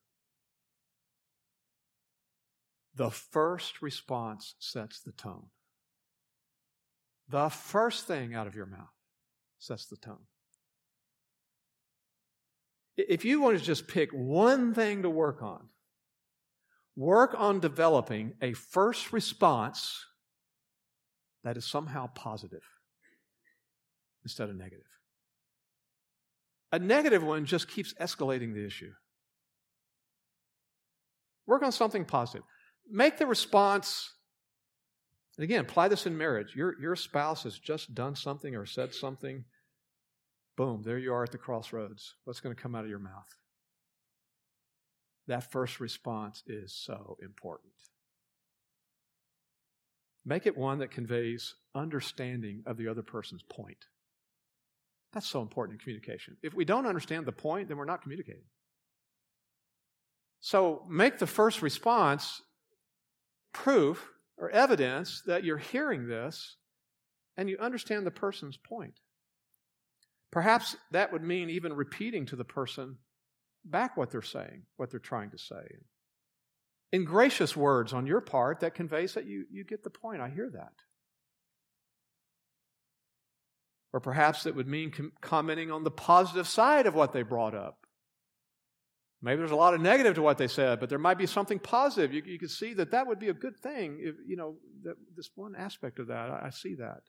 The 2.97 3.11
first 3.11 3.83
response 3.83 4.55
sets 4.59 5.01
the 5.01 5.13
tone. 5.13 5.49
The 7.29 7.51
first 7.51 8.07
thing 8.07 8.35
out 8.35 8.47
of 8.47 8.55
your 8.55 8.65
mouth 8.65 8.95
sets 9.59 9.85
the 9.85 9.99
tone. 9.99 10.25
If 12.97 13.25
you 13.25 13.41
want 13.41 13.59
to 13.59 13.65
just 13.65 13.89
pick 13.89 14.11
one 14.13 14.73
thing 14.73 15.03
to 15.03 15.11
work 15.11 15.43
on, 15.43 15.69
work 16.97 17.35
on 17.37 17.61
developing 17.61 18.35
a 18.41 18.55
first 18.55 19.13
response 19.13 20.05
that 21.45 21.57
is 21.57 21.65
somehow 21.67 22.09
positive 22.09 22.63
instead 24.25 24.49
of 24.49 24.57
negative. 24.57 24.87
A 26.73 26.79
negative 26.79 27.23
one 27.23 27.45
just 27.45 27.69
keeps 27.69 27.95
escalating 27.95 28.55
the 28.55 28.65
issue. 28.67 28.93
Work 31.47 31.63
on 31.63 31.71
something 31.71 32.05
positive. 32.05 32.45
Make 32.91 33.19
the 33.19 33.27
response, 33.27 34.13
and 35.37 35.45
again, 35.45 35.61
apply 35.61 35.89
this 35.89 36.07
in 36.07 36.19
marriage. 36.19 36.57
Your, 36.57 36.81
your 36.81 36.97
spouse 36.97 37.45
has 37.45 37.59
just 37.59 37.95
done 37.95 38.17
something 38.17 38.57
or 38.57 38.67
said 38.67 38.95
something. 38.95 39.45
Boom, 40.57 40.83
there 40.83 40.99
you 40.99 41.13
are 41.13 41.25
at 41.25 41.33
the 41.33 41.39
crossroads. 41.39 42.15
What's 42.25 42.41
going 42.41 42.55
to 42.55 42.61
come 42.61 42.75
out 42.75 42.85
of 42.85 42.91
your 42.91 42.99
mouth? 42.99 43.37
That 45.27 45.51
first 45.51 45.81
response 45.81 46.43
is 46.47 46.73
so 46.73 47.19
important. 47.23 47.73
Make 50.25 50.47
it 50.47 50.57
one 50.57 50.79
that 50.79 50.91
conveys 50.91 51.55
understanding 51.75 52.63
of 52.67 52.77
the 52.77 52.89
other 52.89 53.03
person's 53.03 53.43
point. 53.43 53.85
That's 55.13 55.29
so 55.29 55.41
important 55.41 55.79
in 55.79 55.85
communication. 55.85 56.37
If 56.43 56.55
we 56.55 56.65
don't 56.65 56.87
understand 56.87 57.27
the 57.27 57.33
point, 57.33 57.69
then 57.69 57.77
we're 57.77 57.85
not 57.85 58.03
communicating. 58.03 58.45
So 60.41 60.85
make 60.89 61.19
the 61.19 61.27
first 61.27 61.63
response 61.63 62.43
proof 63.53 64.11
or 64.37 64.51
evidence 64.51 65.23
that 65.27 65.45
you're 65.45 65.59
hearing 65.59 66.09
this 66.09 66.57
and 67.37 67.49
you 67.49 67.59
understand 67.59 68.07
the 68.07 68.11
person's 68.11 68.57
point. 68.57 68.95
Perhaps 70.31 70.77
that 70.91 71.13
would 71.13 71.23
mean 71.23 71.51
even 71.51 71.73
repeating 71.73 72.27
to 72.27 72.37
the 72.37 72.45
person 72.45 72.97
back 73.65 73.97
what 73.97 74.11
they're 74.11 74.23
saying, 74.23 74.63
what 74.77 74.91
they're 74.91 75.01
trying 75.01 75.31
to 75.31 75.39
say. 75.39 75.77
In 76.93 77.05
gracious 77.05 77.57
words 77.57 77.93
on 77.93 78.07
your 78.07 78.21
part 78.21 78.61
that 78.61 78.75
conveys 78.75 79.15
that 79.15 79.27
you, 79.27 79.45
you 79.51 79.65
get 79.65 79.83
the 79.83 79.91
point. 79.91 80.21
I 80.21 80.29
hear 80.29 80.51
that. 80.53 80.73
Or 83.93 84.01
perhaps 84.01 84.47
it 84.47 84.55
would 84.55 84.69
mean 84.69 84.91
com- 84.91 85.13
commenting 85.21 85.71
on 85.71 85.85
the 85.85 85.91
positive 85.91 86.47
side 86.47 86.87
of 86.87 86.95
what 86.95 87.13
they 87.13 87.23
brought 87.23 87.55
up. 87.55 87.79
Maybe 89.23 89.39
there's 89.39 89.51
a 89.51 89.57
lot 89.57 89.75
of 89.75 89.81
negative 89.81 90.15
to 90.17 90.23
what 90.23 90.39
they 90.39 90.49
said, 90.49 90.79
but 90.79 90.89
there 90.89 90.99
might 90.99 91.19
be 91.19 91.27
something 91.27 91.59
positive. 91.59 92.13
You, 92.13 92.23
you 92.25 92.39
could 92.39 92.51
see 92.51 92.75
that 92.75 92.91
that 92.91 93.07
would 93.07 93.19
be 93.19 93.31
a 93.31 93.35
good 93.35 93.57
thing. 93.57 93.99
If, 94.01 94.17
you 94.27 94.37
know, 94.37 94.57
that, 94.85 94.97
this 95.17 95.31
one 95.35 95.55
aspect 95.57 95.99
of 95.99 96.09
that, 96.09 96.31
I, 96.31 96.47
I 96.47 96.51
see 96.51 96.75
that. 96.75 97.01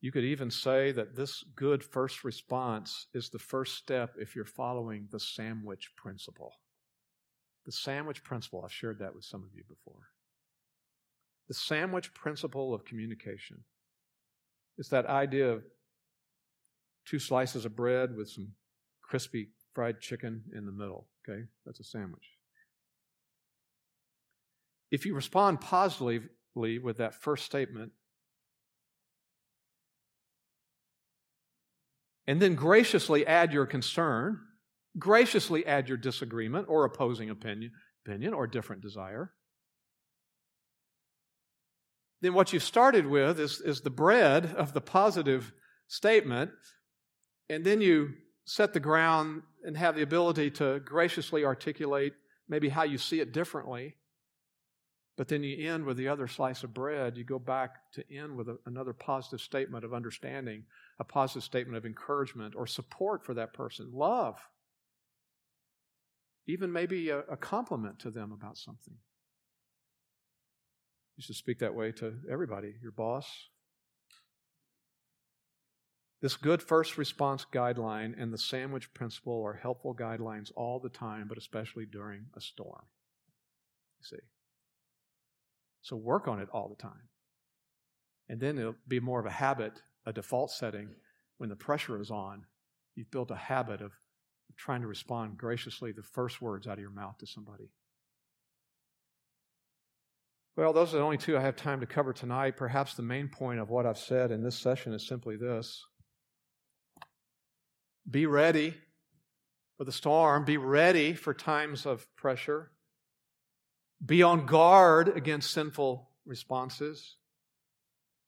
You 0.00 0.10
could 0.12 0.24
even 0.24 0.50
say 0.50 0.92
that 0.92 1.14
this 1.14 1.44
good 1.54 1.84
first 1.84 2.24
response 2.24 3.06
is 3.12 3.28
the 3.28 3.38
first 3.38 3.76
step 3.76 4.14
if 4.18 4.34
you're 4.34 4.46
following 4.46 5.06
the 5.10 5.20
sandwich 5.20 5.90
principle. 5.96 6.54
The 7.66 7.72
sandwich 7.72 8.24
principle, 8.24 8.62
I've 8.64 8.72
shared 8.72 8.98
that 9.00 9.14
with 9.14 9.24
some 9.24 9.42
of 9.42 9.50
you 9.54 9.62
before. 9.68 10.08
The 11.48 11.54
sandwich 11.54 12.14
principle 12.14 12.72
of 12.72 12.84
communication 12.84 13.64
is 14.78 14.88
that 14.88 15.06
idea 15.06 15.50
of 15.50 15.62
two 17.04 17.18
slices 17.18 17.66
of 17.66 17.76
bread 17.76 18.16
with 18.16 18.30
some 18.30 18.52
crispy 19.02 19.50
fried 19.74 20.00
chicken 20.00 20.42
in 20.56 20.64
the 20.64 20.72
middle. 20.72 21.08
Okay? 21.28 21.42
That's 21.66 21.80
a 21.80 21.84
sandwich. 21.84 22.24
If 24.90 25.04
you 25.04 25.14
respond 25.14 25.60
positively 25.60 26.78
with 26.78 26.96
that 26.96 27.14
first 27.14 27.44
statement, 27.44 27.92
and 32.30 32.40
then 32.40 32.54
graciously 32.54 33.26
add 33.26 33.52
your 33.52 33.66
concern, 33.66 34.38
graciously 34.96 35.66
add 35.66 35.88
your 35.88 35.98
disagreement 35.98 36.66
or 36.68 36.84
opposing 36.84 37.28
opinion, 37.28 37.72
opinion 38.06 38.34
or 38.34 38.46
different 38.46 38.80
desire. 38.80 39.32
Then 42.20 42.32
what 42.32 42.52
you 42.52 42.60
started 42.60 43.04
with 43.04 43.40
is, 43.40 43.60
is 43.60 43.80
the 43.80 43.90
bread 43.90 44.54
of 44.56 44.72
the 44.74 44.80
positive 44.80 45.52
statement, 45.88 46.52
and 47.48 47.64
then 47.64 47.80
you 47.80 48.10
set 48.44 48.74
the 48.74 48.78
ground 48.78 49.42
and 49.64 49.76
have 49.76 49.96
the 49.96 50.02
ability 50.02 50.52
to 50.52 50.78
graciously 50.84 51.44
articulate 51.44 52.12
maybe 52.48 52.68
how 52.68 52.84
you 52.84 52.98
see 52.98 53.18
it 53.18 53.32
differently. 53.32 53.96
But 55.16 55.26
then 55.26 55.42
you 55.42 55.68
end 55.68 55.84
with 55.84 55.96
the 55.96 56.06
other 56.06 56.28
slice 56.28 56.62
of 56.62 56.72
bread. 56.72 57.16
You 57.16 57.24
go 57.24 57.40
back 57.40 57.90
to 57.94 58.04
end 58.08 58.36
with 58.36 58.48
a, 58.48 58.56
another 58.66 58.92
positive 58.92 59.40
statement 59.40 59.84
of 59.84 59.92
understanding 59.92 60.62
a 61.00 61.04
positive 61.04 61.42
statement 61.42 61.78
of 61.78 61.86
encouragement 61.86 62.54
or 62.54 62.66
support 62.66 63.24
for 63.24 63.32
that 63.32 63.54
person, 63.54 63.90
love, 63.92 64.36
even 66.46 66.70
maybe 66.70 67.08
a, 67.08 67.20
a 67.20 67.38
compliment 67.38 67.98
to 68.00 68.10
them 68.10 68.32
about 68.32 68.58
something. 68.58 68.94
You 71.16 71.22
should 71.22 71.36
speak 71.36 71.58
that 71.60 71.74
way 71.74 71.90
to 71.92 72.12
everybody, 72.30 72.74
your 72.82 72.92
boss. 72.92 73.26
This 76.20 76.36
good 76.36 76.62
first 76.62 76.98
response 76.98 77.46
guideline 77.50 78.12
and 78.20 78.30
the 78.30 78.38
sandwich 78.38 78.92
principle 78.92 79.42
are 79.42 79.54
helpful 79.54 79.94
guidelines 79.94 80.52
all 80.54 80.80
the 80.80 80.90
time, 80.90 81.28
but 81.28 81.38
especially 81.38 81.86
during 81.86 82.26
a 82.36 82.42
storm. 82.42 82.84
You 84.00 84.16
see. 84.16 84.22
So 85.80 85.96
work 85.96 86.28
on 86.28 86.40
it 86.40 86.48
all 86.52 86.68
the 86.68 86.82
time. 86.82 87.08
And 88.28 88.38
then 88.38 88.58
it'll 88.58 88.76
be 88.86 89.00
more 89.00 89.18
of 89.18 89.24
a 89.24 89.30
habit 89.30 89.80
a 90.06 90.12
default 90.12 90.50
setting 90.50 90.88
when 91.38 91.48
the 91.48 91.56
pressure 91.56 92.00
is 92.00 92.10
on, 92.10 92.44
you've 92.94 93.10
built 93.10 93.30
a 93.30 93.36
habit 93.36 93.80
of 93.80 93.92
trying 94.56 94.82
to 94.82 94.86
respond 94.86 95.38
graciously 95.38 95.92
the 95.92 96.02
first 96.02 96.42
words 96.42 96.66
out 96.66 96.74
of 96.74 96.80
your 96.80 96.90
mouth 96.90 97.16
to 97.18 97.26
somebody. 97.26 97.70
Well, 100.56 100.72
those 100.72 100.92
are 100.92 100.98
the 100.98 101.02
only 101.02 101.16
two 101.16 101.38
I 101.38 101.40
have 101.40 101.56
time 101.56 101.80
to 101.80 101.86
cover 101.86 102.12
tonight. 102.12 102.56
Perhaps 102.56 102.94
the 102.94 103.02
main 103.02 103.28
point 103.28 103.60
of 103.60 103.70
what 103.70 103.86
I've 103.86 103.96
said 103.96 104.30
in 104.30 104.42
this 104.42 104.58
session 104.58 104.92
is 104.92 105.06
simply 105.06 105.36
this 105.36 105.82
Be 108.10 108.26
ready 108.26 108.74
for 109.78 109.84
the 109.84 109.92
storm, 109.92 110.44
be 110.44 110.58
ready 110.58 111.14
for 111.14 111.32
times 111.32 111.86
of 111.86 112.06
pressure, 112.16 112.72
be 114.04 114.22
on 114.22 114.44
guard 114.44 115.08
against 115.16 115.50
sinful 115.50 116.10
responses. 116.26 117.16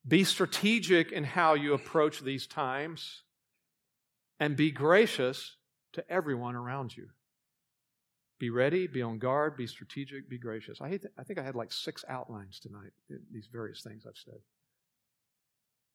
Be 0.07 0.25
strategic 0.25 1.13
in 1.13 1.25
how 1.25 1.55
you 1.55 1.75
approach 1.75 2.21
these 2.21 2.47
times 2.47 3.23
and 4.41 4.57
be 4.57 4.73
gracious 4.73 5.57
to 5.93 6.05
everyone 6.11 6.57
around 6.57 6.97
you. 6.97 7.09
Be 8.41 8.51
ready, 8.51 8.89
be 8.89 9.03
on 9.03 9.19
guard, 9.19 9.57
be 9.57 9.69
strategic, 9.69 10.29
be 10.29 10.39
gracious. 10.39 10.81
I, 10.81 10.89
hate 10.89 11.07
I 11.17 11.23
think 11.23 11.39
I 11.39 11.45
had 11.45 11.55
like 11.55 11.73
six 11.73 12.05
outlines 12.09 12.59
tonight, 12.59 12.91
eh, 13.13 13.19
these 13.31 13.49
various 13.53 13.83
things 13.83 14.05
I've 14.05 14.17
said. 14.17 14.41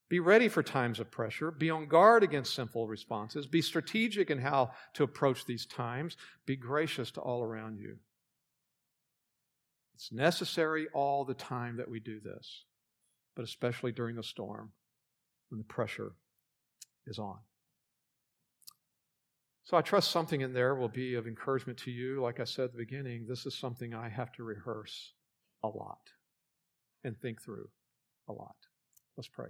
Be 0.10 0.22
ready 0.22 0.48
for 0.48 0.64
times 0.64 1.02
of 1.02 1.12
pressure. 1.12 1.52
Be 1.52 1.70
on 1.70 1.88
guard 1.88 2.24
against 2.24 2.56
sinful 2.56 2.88
responses. 2.88 3.46
Be 3.46 3.62
strategic 3.62 4.30
in 4.30 4.40
how 4.40 4.72
to 4.94 5.04
approach 5.04 5.46
these 5.46 5.66
times. 5.66 6.16
Be 6.46 6.56
gracious 6.56 7.12
to 7.12 7.20
all 7.20 7.44
around 7.44 7.80
you. 7.80 7.98
It's 9.96 10.14
necessary 10.14 10.88
all 10.94 11.26
the 11.26 11.34
time 11.34 11.76
that 11.76 11.90
we 11.90 12.00
do 12.00 12.22
this 12.22 12.64
but 13.38 13.44
especially 13.44 13.92
during 13.92 14.16
the 14.16 14.24
storm 14.24 14.72
when 15.50 15.60
the 15.60 15.64
pressure 15.64 16.14
is 17.06 17.20
on. 17.20 17.38
So 19.64 19.78
I 19.78 19.82
trust 19.82 20.10
something 20.10 20.42
in 20.42 20.54
there 20.54 20.74
will 20.74 20.90
be 20.90 21.14
of 21.14 21.28
encouragement 21.28 21.78
to 21.80 21.92
you. 21.92 22.20
Like 22.20 22.40
I 22.40 22.46
said 22.46 22.66
at 22.66 22.72
the 22.72 22.80
beginning, 22.80 23.28
this 23.30 23.46
is 23.46 23.54
something 23.54 23.94
I 23.94 24.10
have 24.10 24.32
to 24.34 24.44
rehearse 24.44 25.14
a 25.64 25.68
lot 25.68 26.00
and 27.04 27.16
think 27.16 27.40
through 27.40 27.70
a 28.28 28.34
lot. 28.34 28.56
Let's 29.16 29.28
pray. 29.28 29.50